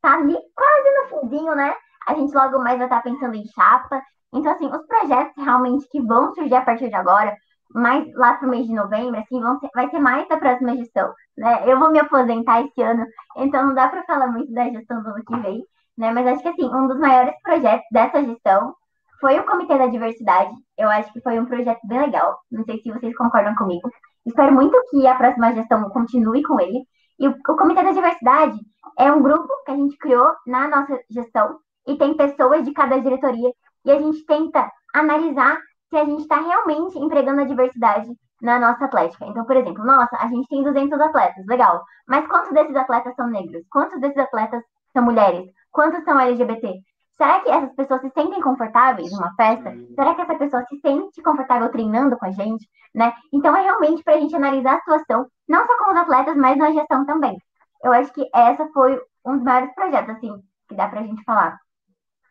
tá 0.00 0.14
ali 0.14 0.36
quase 0.54 0.90
no 0.96 1.08
fundinho, 1.08 1.54
né? 1.54 1.74
A 2.06 2.14
gente 2.14 2.34
logo 2.34 2.58
mais 2.58 2.76
vai 2.76 2.86
estar 2.86 3.02
tá 3.02 3.02
pensando 3.02 3.34
em 3.34 3.46
chapa. 3.46 4.02
Então, 4.32 4.52
assim, 4.52 4.66
os 4.66 4.86
projetos 4.86 5.42
realmente 5.42 5.88
que 5.88 6.00
vão 6.02 6.34
surgir 6.34 6.54
a 6.54 6.64
partir 6.64 6.88
de 6.88 6.94
agora, 6.94 7.34
mais 7.70 8.12
lá 8.14 8.34
pro 8.34 8.48
mês 8.48 8.66
de 8.66 8.74
novembro, 8.74 9.18
assim, 9.18 9.40
vão 9.40 9.58
ser, 9.58 9.68
vai 9.74 9.88
ser 9.90 9.98
mais 9.98 10.28
da 10.28 10.36
próxima 10.36 10.76
gestão, 10.76 11.12
né? 11.36 11.62
Eu 11.66 11.78
vou 11.78 11.90
me 11.90 11.98
aposentar 11.98 12.60
esse 12.62 12.82
ano, 12.82 13.06
então 13.36 13.66
não 13.66 13.74
dá 13.74 13.88
para 13.88 14.04
falar 14.04 14.28
muito 14.28 14.52
da 14.52 14.68
gestão 14.70 15.02
do 15.02 15.08
ano 15.08 15.24
que 15.24 15.36
vem, 15.38 15.64
né? 15.96 16.12
Mas 16.12 16.26
acho 16.26 16.42
que, 16.42 16.48
assim, 16.48 16.66
um 16.66 16.86
dos 16.86 16.98
maiores 16.98 17.34
projetos 17.42 17.86
dessa 17.90 18.22
gestão 18.22 18.74
foi 19.20 19.38
o 19.38 19.46
Comitê 19.46 19.78
da 19.78 19.86
Diversidade. 19.86 20.52
Eu 20.76 20.88
acho 20.88 21.12
que 21.12 21.20
foi 21.20 21.38
um 21.38 21.46
projeto 21.46 21.80
bem 21.86 22.00
legal. 22.00 22.38
Não 22.50 22.64
sei 22.64 22.78
se 22.80 22.92
vocês 22.92 23.16
concordam 23.16 23.54
comigo. 23.54 23.88
Espero 24.26 24.52
muito 24.52 24.76
que 24.90 25.06
a 25.06 25.14
próxima 25.14 25.54
gestão 25.54 25.88
continue 25.90 26.42
com 26.42 26.60
ele. 26.60 26.84
E 27.18 27.28
o, 27.28 27.42
Comitê 27.42 27.82
da 27.82 27.92
Diversidade 27.92 28.58
é 28.98 29.12
um 29.12 29.22
grupo 29.22 29.48
que 29.64 29.70
a 29.70 29.76
gente 29.76 29.96
criou 29.98 30.32
na 30.46 30.68
nossa 30.68 30.98
gestão 31.10 31.58
e 31.86 31.96
tem 31.96 32.16
pessoas 32.16 32.64
de 32.64 32.72
cada 32.72 32.98
diretoria 32.98 33.52
e 33.84 33.90
a 33.90 33.98
gente 33.98 34.24
tenta 34.26 34.70
analisar 34.94 35.58
se 35.90 35.96
a 35.96 36.04
gente 36.04 36.22
está 36.22 36.40
realmente 36.40 36.98
empregando 36.98 37.42
a 37.42 37.44
diversidade 37.44 38.08
na 38.40 38.58
nossa 38.58 38.84
atlética. 38.84 39.26
Então, 39.26 39.44
por 39.44 39.56
exemplo, 39.56 39.84
nossa, 39.84 40.16
a 40.18 40.26
gente 40.28 40.48
tem 40.48 40.62
200 40.62 41.00
atletas, 41.00 41.46
legal. 41.46 41.82
Mas 42.06 42.26
quantos 42.26 42.52
desses 42.52 42.74
atletas 42.74 43.14
são 43.14 43.28
negros? 43.28 43.62
Quantos 43.70 44.00
desses 44.00 44.18
atletas 44.18 44.62
são 44.92 45.04
mulheres? 45.04 45.46
Quantos 45.70 46.02
são 46.04 46.18
LGBT? 46.18 46.80
Será 47.16 47.40
que 47.40 47.50
essas 47.50 47.72
pessoas 47.74 48.00
se 48.00 48.10
sentem 48.10 48.40
confortáveis 48.40 49.12
numa 49.12 49.32
festa? 49.34 49.72
Será 49.94 50.14
que 50.14 50.20
essa 50.22 50.34
pessoa 50.34 50.64
se 50.64 50.80
sente 50.80 51.22
confortável 51.22 51.70
treinando 51.70 52.16
com 52.16 52.26
a 52.26 52.32
gente? 52.32 52.68
Né? 52.94 53.12
Então 53.32 53.56
é 53.56 53.62
realmente 53.62 54.02
para 54.02 54.14
a 54.14 54.20
gente 54.20 54.34
analisar 54.34 54.76
a 54.76 54.78
situação, 54.80 55.26
não 55.48 55.66
só 55.66 55.78
com 55.78 55.92
os 55.92 55.96
atletas, 55.96 56.36
mas 56.36 56.56
na 56.56 56.72
gestão 56.72 57.06
também. 57.06 57.36
Eu 57.82 57.92
acho 57.92 58.12
que 58.12 58.28
essa 58.34 58.66
foi 58.72 59.00
um 59.24 59.36
dos 59.36 59.44
maiores 59.44 59.74
projetos, 59.74 60.16
assim, 60.16 60.42
que 60.68 60.74
dá 60.74 60.88
para 60.88 61.00
a 61.00 61.02
gente 61.04 61.22
falar. 61.24 61.58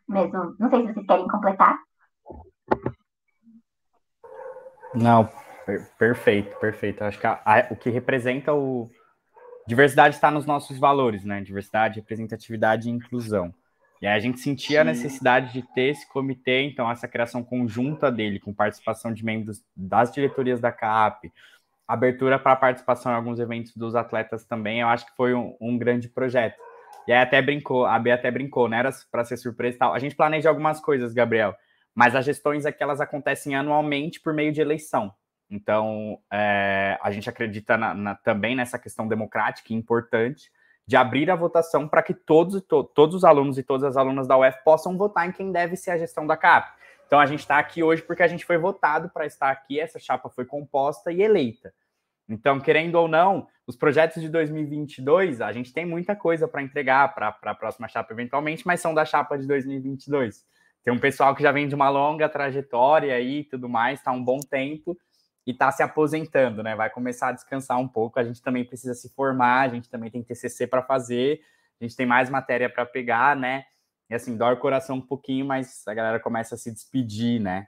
Mesmo. 0.06 0.54
Não 0.58 0.68
sei 0.68 0.86
se 0.86 0.92
vocês 0.92 1.06
querem 1.06 1.28
completar. 1.28 1.78
Não, 4.94 5.28
per 5.64 5.88
perfeito, 5.98 6.58
perfeito. 6.58 7.02
Acho 7.04 7.18
que 7.18 7.26
a, 7.26 7.40
a, 7.44 7.72
o 7.72 7.76
que 7.76 7.88
representa 7.88 8.52
o. 8.52 8.90
Diversidade 9.66 10.14
está 10.14 10.30
nos 10.30 10.44
nossos 10.44 10.78
valores, 10.78 11.24
né? 11.24 11.40
Diversidade, 11.40 12.00
representatividade 12.00 12.88
e 12.88 12.92
inclusão. 12.92 13.54
E 14.04 14.06
aí 14.06 14.18
a 14.18 14.20
gente 14.20 14.38
sentia 14.38 14.82
a 14.82 14.84
necessidade 14.84 15.50
de 15.54 15.62
ter 15.72 15.92
esse 15.92 16.06
comitê, 16.06 16.60
então 16.60 16.90
essa 16.90 17.08
criação 17.08 17.42
conjunta 17.42 18.12
dele, 18.12 18.38
com 18.38 18.52
participação 18.52 19.10
de 19.10 19.24
membros 19.24 19.64
das 19.74 20.12
diretorias 20.12 20.60
da 20.60 20.70
CAP, 20.70 21.32
abertura 21.88 22.38
para 22.38 22.54
participação 22.54 23.10
em 23.10 23.14
alguns 23.14 23.40
eventos 23.40 23.74
dos 23.74 23.94
atletas 23.94 24.44
também, 24.44 24.80
eu 24.80 24.88
acho 24.88 25.06
que 25.06 25.16
foi 25.16 25.32
um, 25.32 25.56
um 25.58 25.78
grande 25.78 26.06
projeto. 26.10 26.60
E 27.08 27.14
aí 27.14 27.22
até 27.22 27.40
brincou, 27.40 27.86
a 27.86 27.98
B 27.98 28.10
até 28.10 28.30
brincou, 28.30 28.68
não 28.68 28.76
era 28.76 28.90
para 29.10 29.24
ser 29.24 29.38
surpresa 29.38 29.76
e 29.76 29.78
tal. 29.78 29.94
A 29.94 29.98
gente 29.98 30.14
planeja 30.14 30.50
algumas 30.50 30.80
coisas, 30.80 31.14
Gabriel, 31.14 31.56
mas 31.94 32.14
as 32.14 32.26
gestões 32.26 32.66
aqui 32.66 32.82
elas 32.82 33.00
acontecem 33.00 33.54
anualmente 33.54 34.20
por 34.20 34.34
meio 34.34 34.52
de 34.52 34.60
eleição. 34.60 35.14
Então, 35.48 36.18
é, 36.30 36.98
a 37.02 37.10
gente 37.10 37.30
acredita 37.30 37.78
na, 37.78 37.94
na, 37.94 38.14
também 38.16 38.54
nessa 38.54 38.78
questão 38.78 39.08
democrática 39.08 39.72
e 39.72 39.76
importante, 39.76 40.52
de 40.86 40.96
abrir 40.96 41.30
a 41.30 41.36
votação 41.36 41.88
para 41.88 42.02
que 42.02 42.12
todos, 42.12 42.62
to, 42.62 42.84
todos 42.84 43.14
os 43.14 43.24
alunos 43.24 43.58
e 43.58 43.62
todas 43.62 43.84
as 43.84 43.96
alunas 43.96 44.28
da 44.28 44.36
UF 44.36 44.62
possam 44.64 44.96
votar 44.96 45.26
em 45.28 45.32
quem 45.32 45.50
deve 45.50 45.76
ser 45.76 45.92
a 45.92 45.98
gestão 45.98 46.26
da 46.26 46.36
CAP. 46.36 46.72
Então 47.06 47.18
a 47.18 47.26
gente 47.26 47.40
está 47.40 47.58
aqui 47.58 47.82
hoje 47.82 48.02
porque 48.02 48.22
a 48.22 48.28
gente 48.28 48.44
foi 48.44 48.58
votado 48.58 49.08
para 49.08 49.26
estar 49.26 49.50
aqui, 49.50 49.80
essa 49.80 49.98
chapa 49.98 50.28
foi 50.28 50.44
composta 50.44 51.12
e 51.12 51.22
eleita. 51.22 51.72
Então, 52.28 52.58
querendo 52.58 52.94
ou 52.96 53.06
não, 53.06 53.46
os 53.66 53.76
projetos 53.76 54.22
de 54.22 54.28
2022, 54.28 55.40
a 55.40 55.52
gente 55.52 55.72
tem 55.72 55.84
muita 55.84 56.16
coisa 56.16 56.48
para 56.48 56.62
entregar 56.62 57.14
para 57.14 57.36
a 57.42 57.54
próxima 57.54 57.88
chapa 57.88 58.12
eventualmente, 58.12 58.66
mas 58.66 58.80
são 58.80 58.94
da 58.94 59.04
chapa 59.04 59.38
de 59.38 59.46
2022. 59.46 60.44
Tem 60.82 60.92
um 60.92 60.98
pessoal 60.98 61.34
que 61.34 61.42
já 61.42 61.50
vem 61.50 61.66
de 61.66 61.74
uma 61.74 61.88
longa 61.88 62.28
trajetória 62.28 63.18
e 63.20 63.44
tudo 63.44 63.68
mais, 63.68 63.98
está 63.98 64.12
um 64.12 64.22
bom 64.22 64.38
tempo, 64.40 64.96
e 65.46 65.50
está 65.50 65.70
se 65.70 65.82
aposentando, 65.82 66.62
né? 66.62 66.74
Vai 66.74 66.90
começar 66.90 67.28
a 67.28 67.32
descansar 67.32 67.78
um 67.78 67.88
pouco. 67.88 68.18
A 68.18 68.24
gente 68.24 68.42
também 68.42 68.64
precisa 68.64 68.94
se 68.94 69.08
formar, 69.10 69.62
a 69.62 69.68
gente 69.68 69.90
também 69.90 70.10
tem 70.10 70.22
TCC 70.22 70.66
para 70.66 70.82
fazer, 70.82 71.40
a 71.80 71.84
gente 71.84 71.96
tem 71.96 72.06
mais 72.06 72.30
matéria 72.30 72.70
para 72.70 72.86
pegar, 72.86 73.36
né? 73.36 73.64
E 74.08 74.14
assim, 74.14 74.36
dói 74.36 74.54
o 74.54 74.58
coração 74.58 74.96
um 74.96 75.00
pouquinho, 75.00 75.46
mas 75.46 75.86
a 75.86 75.94
galera 75.94 76.20
começa 76.20 76.54
a 76.54 76.58
se 76.58 76.72
despedir, 76.72 77.40
né? 77.40 77.66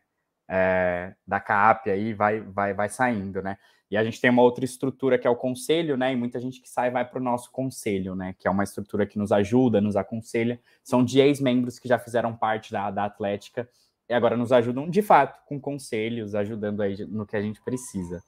é, 0.49 1.15
da 1.27 1.41
CAP 1.41 1.91
aí 1.91 2.15
vai, 2.15 2.41
vai, 2.41 2.73
vai 2.73 2.89
saindo, 2.89 3.43
né? 3.43 3.59
E 3.89 3.97
a 3.97 4.03
gente 4.03 4.21
tem 4.21 4.31
uma 4.31 4.43
outra 4.43 4.65
estrutura 4.65 5.17
que 5.17 5.27
é 5.27 5.31
o 5.31 5.37
conselho, 5.37 5.97
né? 5.97 6.13
E 6.13 6.17
muita 6.17 6.41
gente 6.41 6.61
que 6.61 6.69
sai 6.69 6.91
vai 6.91 7.05
para 7.05 7.21
o 7.21 7.23
nosso 7.23 7.53
conselho, 7.53 8.17
né? 8.17 8.35
Que 8.39 8.49
é 8.49 8.51
uma 8.51 8.65
estrutura 8.65 9.07
que 9.07 9.19
nos 9.19 9.31
ajuda, 9.31 9.81
nos 9.81 9.95
aconselha. 9.95 10.61
São 10.83 11.05
de 11.05 11.21
ex-membros 11.21 11.79
que 11.79 11.89
já 11.89 11.99
fizeram 11.99 12.37
parte 12.37 12.73
da, 12.73 12.91
da 12.91 13.05
Atlética 13.05 13.69
e 14.09 14.15
agora 14.15 14.37
nos 14.37 14.53
ajudam 14.53 14.89
de 14.89 15.03
fato 15.03 15.45
com 15.47 15.61
conselhos, 15.61 16.35
ajudando 16.35 16.81
aí 16.83 17.05
no 17.07 17.27
que 17.27 17.37
a 17.37 17.41
gente 17.43 17.61
precisa. 17.63 18.23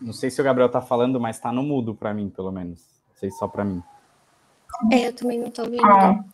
Não 0.00 0.12
sei 0.12 0.30
se 0.30 0.40
o 0.40 0.44
Gabriel 0.44 0.68
tá 0.68 0.82
falando, 0.82 1.20
mas 1.20 1.38
tá 1.38 1.52
no 1.52 1.62
mudo 1.62 1.94
para 1.94 2.12
mim, 2.12 2.28
pelo 2.28 2.50
menos. 2.50 2.80
Não 3.08 3.16
sei 3.16 3.30
só 3.30 3.46
para 3.46 3.64
mim. 3.64 3.80
É, 4.90 5.06
eu 5.06 5.14
também 5.14 5.38
não 5.38 5.48
tô 5.48 5.62
ouvindo. 5.62 5.86
É. 5.86 6.24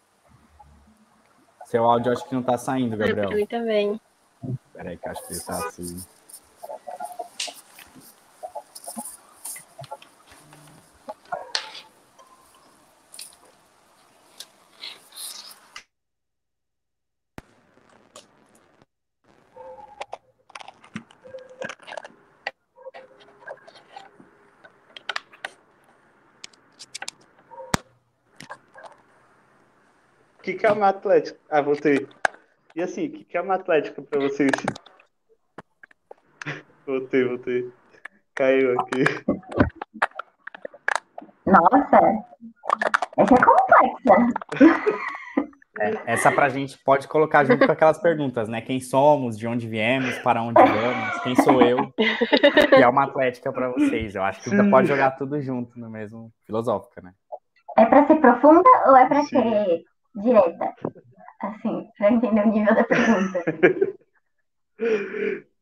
Seu 1.66 1.84
áudio 1.84 2.12
acho 2.12 2.26
que 2.26 2.34
não 2.34 2.42
tá 2.42 2.56
saindo, 2.56 2.96
Gabriel. 2.96 3.30
Eu 3.30 3.46
também. 3.46 4.00
Peraí, 4.78 4.96
que 4.96 5.08
acho 5.08 5.26
que 5.26 5.32
ele 5.32 5.40
tá 5.40 5.58
assim. 5.66 6.06
que, 30.40 30.64
é 30.64 30.70
uma 30.70 30.88
atlética? 30.88 31.36
Ah, 31.50 31.60
voltei. 31.60 32.06
E 32.78 32.82
assim, 32.82 33.08
o 33.08 33.10
que, 33.10 33.24
que 33.24 33.36
é 33.36 33.40
uma 33.40 33.56
atlética 33.56 34.00
para 34.00 34.20
vocês? 34.20 34.52
Voltei, 36.86 37.24
voltei. 37.24 37.72
Caiu 38.36 38.78
aqui. 38.78 39.02
Nossa, 41.44 42.24
essa 43.16 43.34
é 43.34 43.38
complexa. 43.44 44.14
É, 45.80 46.12
essa 46.12 46.30
pra 46.30 46.48
gente 46.48 46.78
pode 46.84 47.08
colocar 47.08 47.44
junto 47.44 47.66
com 47.66 47.72
aquelas 47.72 47.98
perguntas, 48.00 48.48
né? 48.48 48.60
Quem 48.60 48.78
somos, 48.78 49.36
de 49.36 49.48
onde 49.48 49.66
viemos, 49.66 50.16
para 50.20 50.40
onde 50.40 50.62
vamos, 50.62 51.18
quem 51.24 51.34
sou 51.34 51.60
eu? 51.60 51.92
E 52.78 52.80
é 52.80 52.86
uma 52.86 53.06
atlética 53.06 53.52
para 53.52 53.70
vocês. 53.70 54.14
Eu 54.14 54.22
acho 54.22 54.40
que 54.40 54.50
você 54.50 54.70
pode 54.70 54.86
jogar 54.86 55.10
tudo 55.16 55.42
junto 55.42 55.78
no 55.80 55.90
mesmo 55.90 56.32
filosófica, 56.46 57.02
né? 57.02 57.12
É 57.76 57.84
para 57.84 58.06
ser 58.06 58.16
profunda 58.20 58.70
ou 58.86 58.96
é 58.96 59.04
para 59.08 59.24
ser 59.24 59.84
direta. 60.14 60.74
Para 61.98 62.12
entender 62.12 62.46
o 62.46 62.48
nível 62.48 62.74
da 62.74 62.84
pergunta. 62.84 63.42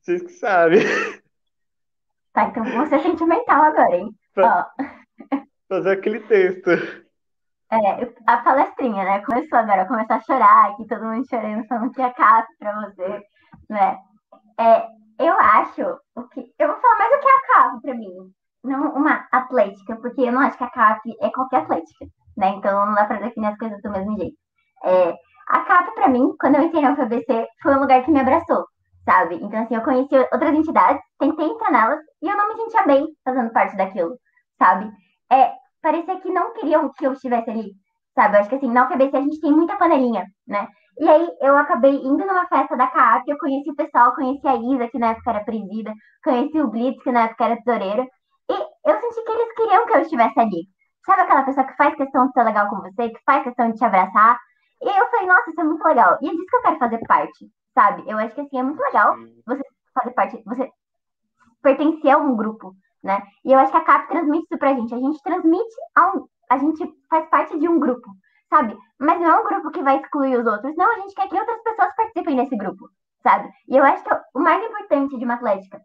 Vocês 0.00 0.22
que 0.22 0.32
sabem. 0.32 0.80
Tá, 2.32 2.44
então 2.44 2.64
vou 2.64 2.86
ser 2.86 3.00
sentimental 3.00 3.62
agora, 3.62 3.96
hein? 3.96 4.10
Pra 4.34 4.70
Ó. 4.78 4.84
Fazer 5.68 5.90
aquele 5.90 6.20
texto. 6.20 6.70
É, 7.72 8.12
a 8.26 8.36
palestrinha, 8.36 9.02
né? 9.02 9.24
Começou 9.24 9.58
agora, 9.58 9.86
começou 9.86 10.16
a 10.16 10.20
chorar, 10.20 10.70
aqui 10.70 10.86
todo 10.86 11.04
mundo 11.04 11.28
chorando, 11.28 11.66
falando 11.66 11.90
que 11.92 12.02
é 12.02 12.12
caso 12.12 12.46
pra 12.58 12.80
você, 12.82 13.22
né? 13.68 13.98
É, 14.60 14.86
eu 15.18 15.32
acho 15.32 15.82
o 16.14 16.28
que. 16.28 16.52
Eu 16.58 16.68
vou 16.68 16.80
falar 16.80 16.98
mais 16.98 17.12
o 17.14 17.20
que 17.20 17.26
é 17.26 17.30
a 17.30 17.54
CAP 17.54 17.82
pra 17.82 17.94
mim. 17.94 18.32
Não 18.62 18.92
uma 18.94 19.26
atlética, 19.32 19.96
porque 19.96 20.20
eu 20.20 20.32
não 20.32 20.40
acho 20.42 20.58
que 20.58 20.64
a 20.64 20.70
CAP 20.70 21.16
é 21.20 21.30
qualquer 21.30 21.62
atlética, 21.62 22.06
né? 22.36 22.50
Então 22.50 22.86
não 22.86 22.94
dá 22.94 23.06
pra 23.06 23.18
definir 23.18 23.48
as 23.48 23.58
coisas 23.58 23.80
do 23.82 23.90
mesmo 23.90 24.16
jeito. 24.18 24.36
É, 24.84 25.14
a 25.48 25.60
CAP, 25.60 25.94
para 25.94 26.08
mim, 26.08 26.34
quando 26.40 26.56
eu 26.56 26.62
entrei 26.62 26.82
na 26.82 26.92
UFABC, 26.92 27.46
foi 27.62 27.74
um 27.74 27.80
lugar 27.80 28.04
que 28.04 28.10
me 28.10 28.20
abraçou, 28.20 28.66
sabe? 29.04 29.36
Então, 29.36 29.62
assim, 29.62 29.76
eu 29.76 29.82
conheci 29.82 30.14
outras 30.16 30.54
entidades, 30.54 31.02
tentei 31.18 31.46
entrar 31.46 31.70
nelas 31.70 32.00
e 32.22 32.28
eu 32.28 32.36
não 32.36 32.48
me 32.48 32.56
sentia 32.56 32.82
bem 32.84 33.06
fazendo 33.24 33.52
parte 33.52 33.76
daquilo, 33.76 34.18
sabe? 34.58 34.90
É, 35.30 35.52
parecia 35.80 36.20
que 36.20 36.30
não 36.30 36.52
queriam 36.52 36.90
que 36.92 37.06
eu 37.06 37.12
estivesse 37.12 37.48
ali, 37.50 37.72
sabe? 38.14 38.36
Eu 38.36 38.40
acho 38.40 38.48
que, 38.48 38.56
assim, 38.56 38.70
na 38.70 38.86
UFABC 38.86 39.16
a 39.16 39.20
gente 39.20 39.40
tem 39.40 39.52
muita 39.52 39.76
panelinha, 39.76 40.26
né? 40.46 40.66
E 40.98 41.08
aí 41.08 41.28
eu 41.42 41.56
acabei 41.58 41.94
indo 41.94 42.24
numa 42.24 42.46
festa 42.48 42.76
da 42.76 42.86
CAP, 42.88 43.28
eu 43.28 43.38
conheci 43.38 43.70
o 43.70 43.76
pessoal, 43.76 44.14
conheci 44.14 44.48
a 44.48 44.56
Isa, 44.56 44.88
que 44.88 44.98
na 44.98 45.10
época 45.10 45.30
era 45.30 45.44
presida, 45.44 45.92
conheci 46.24 46.58
o 46.58 46.68
Blitz, 46.68 47.02
que 47.02 47.12
na 47.12 47.24
época 47.24 47.44
era 47.44 47.56
tesoureira, 47.56 48.02
e 48.50 48.90
eu 48.90 49.00
senti 49.00 49.22
que 49.22 49.32
eles 49.32 49.54
queriam 49.54 49.86
que 49.86 49.92
eu 49.92 50.00
estivesse 50.00 50.40
ali. 50.40 50.66
Sabe 51.04 51.22
aquela 51.22 51.42
pessoa 51.42 51.66
que 51.66 51.76
faz 51.76 51.94
questão 51.94 52.26
de 52.26 52.32
ser 52.32 52.42
legal 52.44 52.68
com 52.68 52.80
você, 52.80 53.10
que 53.10 53.20
faz 53.24 53.44
questão 53.44 53.70
de 53.70 53.76
te 53.76 53.84
abraçar, 53.84 54.38
e 54.86 54.98
eu 54.98 55.10
falei, 55.10 55.26
nossa, 55.26 55.50
isso 55.50 55.60
é 55.60 55.64
muito 55.64 55.84
legal. 55.84 56.18
E 56.22 56.28
é 56.28 56.30
disso 56.30 56.46
que 56.46 56.56
eu 56.56 56.62
quero 56.62 56.78
fazer 56.78 56.98
parte, 57.06 57.50
sabe? 57.74 58.04
Eu 58.06 58.18
acho 58.18 58.34
que 58.34 58.40
assim, 58.40 58.58
é 58.58 58.62
muito 58.62 58.80
legal 58.80 59.16
você 59.44 59.62
fazer 59.92 60.10
parte, 60.12 60.42
você 60.46 60.70
pertencer 61.60 62.12
a 62.12 62.18
um 62.18 62.36
grupo, 62.36 62.72
né? 63.02 63.20
E 63.44 63.52
eu 63.52 63.58
acho 63.58 63.72
que 63.72 63.78
a 63.78 63.84
CAP 63.84 64.08
transmite 64.08 64.44
isso 64.44 64.58
pra 64.58 64.74
gente. 64.74 64.94
A 64.94 64.98
gente 64.98 65.20
transmite 65.22 65.74
a 65.96 66.12
um. 66.12 66.26
A 66.48 66.58
gente 66.58 66.88
faz 67.10 67.28
parte 67.28 67.58
de 67.58 67.68
um 67.68 67.80
grupo, 67.80 68.08
sabe? 68.48 68.78
Mas 69.00 69.20
não 69.20 69.26
é 69.28 69.40
um 69.40 69.44
grupo 69.44 69.72
que 69.72 69.82
vai 69.82 70.00
excluir 70.00 70.38
os 70.38 70.46
outros. 70.46 70.76
Não, 70.76 70.92
a 70.92 71.00
gente 71.00 71.14
quer 71.14 71.28
que 71.28 71.38
outras 71.38 71.60
pessoas 71.64 71.96
participem 71.96 72.36
desse 72.36 72.56
grupo, 72.56 72.88
sabe? 73.24 73.50
E 73.68 73.76
eu 73.76 73.84
acho 73.84 74.04
que 74.04 74.14
o 74.34 74.40
mais 74.40 74.64
importante 74.64 75.18
de 75.18 75.24
uma 75.24 75.34
atlética, 75.34 75.80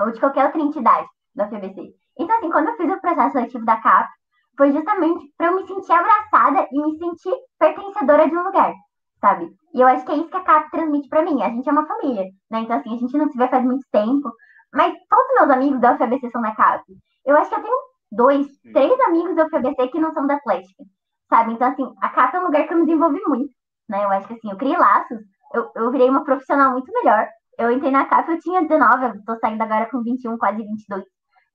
ou 0.00 0.10
de 0.10 0.18
qualquer 0.18 0.46
outra 0.46 0.60
entidade 0.60 1.06
da 1.32 1.46
FBC. 1.46 1.94
Então, 2.18 2.36
assim, 2.36 2.50
quando 2.50 2.68
eu 2.70 2.76
fiz 2.76 2.90
o 2.90 3.00
processo 3.00 3.32
seletivo 3.32 3.64
da 3.64 3.76
CAP, 3.76 4.08
foi 4.56 4.72
justamente 4.72 5.32
para 5.36 5.48
eu 5.48 5.56
me 5.56 5.66
sentir 5.66 5.92
abraçada 5.92 6.66
e 6.72 6.80
me 6.80 6.98
sentir 6.98 7.34
pertencedora 7.58 8.28
de 8.28 8.36
um 8.36 8.44
lugar, 8.44 8.72
sabe? 9.20 9.50
E 9.74 9.80
eu 9.80 9.86
acho 9.86 10.04
que 10.04 10.12
é 10.12 10.16
isso 10.16 10.28
que 10.28 10.36
a 10.36 10.42
CAP 10.42 10.70
transmite 10.70 11.08
para 11.08 11.22
mim. 11.22 11.42
A 11.42 11.50
gente 11.50 11.68
é 11.68 11.72
uma 11.72 11.86
família, 11.86 12.24
né? 12.50 12.60
Então, 12.60 12.76
assim, 12.76 12.94
a 12.94 12.98
gente 12.98 13.16
não 13.16 13.28
se 13.28 13.36
vê 13.36 13.48
faz 13.48 13.64
muito 13.64 13.86
tempo, 13.92 14.32
mas 14.72 14.94
todos 15.08 15.34
meus 15.34 15.50
amigos 15.50 15.80
da 15.80 15.94
UFABC 15.94 16.30
são 16.30 16.40
da 16.40 16.54
CAP. 16.54 16.84
Eu 17.24 17.36
acho 17.36 17.50
que 17.50 17.56
eu 17.56 17.62
tenho 17.62 17.76
dois, 18.10 18.46
três 18.72 19.00
amigos 19.00 19.36
da 19.36 19.46
UFABC 19.46 19.88
que 19.88 20.00
não 20.00 20.12
são 20.12 20.26
da 20.26 20.34
Atlética, 20.34 20.84
sabe? 21.28 21.52
Então, 21.52 21.68
assim, 21.68 21.94
a 22.00 22.08
CAP 22.08 22.36
é 22.36 22.40
um 22.40 22.44
lugar 22.44 22.66
que 22.66 22.72
eu 22.72 22.78
me 22.78 22.86
desenvolvi 22.86 23.20
muito, 23.26 23.54
né? 23.88 24.04
Eu 24.04 24.10
acho 24.10 24.26
que, 24.28 24.34
assim, 24.34 24.50
eu 24.50 24.56
criei 24.56 24.76
laços, 24.76 25.18
eu, 25.52 25.70
eu 25.74 25.90
virei 25.90 26.08
uma 26.08 26.24
profissional 26.24 26.72
muito 26.72 26.90
melhor. 26.92 27.28
Eu 27.58 27.70
entrei 27.70 27.90
na 27.90 28.04
CAP, 28.06 28.30
eu 28.30 28.38
tinha 28.40 28.62
19, 28.62 29.04
eu 29.04 29.24
tô 29.24 29.38
saindo 29.38 29.62
agora 29.62 29.86
com 29.86 30.02
21, 30.02 30.36
quase 30.38 30.58
22, 30.62 31.04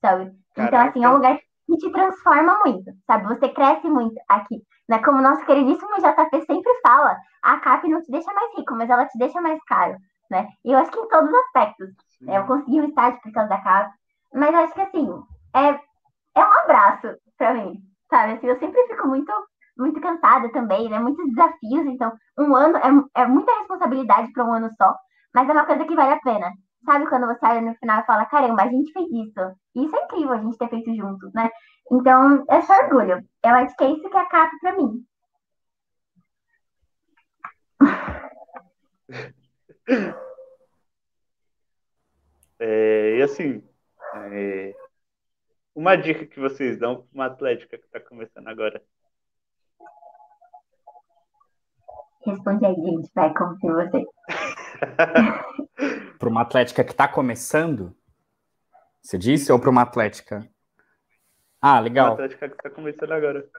sabe? 0.01 0.31
Caraca. 0.55 0.67
Então, 0.67 0.79
assim, 0.87 1.03
é 1.03 1.09
um 1.09 1.13
lugar 1.13 1.37
que 1.37 1.50
te 1.77 1.91
transforma 1.91 2.59
muito, 2.65 2.91
sabe? 3.05 3.27
Você 3.27 3.49
cresce 3.49 3.89
muito 3.89 4.15
aqui. 4.29 4.61
Né? 4.89 4.99
Como 4.99 5.19
o 5.19 5.21
nosso 5.21 5.45
queridíssimo 5.45 5.95
JP 5.97 6.45
sempre 6.45 6.73
fala, 6.85 7.17
a 7.41 7.57
CAP 7.59 7.87
não 7.87 8.01
te 8.01 8.11
deixa 8.11 8.31
mais 8.33 8.55
rico, 8.57 8.75
mas 8.75 8.89
ela 8.89 9.05
te 9.05 9.17
deixa 9.17 9.39
mais 9.41 9.61
caro. 9.65 9.95
Né? 10.29 10.47
E 10.65 10.71
eu 10.71 10.79
acho 10.79 10.91
que 10.91 10.99
em 10.99 11.07
todos 11.07 11.29
os 11.29 11.35
aspectos. 11.35 11.89
Né? 12.21 12.37
Eu 12.37 12.45
consegui 12.45 12.81
um 12.81 12.85
estágio 12.85 13.19
por 13.21 13.31
causa 13.31 13.49
da 13.49 13.61
CAP, 13.61 13.91
mas 14.33 14.55
acho 14.55 14.73
que 14.73 14.81
assim, 14.81 15.09
é, 15.55 15.79
é 16.35 16.45
um 16.45 16.53
abraço 16.63 17.07
para 17.37 17.53
mim, 17.53 17.73
sabe? 18.09 18.33
Assim, 18.33 18.47
eu 18.47 18.59
sempre 18.59 18.87
fico 18.87 19.07
muito 19.07 19.31
muito 19.77 19.99
cansada 20.01 20.51
também, 20.51 20.89
né? 20.89 20.99
Muitos 20.99 21.25
desafios, 21.29 21.85
então 21.87 22.11
um 22.37 22.55
ano 22.55 22.77
é, 22.77 23.21
é 23.21 23.25
muita 23.25 23.51
responsabilidade 23.59 24.31
para 24.31 24.45
um 24.45 24.53
ano 24.53 24.69
só, 24.77 24.95
mas 25.33 25.49
é 25.49 25.51
uma 25.51 25.65
coisa 25.65 25.85
que 25.85 25.95
vale 25.95 26.13
a 26.13 26.19
pena, 26.19 26.51
Sabe 26.85 27.07
quando 27.07 27.27
você 27.27 27.45
olha 27.45 27.61
no 27.61 27.75
final 27.75 28.01
e 28.01 28.05
fala, 28.05 28.25
caramba, 28.25 28.63
a 28.63 28.67
gente 28.67 28.91
fez 28.91 29.07
isso. 29.07 29.55
Isso 29.75 29.95
é 29.95 30.03
incrível 30.03 30.33
a 30.33 30.41
gente 30.41 30.57
ter 30.57 30.69
feito 30.69 30.95
juntos, 30.95 31.31
né? 31.33 31.49
Então, 31.91 32.43
é 32.49 32.61
só 32.61 32.73
orgulho. 32.73 33.23
Eu 33.43 33.55
acho 33.55 33.75
que 33.75 33.83
é 33.83 33.91
isso 33.91 34.09
que 34.09 34.17
é 34.17 34.25
CAP 34.25 34.51
pra 34.59 34.77
mim. 34.77 35.05
É, 42.63 43.17
e 43.17 43.23
assim, 43.23 43.63
é, 44.13 44.75
uma 45.73 45.95
dica 45.95 46.27
que 46.27 46.39
vocês 46.39 46.77
dão 46.77 46.97
para 46.97 47.07
uma 47.11 47.25
atlética 47.25 47.75
que 47.75 47.85
está 47.85 47.99
começando 47.99 48.47
agora. 48.47 48.79
Responde 52.23 52.63
aí, 52.63 52.75
gente, 52.75 53.09
vai, 53.15 53.33
como 53.33 53.57
você. 53.59 54.05
para 56.21 56.29
uma 56.29 56.41
atlética 56.43 56.83
que 56.83 56.91
está 56.91 57.07
começando? 57.07 57.95
Você 59.01 59.17
disse? 59.17 59.51
Ou 59.51 59.59
para 59.59 59.71
uma 59.71 59.81
atlética? 59.81 60.47
Ah, 61.59 61.79
legal. 61.79 62.09
Uma 62.09 62.13
atlética 62.13 62.47
que 62.47 62.55
está 62.55 62.69
começando 62.69 63.11
agora. 63.11 63.49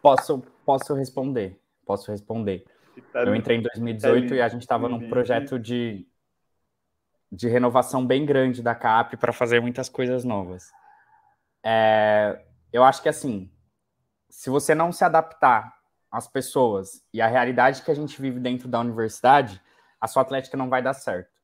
Posso, 0.00 0.40
posso 0.64 0.94
responder. 0.94 1.60
Posso 1.84 2.12
responder. 2.12 2.64
Tá 3.12 3.24
Eu 3.24 3.34
entrei 3.34 3.58
em 3.58 3.62
2018 3.62 4.28
tá 4.28 4.34
e 4.36 4.40
a 4.40 4.48
gente 4.48 4.62
estava 4.62 4.88
num 4.88 5.08
projeto 5.08 5.58
de, 5.58 6.06
de 7.30 7.48
renovação 7.48 8.06
bem 8.06 8.24
grande 8.24 8.62
da 8.62 8.74
CAP 8.74 9.16
para 9.16 9.32
fazer 9.32 9.60
muitas 9.60 9.88
coisas 9.88 10.22
novas. 10.22 10.70
É, 11.64 12.40
eu 12.72 12.84
acho 12.84 13.02
que 13.02 13.08
assim, 13.08 13.50
se 14.28 14.48
você 14.48 14.76
não 14.76 14.92
se 14.92 15.04
adaptar 15.04 15.74
às 16.08 16.28
pessoas 16.28 17.04
e 17.12 17.20
à 17.20 17.26
realidade 17.26 17.82
que 17.82 17.90
a 17.90 17.94
gente 17.94 18.22
vive 18.22 18.38
dentro 18.38 18.68
da 18.68 18.78
universidade, 18.78 19.60
a 20.00 20.06
sua 20.06 20.22
atlética 20.22 20.56
não 20.56 20.68
vai 20.68 20.82
dar 20.82 20.94
certo. 20.94 21.39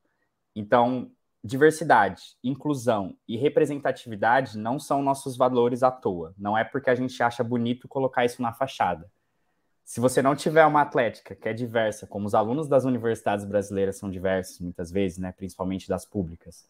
Então, 0.59 1.11
diversidade, 1.43 2.35
inclusão 2.43 3.15
e 3.27 3.37
representatividade 3.37 4.57
não 4.57 4.79
são 4.79 5.03
nossos 5.03 5.37
valores 5.37 5.83
à 5.83 5.91
toa. 5.91 6.33
Não 6.35 6.57
é 6.57 6.63
porque 6.63 6.89
a 6.89 6.95
gente 6.95 7.21
acha 7.21 7.43
bonito 7.43 7.87
colocar 7.87 8.25
isso 8.25 8.41
na 8.41 8.51
fachada. 8.51 9.07
Se 9.85 9.99
você 9.99 10.19
não 10.19 10.35
tiver 10.35 10.65
uma 10.65 10.81
atlética 10.81 11.35
que 11.35 11.47
é 11.47 11.53
diversa, 11.53 12.07
como 12.07 12.25
os 12.25 12.33
alunos 12.33 12.67
das 12.67 12.85
universidades 12.85 13.45
brasileiras 13.45 13.97
são 13.97 14.09
diversos 14.09 14.59
muitas 14.59 14.91
vezes, 14.91 15.19
né, 15.19 15.31
principalmente 15.31 15.87
das 15.87 16.07
públicas. 16.07 16.67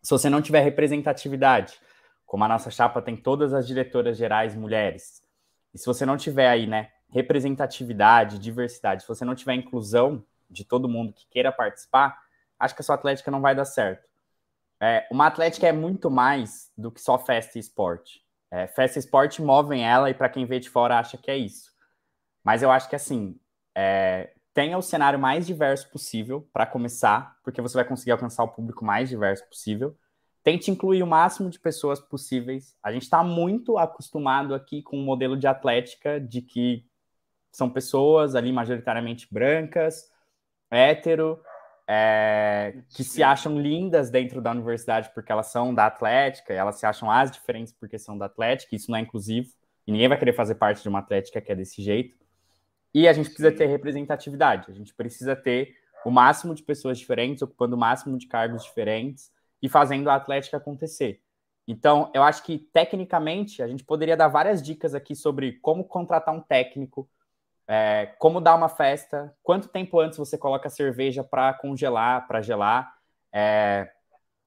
Se 0.00 0.10
você 0.10 0.30
não 0.30 0.40
tiver 0.40 0.60
representatividade, 0.60 1.78
como 2.24 2.42
a 2.44 2.48
nossa 2.48 2.70
chapa 2.70 3.02
tem 3.02 3.18
todas 3.18 3.52
as 3.52 3.66
diretoras 3.66 4.16
gerais 4.16 4.56
mulheres, 4.56 5.22
e 5.74 5.78
se 5.78 5.84
você 5.84 6.06
não 6.06 6.16
tiver 6.16 6.48
aí, 6.48 6.66
né, 6.66 6.88
representatividade, 7.10 8.38
diversidade, 8.38 9.02
se 9.02 9.08
você 9.08 9.26
não 9.26 9.34
tiver 9.34 9.52
inclusão 9.52 10.24
de 10.48 10.64
todo 10.64 10.88
mundo 10.88 11.12
que 11.12 11.28
queira 11.28 11.52
participar, 11.52 12.29
acho 12.60 12.74
que 12.74 12.82
a 12.82 12.84
sua 12.84 12.94
atlética 12.94 13.30
não 13.30 13.40
vai 13.40 13.54
dar 13.54 13.64
certo. 13.64 14.08
É, 14.80 15.06
uma 15.10 15.26
atlética 15.26 15.66
é 15.66 15.72
muito 15.72 16.10
mais 16.10 16.70
do 16.76 16.92
que 16.92 17.00
só 17.00 17.18
festa 17.18 17.58
e 17.58 17.60
esporte. 17.60 18.22
É, 18.50 18.66
festa 18.66 18.98
e 18.98 19.00
esporte 19.00 19.42
movem 19.42 19.84
ela 19.84 20.10
e 20.10 20.14
para 20.14 20.28
quem 20.28 20.44
vê 20.44 20.60
de 20.60 20.70
fora 20.70 20.98
acha 20.98 21.18
que 21.18 21.30
é 21.30 21.36
isso. 21.36 21.70
Mas 22.44 22.62
eu 22.62 22.70
acho 22.70 22.88
que 22.88 22.96
assim, 22.96 23.38
é, 23.74 24.32
tenha 24.54 24.76
o 24.76 24.82
cenário 24.82 25.18
mais 25.18 25.46
diverso 25.46 25.90
possível 25.90 26.48
para 26.52 26.66
começar, 26.66 27.36
porque 27.42 27.60
você 27.60 27.74
vai 27.74 27.84
conseguir 27.84 28.12
alcançar 28.12 28.42
o 28.44 28.48
público 28.48 28.84
mais 28.84 29.08
diverso 29.08 29.46
possível. 29.48 29.96
Tente 30.42 30.70
incluir 30.70 31.02
o 31.02 31.06
máximo 31.06 31.50
de 31.50 31.58
pessoas 31.58 32.00
possíveis. 32.00 32.74
A 32.82 32.90
gente 32.90 33.02
está 33.02 33.22
muito 33.22 33.76
acostumado 33.76 34.54
aqui 34.54 34.82
com 34.82 34.98
o 34.98 35.04
modelo 35.04 35.36
de 35.36 35.46
atlética 35.46 36.18
de 36.18 36.40
que 36.40 36.86
são 37.52 37.68
pessoas 37.68 38.34
ali 38.34 38.50
majoritariamente 38.52 39.28
brancas, 39.30 40.10
hétero, 40.70 41.42
é, 41.92 42.72
que 42.90 43.02
se 43.02 43.20
acham 43.20 43.58
lindas 43.58 44.10
dentro 44.10 44.40
da 44.40 44.52
universidade 44.52 45.10
porque 45.12 45.32
elas 45.32 45.48
são 45.48 45.74
da 45.74 45.86
Atlética, 45.86 46.54
e 46.54 46.56
elas 46.56 46.78
se 46.78 46.86
acham 46.86 47.10
as 47.10 47.32
diferentes 47.32 47.72
porque 47.72 47.98
são 47.98 48.16
da 48.16 48.26
Atlética, 48.26 48.76
isso 48.76 48.92
não 48.92 48.96
é 48.96 49.00
inclusivo, 49.00 49.48
e 49.84 49.90
ninguém 49.90 50.06
vai 50.06 50.16
querer 50.16 50.32
fazer 50.32 50.54
parte 50.54 50.84
de 50.84 50.88
uma 50.88 51.00
Atlética 51.00 51.40
que 51.40 51.50
é 51.50 51.54
desse 51.56 51.82
jeito. 51.82 52.16
E 52.94 53.08
a 53.08 53.12
gente 53.12 53.26
precisa 53.26 53.50
ter 53.50 53.66
representatividade, 53.66 54.70
a 54.70 54.74
gente 54.74 54.94
precisa 54.94 55.34
ter 55.34 55.74
o 56.04 56.12
máximo 56.12 56.54
de 56.54 56.62
pessoas 56.62 56.96
diferentes, 56.96 57.42
ocupando 57.42 57.74
o 57.74 57.78
máximo 57.78 58.16
de 58.16 58.28
cargos 58.28 58.62
diferentes 58.62 59.32
e 59.60 59.68
fazendo 59.68 60.08
a 60.10 60.14
Atlética 60.14 60.58
acontecer. 60.58 61.20
Então, 61.66 62.08
eu 62.14 62.22
acho 62.22 62.44
que, 62.44 62.58
tecnicamente, 62.72 63.64
a 63.64 63.66
gente 63.66 63.82
poderia 63.82 64.16
dar 64.16 64.28
várias 64.28 64.62
dicas 64.62 64.94
aqui 64.94 65.16
sobre 65.16 65.54
como 65.54 65.82
contratar 65.82 66.32
um 66.32 66.40
técnico, 66.40 67.08
é, 67.72 68.06
como 68.18 68.40
dar 68.40 68.56
uma 68.56 68.68
festa, 68.68 69.32
quanto 69.44 69.68
tempo 69.68 70.00
antes 70.00 70.18
você 70.18 70.36
coloca 70.36 70.66
a 70.66 70.70
cerveja 70.70 71.22
para 71.22 71.54
congelar, 71.54 72.26
para 72.26 72.42
gelar, 72.42 72.92
é, 73.32 73.88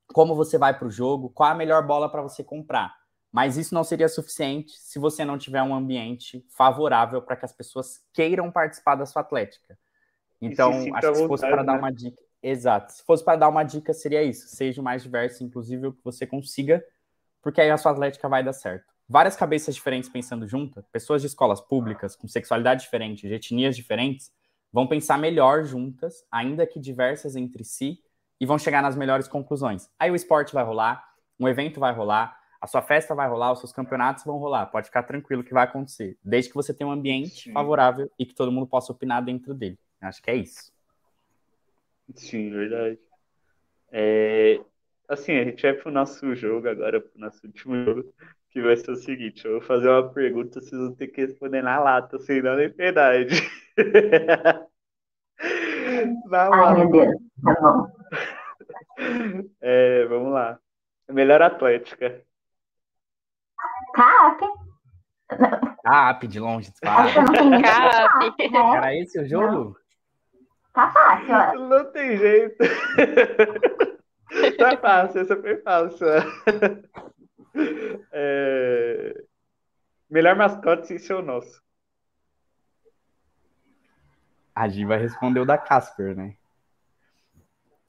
como 0.07 0.35
você 0.35 0.57
vai 0.57 0.77
para 0.77 0.89
o 0.89 0.91
jogo, 0.91 1.29
qual 1.29 1.49
a 1.49 1.55
melhor 1.55 1.87
bola 1.87 2.11
para 2.11 2.21
você 2.21 2.43
comprar. 2.43 2.93
Mas 3.31 3.55
isso 3.55 3.73
não 3.73 3.81
seria 3.81 4.09
suficiente 4.09 4.73
se 4.77 4.99
você 4.99 5.23
não 5.23 5.37
tiver 5.37 5.63
um 5.63 5.73
ambiente 5.73 6.45
favorável 6.49 7.21
para 7.21 7.37
que 7.37 7.45
as 7.45 7.53
pessoas 7.53 8.03
queiram 8.11 8.51
participar 8.51 8.95
da 8.95 9.05
sua 9.05 9.21
atlética. 9.21 9.79
Então, 10.41 10.71
acho 10.93 11.11
que 11.11 11.15
se 11.15 11.27
fosse 11.27 11.47
para 11.47 11.63
né? 11.63 11.63
dar 11.63 11.79
uma 11.79 11.93
dica. 11.93 12.21
Exato. 12.43 12.91
Se 12.91 13.05
fosse 13.05 13.23
para 13.23 13.37
dar 13.37 13.47
uma 13.47 13.63
dica, 13.63 13.93
seria 13.93 14.21
isso. 14.21 14.49
Seja 14.49 14.81
o 14.81 14.83
mais 14.83 15.01
diverso 15.01 15.45
inclusive 15.45 15.93
que 15.93 16.03
você 16.03 16.27
consiga, 16.27 16.83
porque 17.41 17.61
aí 17.61 17.71
a 17.71 17.77
sua 17.77 17.93
atlética 17.93 18.27
vai 18.27 18.43
dar 18.43 18.51
certo 18.51 18.92
várias 19.07 19.35
cabeças 19.35 19.75
diferentes 19.75 20.09
pensando 20.09 20.47
juntas, 20.47 20.87
pessoas 20.87 21.21
de 21.21 21.27
escolas 21.27 21.61
públicas 21.61 22.15
com 22.15 22.27
sexualidade 22.27 22.83
diferente, 22.83 23.27
de 23.27 23.33
etnias 23.33 23.75
diferentes, 23.75 24.31
vão 24.71 24.87
pensar 24.87 25.17
melhor 25.17 25.63
juntas, 25.63 26.25
ainda 26.31 26.65
que 26.65 26.79
diversas 26.79 27.35
entre 27.35 27.63
si, 27.63 27.99
e 28.39 28.45
vão 28.45 28.57
chegar 28.57 28.81
nas 28.81 28.95
melhores 28.95 29.27
conclusões. 29.27 29.89
Aí 29.99 30.09
o 30.09 30.15
esporte 30.15 30.53
vai 30.53 30.63
rolar, 30.63 31.03
um 31.39 31.47
evento 31.47 31.79
vai 31.79 31.93
rolar, 31.93 32.37
a 32.59 32.67
sua 32.67 32.81
festa 32.81 33.13
vai 33.13 33.27
rolar, 33.27 33.51
os 33.51 33.59
seus 33.59 33.71
campeonatos 33.71 34.23
vão 34.23 34.37
rolar. 34.37 34.65
Pode 34.67 34.87
ficar 34.87 35.03
tranquilo 35.03 35.43
que 35.43 35.53
vai 35.53 35.65
acontecer, 35.65 36.17
desde 36.23 36.49
que 36.49 36.55
você 36.55 36.73
tenha 36.73 36.87
um 36.87 36.91
ambiente 36.91 37.43
Sim. 37.43 37.53
favorável 37.53 38.09
e 38.17 38.25
que 38.25 38.33
todo 38.33 38.51
mundo 38.51 38.65
possa 38.65 38.91
opinar 38.91 39.23
dentro 39.23 39.53
dele. 39.53 39.77
Acho 40.01 40.21
que 40.21 40.31
é 40.31 40.35
isso. 40.35 40.73
Sim, 42.15 42.49
verdade. 42.49 42.99
É, 43.91 44.59
assim, 45.07 45.33
a 45.33 45.43
gente 45.43 45.61
vai 45.61 45.73
pro 45.73 45.91
nosso 45.91 46.33
jogo 46.35 46.67
agora, 46.67 46.99
pro 46.99 47.19
nosso 47.19 47.45
último 47.45 47.75
jogo 47.83 48.13
que 48.53 48.61
vai 48.61 48.77
ser 48.77 48.91
o 48.91 48.95
seguinte: 48.95 49.43
eu 49.45 49.53
vou 49.53 49.61
fazer 49.61 49.89
uma 49.89 50.13
pergunta, 50.13 50.61
vocês 50.61 50.79
vão 50.79 50.93
ter 50.93 51.07
que 51.07 51.25
responder 51.25 51.63
na 51.63 51.79
lata, 51.79 52.19
sem 52.19 52.39
dar 52.41 52.55
nem 52.55 52.69
piedade. 52.69 53.35
na 56.29 56.47
lata. 56.47 56.67
Ai, 56.67 56.75
meu 56.75 56.91
Deus, 56.91 57.15
tá 57.43 57.55
bom. 57.59 57.87
É, 59.59 60.05
vamos 60.05 60.31
lá. 60.31 60.59
Melhor 61.09 61.41
Atlética. 61.41 62.23
CAP. 63.95 64.45
CAP, 65.83 66.27
de 66.27 66.39
longe. 66.39 66.71
CAP. 66.79 67.17
Era 68.77 68.95
esse 68.95 69.19
o 69.19 69.27
jogo? 69.27 69.75
Tá 70.73 70.91
fácil, 70.91 71.33
ó. 71.33 71.53
Não 71.67 71.91
tem 71.91 72.15
jeito. 72.17 72.57
tá 74.57 74.77
fácil, 74.77 75.21
essa 75.21 75.35
foi 75.35 75.57
fácil. 75.57 76.07
É... 78.11 79.23
Melhor 80.09 80.35
mascote 80.35 80.87
sem 80.87 80.99
ser 80.99 81.15
o 81.15 81.21
nosso. 81.21 81.61
A 84.55 84.67
Gi 84.67 84.85
vai 84.85 84.99
responder 84.99 85.39
o 85.39 85.45
da 85.45 85.57
Casper, 85.57 86.15
né? 86.15 86.35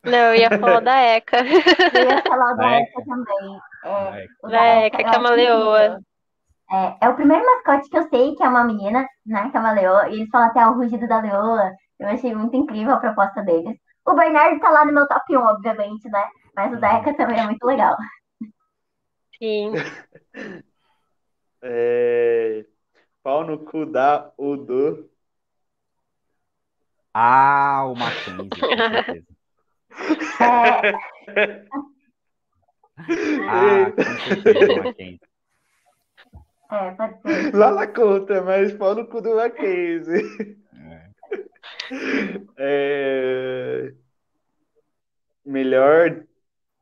Não, 0.03 0.19
eu 0.19 0.35
ia 0.37 0.51
falar 0.59 0.81
da 0.81 1.01
Eka. 1.17 1.39
Eu 1.39 2.11
ia 2.11 2.23
falar 2.23 2.55
da, 2.55 2.63
da 2.63 2.81
Eka 2.81 3.05
também. 3.05 3.61
É, 3.85 4.49
da 4.49 4.87
Eka, 4.87 4.97
que 4.99 5.17
é 5.17 5.19
uma 5.19 5.31
leoa. 5.31 6.01
É, 6.71 6.97
é 7.03 7.09
o 7.09 7.15
primeiro 7.15 7.45
mascote 7.45 7.89
que 7.89 7.99
eu 7.99 8.09
sei 8.09 8.35
que 8.35 8.43
é 8.43 8.49
uma 8.49 8.65
menina, 8.65 9.07
né? 9.27 9.51
Que 9.51 9.57
é 9.57 9.61
uma 9.61 9.73
leoa. 9.73 10.09
E 10.09 10.15
eles 10.15 10.29
falam 10.31 10.49
até 10.49 10.67
o 10.67 10.75
rugido 10.75 11.07
da 11.09 11.21
leoa. 11.21 11.73
Eu 11.99 12.09
achei 12.09 12.35
muito 12.35 12.57
incrível 12.57 12.95
a 12.95 13.01
proposta 13.01 13.43
deles. 13.43 13.77
O 14.07 14.15
Bernardo 14.15 14.61
tá 14.61 14.71
lá 14.71 14.85
no 14.85 14.93
meu 14.93 15.07
top 15.07 15.37
1, 15.37 15.41
obviamente, 15.41 16.09
né? 16.11 16.27
Mas 16.55 16.73
o 16.73 16.77
da 16.77 16.99
Eka 16.99 17.15
também 17.15 17.39
é 17.39 17.45
muito 17.45 17.65
legal. 17.65 17.97
Sim. 19.45 19.73
é... 21.61 22.65
Pau 23.23 23.45
no 23.45 23.59
cu 23.59 23.85
da 23.85 24.33
Udo. 24.39 25.11
Ah, 27.13 27.85
o 27.85 27.95
Mackenzie, 27.95 28.65
é... 30.41 30.85
ah, 33.47 33.93
com 33.93 34.03
certeza, 34.43 34.83
Mackenzie. 34.83 35.21
É, 36.73 36.91
pode 36.93 37.21
ser. 37.21 37.55
Lá 37.55 37.71
na 37.71 37.87
conta, 37.87 38.41
mas 38.43 38.73
pau 38.73 38.95
no 38.95 39.07
cu 39.07 39.21
do 39.21 39.37
Mackenzie. 39.37 40.59
É. 40.73 41.11
É... 42.57 43.95
Melhor 45.45 46.25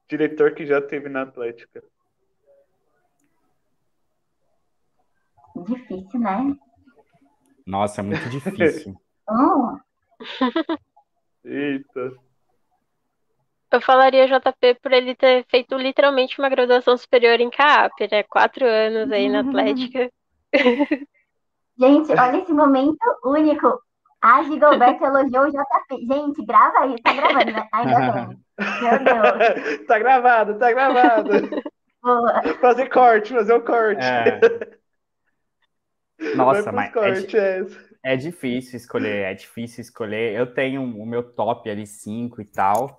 diretor 0.09 0.55
que 0.55 0.65
já 0.65 0.81
teve 0.81 1.09
na 1.09 1.23
Atlética. 1.23 1.83
Difícil, 5.57 6.21
né? 6.21 6.57
Nossa, 7.67 8.01
é 8.01 8.05
muito 8.05 8.29
difícil. 8.29 8.95
oh. 9.29 9.77
Eita. 11.45 12.13
Eu 13.73 13.81
falaria 13.81 14.29
JP 14.29 14.75
por 14.83 14.93
ele 14.93 15.15
ter 15.15 15.47
feito 15.49 15.77
literalmente 15.77 16.39
uma 16.39 16.49
graduação 16.49 16.97
superior 16.97 17.41
em 17.41 17.51
CAP, 17.51 18.09
né? 18.11 18.23
Quatro 18.25 18.67
anos 18.67 19.11
aí 19.11 19.29
na 19.29 19.41
Atlética. 19.41 20.11
Gente, 21.79 22.13
olha 22.13 22.37
esse 22.37 22.53
momento 22.53 22.99
único. 23.25 23.81
A 24.21 24.43
Gilberto 24.45 25.05
elogiou 25.05 25.45
o 25.45 25.51
JP. 25.51 26.07
Gente, 26.07 26.45
grava 26.45 26.81
aí, 26.81 27.01
tá 27.03 27.13
gravando, 27.13 27.53
né? 27.53 27.69
Ainda 27.73 28.13
bem. 28.13 28.39
Meu 28.83 28.99
Deus. 29.05 29.87
tá 29.89 29.99
gravado, 29.99 30.59
tá 30.59 30.71
gravado. 30.71 31.31
Boa. 32.03 32.43
Fazer 32.61 32.89
corte, 32.91 33.33
fazer 33.33 33.55
o 33.55 33.59
um 33.59 33.65
corte. 33.65 34.05
É. 34.05 34.41
Nossa, 36.37 36.73
mas 36.73 36.93
é, 36.97 37.67
é, 38.03 38.17
difícil 38.17 38.77
escolher, 38.77 39.25
é 39.25 39.35
difícil 39.35 39.83
escolher. 39.83 40.35
Eu 40.35 40.53
tenho 40.53 40.83
o 40.83 41.07
meu 41.07 41.23
top 41.23 41.69
ali, 41.71 41.87
5 41.87 42.41
e 42.41 42.45
tal. 42.45 42.99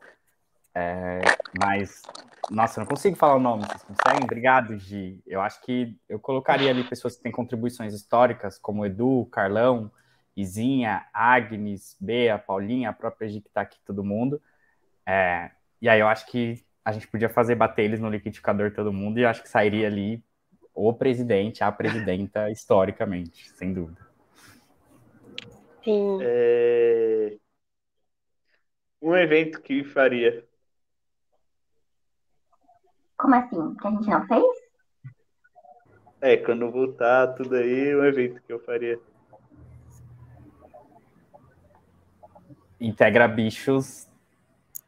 É, 0.75 1.21
mas, 1.59 2.01
nossa, 2.49 2.79
não 2.79 2.87
consigo 2.87 3.15
falar 3.15 3.35
o 3.35 3.39
nome, 3.39 3.63
vocês 3.65 3.83
conseguem? 3.83 4.23
Obrigado, 4.23 4.77
Gi. 4.77 5.21
Eu 5.27 5.41
acho 5.41 5.61
que 5.61 5.97
eu 6.09 6.19
colocaria 6.19 6.69
ali 6.69 6.83
pessoas 6.83 7.15
que 7.15 7.23
têm 7.23 7.31
contribuições 7.31 7.93
históricas, 7.93 8.57
como 8.57 8.85
Edu, 8.85 9.27
Carlão, 9.31 9.91
Izinha, 10.35 11.05
Agnes, 11.13 11.95
Bea, 11.99 12.39
Paulinha, 12.39 12.89
a 12.89 12.93
própria 12.93 13.29
Gi 13.29 13.41
que 13.41 13.49
tá 13.49 13.61
aqui, 13.61 13.77
todo 13.85 14.03
mundo. 14.03 14.41
É, 15.05 15.51
e 15.81 15.87
aí 15.87 15.99
eu 15.99 16.07
acho 16.07 16.25
que 16.27 16.63
a 16.83 16.91
gente 16.91 17.07
podia 17.07 17.29
fazer 17.29 17.55
bater 17.55 17.83
eles 17.83 17.99
no 17.99 18.09
liquidificador 18.09 18.71
todo 18.73 18.91
mundo 18.91 19.19
e 19.19 19.23
eu 19.23 19.29
acho 19.29 19.41
que 19.41 19.49
sairia 19.49 19.87
ali 19.87 20.23
o 20.73 20.93
presidente, 20.93 21.63
a 21.63 21.71
presidenta, 21.71 22.49
historicamente, 22.51 23.49
sem 23.51 23.73
dúvida. 23.73 24.01
Sim. 25.83 26.19
É... 26.21 27.37
Um 29.01 29.15
evento 29.15 29.61
que 29.61 29.83
faria. 29.83 30.45
Como 33.17 33.35
assim? 33.35 33.75
Que 33.75 33.87
a 33.87 33.91
gente 33.91 34.09
não 34.09 34.27
fez? 34.27 34.43
É, 36.21 36.37
quando 36.37 36.71
voltar 36.71 37.27
tudo 37.35 37.55
aí, 37.55 37.93
um 37.93 38.05
evento 38.05 38.41
que 38.41 38.53
eu 38.53 38.59
faria. 38.59 38.97
Integra 42.79 43.27
Bichos 43.27 44.07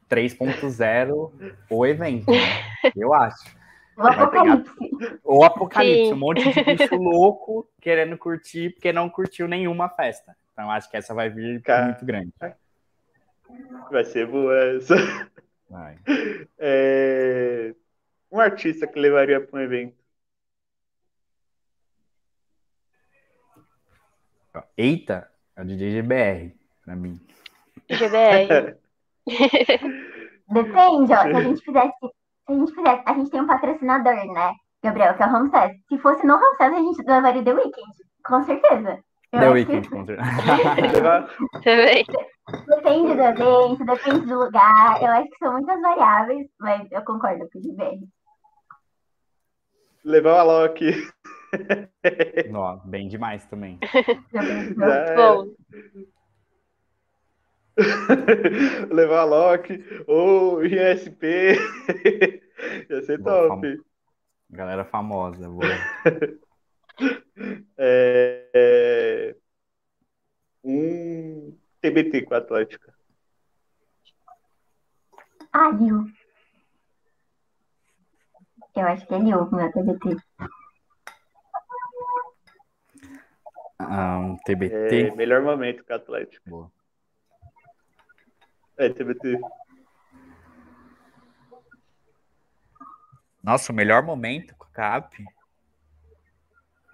3.0 0.10 1.32
o 1.70 1.86
evento, 1.86 2.32
né? 2.32 2.38
eu 2.96 3.14
acho. 3.14 3.56
O 3.98 4.08
apocalipse. 4.08 4.85
O 5.24 5.44
apocalipse, 5.44 6.08
Sim. 6.08 6.14
um 6.14 6.18
monte 6.18 6.44
de 6.44 6.64
bicho 6.64 6.96
louco 6.96 7.70
querendo 7.82 8.18
curtir 8.18 8.72
porque 8.72 8.92
não 8.92 9.10
curtiu 9.10 9.48
nenhuma 9.48 9.90
festa. 9.90 10.36
Então 10.54 10.72
acho 10.72 10.90
que 10.90 10.98
essa 10.98 11.14
vai 11.14 11.30
vir 11.30 11.62
Cara, 11.62 11.88
muito 11.88 12.06
grande. 12.06 12.34
Vai 13.92 14.04
ser 14.06 14.28
boa 14.28 14.56
essa. 14.76 14.96
Vai. 15.70 15.98
É... 16.58 17.74
Um 18.32 18.40
artista 18.40 18.88
que 18.88 19.00
levaria 19.00 19.40
para 19.40 19.60
um 19.60 19.62
evento. 19.62 19.96
Eita, 24.78 25.30
é 25.56 25.62
o 25.62 25.66
DJ 25.66 26.02
GBR, 26.02 26.56
para 26.84 26.96
mim. 26.96 27.20
GBR. 27.90 28.78
Depende, 30.48 31.14
ó. 31.14 31.22
Se 31.22 31.36
a 31.36 31.42
gente 31.42 31.62
fizesse. 31.64 31.94
Se 32.00 32.10
a 32.48 32.54
gente 32.54 32.76
fizesse. 32.76 33.04
A 33.06 33.14
gente 33.14 33.32
tem 33.32 33.42
um 33.42 33.48
patrocinador, 33.48 34.34
né? 34.34 34.56
Gabriel, 34.86 35.16
que 35.16 35.24
é 35.24 35.26
o 35.26 35.30
Ramsés. 35.30 35.72
Se 35.90 35.98
fosse 35.98 36.26
no 36.28 36.36
Ramsés, 36.36 36.74
a 36.74 36.78
gente 36.78 37.04
levaria 37.08 37.44
The 37.44 37.54
Weeknd. 37.54 37.96
Com 38.24 38.44
certeza. 38.44 39.00
Eu 39.32 39.40
The 39.40 39.50
Weeknd, 39.50 39.90
com 39.90 40.06
certeza. 40.06 41.28
Depende 42.68 43.16
do 43.16 43.22
evento, 43.24 43.84
depende 43.84 44.28
do 44.28 44.38
lugar. 44.38 45.02
Eu 45.02 45.08
acho 45.08 45.28
que 45.30 45.38
são 45.40 45.54
muitas 45.54 45.82
variáveis, 45.82 46.48
mas 46.60 46.88
eu 46.92 47.02
concordo 47.04 47.50
com 47.52 47.58
o 47.58 47.62
GBR. 47.64 48.08
Levar 50.04 50.34
o 50.34 50.38
Alok. 50.38 51.12
Não, 52.52 52.80
bem 52.86 53.08
demais 53.08 53.44
também. 53.48 53.80
Muito 54.32 55.16
bom. 55.16 55.48
levar 58.94 59.22
a 59.22 59.26
Loki 59.26 59.84
ou 60.06 60.64
ISP. 60.64 61.58
Ia 62.90 63.02
ser 63.02 63.18
boa, 63.18 63.48
top. 63.48 63.82
Galera 64.50 64.86
famosa, 64.86 65.50
boa. 65.50 65.66
é, 67.78 68.50
é... 68.54 69.36
Um 70.64 71.58
TBT 71.82 72.24
com 72.24 72.34
a 72.34 72.38
Atlética. 72.38 72.94
Ah, 75.52 75.70
Lil. 75.70 76.06
Eu 78.76 78.88
acho 78.88 79.06
que 79.08 79.14
é 79.14 79.20
Lil, 79.20 79.50
meu 79.52 79.72
TBT. 79.72 80.18
Ah, 83.80 84.20
um 84.20 84.38
TBT. 84.38 85.10
É, 85.10 85.16
melhor 85.16 85.42
momento 85.42 85.84
com 85.84 85.94
a 85.94 85.96
Atlética. 85.96 86.50
Boa. 86.50 86.72
É, 88.78 88.90
TBT. 88.90 89.40
Nossa, 93.46 93.72
o 93.72 93.76
melhor 93.76 94.02
momento 94.02 94.56
com 94.58 94.66
a 94.66 94.70
CAP? 94.70 95.24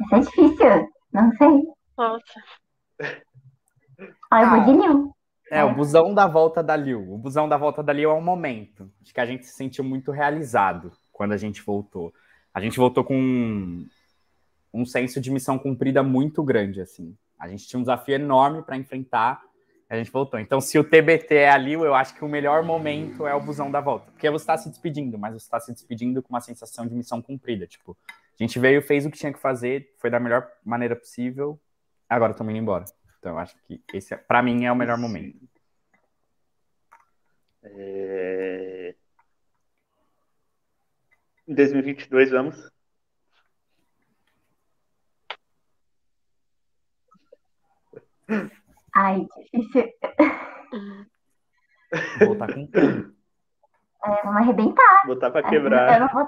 Isso 0.01 0.15
é 0.15 0.19
difícil, 0.19 0.91
não 1.13 1.31
sei. 1.37 1.63
Nossa. 1.97 2.43
Ah, 4.29 4.41
eu 4.41 4.49
vou 4.49 4.65
de 4.65 4.71
Liu. 4.73 5.15
É, 5.49 5.63
o 5.63 5.73
busão 5.73 6.13
da 6.13 6.27
volta 6.27 6.61
da 6.61 6.75
Liu. 6.75 7.09
O 7.09 7.17
busão 7.17 7.47
da 7.47 7.55
volta 7.55 7.81
da 7.81 7.93
Liu 7.93 8.11
é 8.11 8.13
um 8.13 8.21
momento. 8.21 8.91
Acho 9.01 9.13
que 9.13 9.21
a 9.21 9.25
gente 9.25 9.45
se 9.45 9.53
sentiu 9.53 9.81
muito 9.85 10.11
realizado 10.11 10.91
quando 11.09 11.31
a 11.31 11.37
gente 11.37 11.61
voltou. 11.61 12.13
A 12.53 12.59
gente 12.59 12.77
voltou 12.77 13.05
com 13.05 13.15
um, 13.15 13.87
um 14.73 14.85
senso 14.85 15.21
de 15.21 15.31
missão 15.31 15.57
cumprida 15.57 16.03
muito 16.03 16.43
grande, 16.43 16.81
assim. 16.81 17.15
A 17.39 17.47
gente 17.47 17.65
tinha 17.65 17.79
um 17.79 17.83
desafio 17.83 18.15
enorme 18.15 18.61
para 18.61 18.75
enfrentar 18.75 19.41
a 19.91 19.97
gente 19.97 20.09
voltou. 20.09 20.39
Então, 20.39 20.61
se 20.61 20.79
o 20.79 20.85
TBT 20.85 21.35
é 21.35 21.49
ali, 21.49 21.73
eu 21.73 21.93
acho 21.93 22.15
que 22.15 22.23
o 22.23 22.27
melhor 22.29 22.63
momento 22.63 23.27
é 23.27 23.35
o 23.35 23.41
busão 23.41 23.69
da 23.69 23.81
volta. 23.81 24.09
Porque 24.11 24.29
você 24.29 24.43
está 24.43 24.57
se 24.57 24.69
despedindo, 24.69 25.19
mas 25.19 25.33
você 25.33 25.43
está 25.45 25.59
se 25.59 25.69
despedindo 25.73 26.23
com 26.23 26.29
uma 26.29 26.39
sensação 26.39 26.87
de 26.87 26.95
missão 26.95 27.21
cumprida. 27.21 27.67
Tipo, 27.67 27.97
a 28.07 28.41
gente 28.41 28.57
veio, 28.57 28.81
fez 28.81 29.05
o 29.05 29.11
que 29.11 29.17
tinha 29.17 29.33
que 29.33 29.39
fazer, 29.39 29.93
foi 29.97 30.09
da 30.09 30.17
melhor 30.17 30.49
maneira 30.63 30.95
possível, 30.95 31.59
agora 32.07 32.31
estamos 32.31 32.51
indo 32.51 32.61
embora. 32.61 32.85
Então, 33.19 33.33
eu 33.33 33.37
acho 33.37 33.53
que 33.67 33.83
esse, 33.93 34.15
para 34.15 34.41
mim, 34.41 34.63
é 34.63 34.71
o 34.71 34.75
melhor 34.77 34.97
momento. 34.97 35.37
É... 37.61 38.95
Em 41.45 41.53
2022, 41.53 42.31
vamos? 42.31 42.71
Ai, 48.95 49.25
difícil. 49.51 49.91
Voltar 52.25 52.53
com 52.53 52.67
tudo. 52.67 53.11
É, 54.03 54.23
vamos 54.23 54.41
arrebentar. 54.41 55.05
Botar 55.05 55.29
pra 55.29 55.43
quebrar. 55.43 55.93
Eu 55.93 55.99
não, 55.99 56.07
vou, 56.07 56.27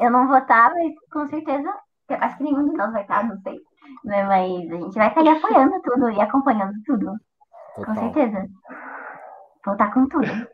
eu 0.00 0.10
não 0.10 0.26
vou 0.26 0.38
estar, 0.38 0.74
mas 0.74 0.92
com 1.12 1.28
certeza. 1.28 1.72
Acho 2.08 2.36
que 2.36 2.42
nenhum 2.42 2.68
de 2.68 2.76
nós 2.76 2.92
vai 2.92 3.02
estar, 3.02 3.22
não 3.28 3.40
sei. 3.42 3.60
Né? 4.04 4.24
Mas 4.24 4.72
a 4.72 4.76
gente 4.76 4.94
vai 4.94 5.06
estar 5.06 5.20
apoiando 5.20 5.80
tudo 5.82 6.10
e 6.10 6.20
acompanhando 6.20 6.74
tudo. 6.84 7.14
Total. 7.76 7.94
Com 7.94 7.94
certeza. 7.94 8.48
Voltar 9.64 9.94
com 9.94 10.08
tudo. 10.08 10.48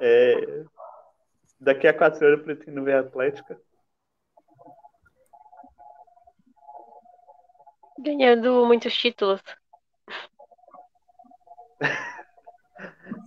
É, 0.00 0.64
daqui 1.60 1.88
a 1.88 1.94
quatro 1.94 2.24
anos 2.24 2.38
eu 2.38 2.44
pretendo 2.44 2.84
ver 2.84 2.94
a 2.94 3.00
Atlética. 3.00 3.58
Ganhando 7.98 8.64
muitos 8.66 8.96
títulos. 8.96 9.42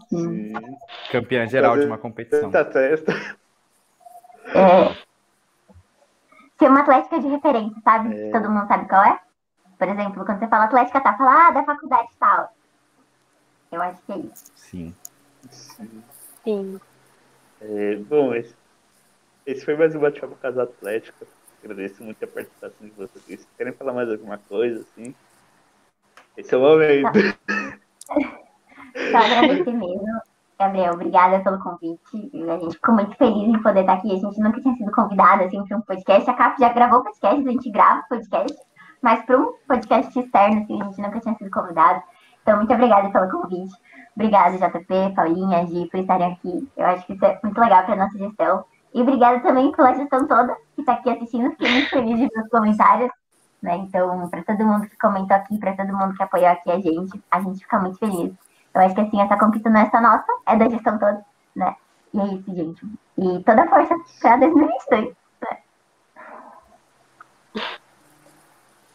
Sim. 0.10 0.54
Campeã 1.12 1.48
geral 1.48 1.78
de 1.78 1.86
uma 1.86 1.98
competição. 1.98 2.52
Testa. 2.52 3.12
É. 4.48 4.96
Ser 6.58 6.70
uma 6.70 6.82
atlética 6.82 7.20
de 7.20 7.28
referência, 7.28 7.82
sabe? 7.84 8.20
É. 8.20 8.32
Todo 8.32 8.50
mundo 8.50 8.68
sabe 8.68 8.88
qual 8.88 9.04
é? 9.04 9.20
Por 9.78 9.88
exemplo, 9.88 10.26
quando 10.26 10.40
você 10.40 10.48
fala 10.48 10.66
atlética, 10.66 11.00
tá? 11.00 11.16
Fala, 11.16 11.48
ah, 11.48 11.52
da 11.52 11.64
faculdade 11.64 12.10
tal. 12.20 12.54
Eu 13.72 13.82
acho 13.82 14.02
que 14.02 14.12
é 14.12 14.18
isso. 14.18 14.52
Sim. 14.56 14.96
Sim. 15.50 16.04
Sim. 16.44 16.82
É, 17.62 17.96
bom, 17.98 18.34
esse, 18.34 18.56
esse 19.46 19.64
foi 19.64 19.76
mais 19.78 19.96
um 19.96 20.00
bate-papo 20.00 20.36
Casa 20.38 20.64
Atlética. 20.64 21.28
Agradeço 21.64 22.04
muito 22.04 22.24
a 22.24 22.28
participação 22.28 22.88
de 22.88 22.92
vocês. 22.92 23.48
Querem 23.58 23.74
falar 23.74 23.94
mais 23.94 24.10
alguma 24.10 24.38
coisa, 24.38 24.82
assim? 24.82 25.14
Esse 26.36 26.54
é 26.54 26.58
o 26.58 26.62
momento. 26.62 27.12
Tá. 27.14 27.54
Só 29.12 29.18
agradecer 29.18 29.74
mesmo. 29.74 30.22
Gabriel, 30.60 30.94
obrigada 30.94 31.40
pelo 31.40 31.58
convite. 31.60 32.32
A 32.50 32.58
gente 32.58 32.76
ficou 32.76 32.94
muito 32.94 33.16
feliz 33.16 33.48
em 33.48 33.62
poder 33.62 33.82
estar 33.82 33.94
aqui. 33.94 34.12
A 34.12 34.20
gente 34.20 34.42
nunca 34.42 34.60
tinha 34.60 34.76
sido 34.76 34.92
convidada 34.92 35.46
assim, 35.46 35.64
para 35.66 35.78
um 35.78 35.82
podcast. 35.82 36.30
A 36.30 36.34
CAP 36.34 36.60
já 36.60 36.74
gravou 36.74 37.04
podcast, 37.04 37.48
a 37.48 37.52
gente 37.52 37.72
grava 37.72 38.04
podcast, 38.10 38.60
mas 39.02 39.24
para 39.24 39.40
um 39.40 39.54
podcast 39.68 40.20
externo, 40.20 40.62
assim, 40.62 40.82
a 40.82 40.86
gente 40.86 41.02
nunca 41.02 41.20
tinha 41.22 41.36
sido 41.36 41.50
convidado. 41.50 42.04
Então, 42.42 42.58
muito 42.58 42.74
obrigada 42.74 43.10
pelo 43.10 43.32
convite. 43.32 43.74
Obrigada, 44.16 44.58
JP, 44.58 45.16
Paulinha, 45.16 45.66
Gi, 45.66 45.88
por 45.90 46.00
estarem 46.02 46.34
aqui. 46.34 46.68
Eu 46.76 46.86
acho 46.88 47.06
que 47.06 47.14
isso 47.14 47.24
é 47.24 47.40
muito 47.42 47.62
legal 47.62 47.86
para 47.86 47.96
nossa 47.96 48.18
gestão. 48.18 48.66
E 48.94 49.02
obrigada 49.02 49.40
também 49.40 49.72
pela 49.72 49.94
gestão 49.94 50.28
toda 50.28 50.58
que 50.76 50.82
está 50.82 50.94
aqui 50.94 51.10
assistindo. 51.10 51.52
Fiquei 51.52 51.72
muito 51.72 51.90
feliz 51.90 52.18
de 52.18 52.28
ver 52.28 52.42
os 52.42 52.50
comentários. 52.50 53.12
Né? 53.62 53.78
Então, 53.78 54.28
para 54.30 54.44
todo 54.44 54.66
mundo 54.66 54.88
que 54.90 54.98
comentou 54.98 55.38
aqui, 55.38 55.58
para 55.58 55.76
todo 55.76 55.96
mundo 55.96 56.16
que 56.16 56.24
apoiou 56.24 56.48
aqui 56.48 56.72
a 56.72 56.80
gente, 56.80 57.22
a 57.32 57.40
gente 57.40 57.60
fica 57.60 57.80
muito 57.80 57.98
feliz. 57.98 58.34
Eu 58.74 58.82
acho 58.82 58.96
que 58.96 59.02
assim, 59.02 59.22
essa 59.22 59.38
conquista 59.38 59.70
não 59.70 59.82
é 59.82 59.90
só 59.90 60.02
nossa, 60.02 60.26
é 60.48 60.56
da 60.56 60.70
gestão 60.70 60.98
toda, 60.98 61.26
né? 61.56 61.76
E 62.14 62.20
é 62.20 62.26
isso, 62.26 62.56
gente. 62.56 62.86
E 63.18 63.44
toda 63.44 63.64
a 63.64 63.68
força 63.68 63.96
para 64.22 64.38
2022. 64.38 65.14
Né? 65.42 65.58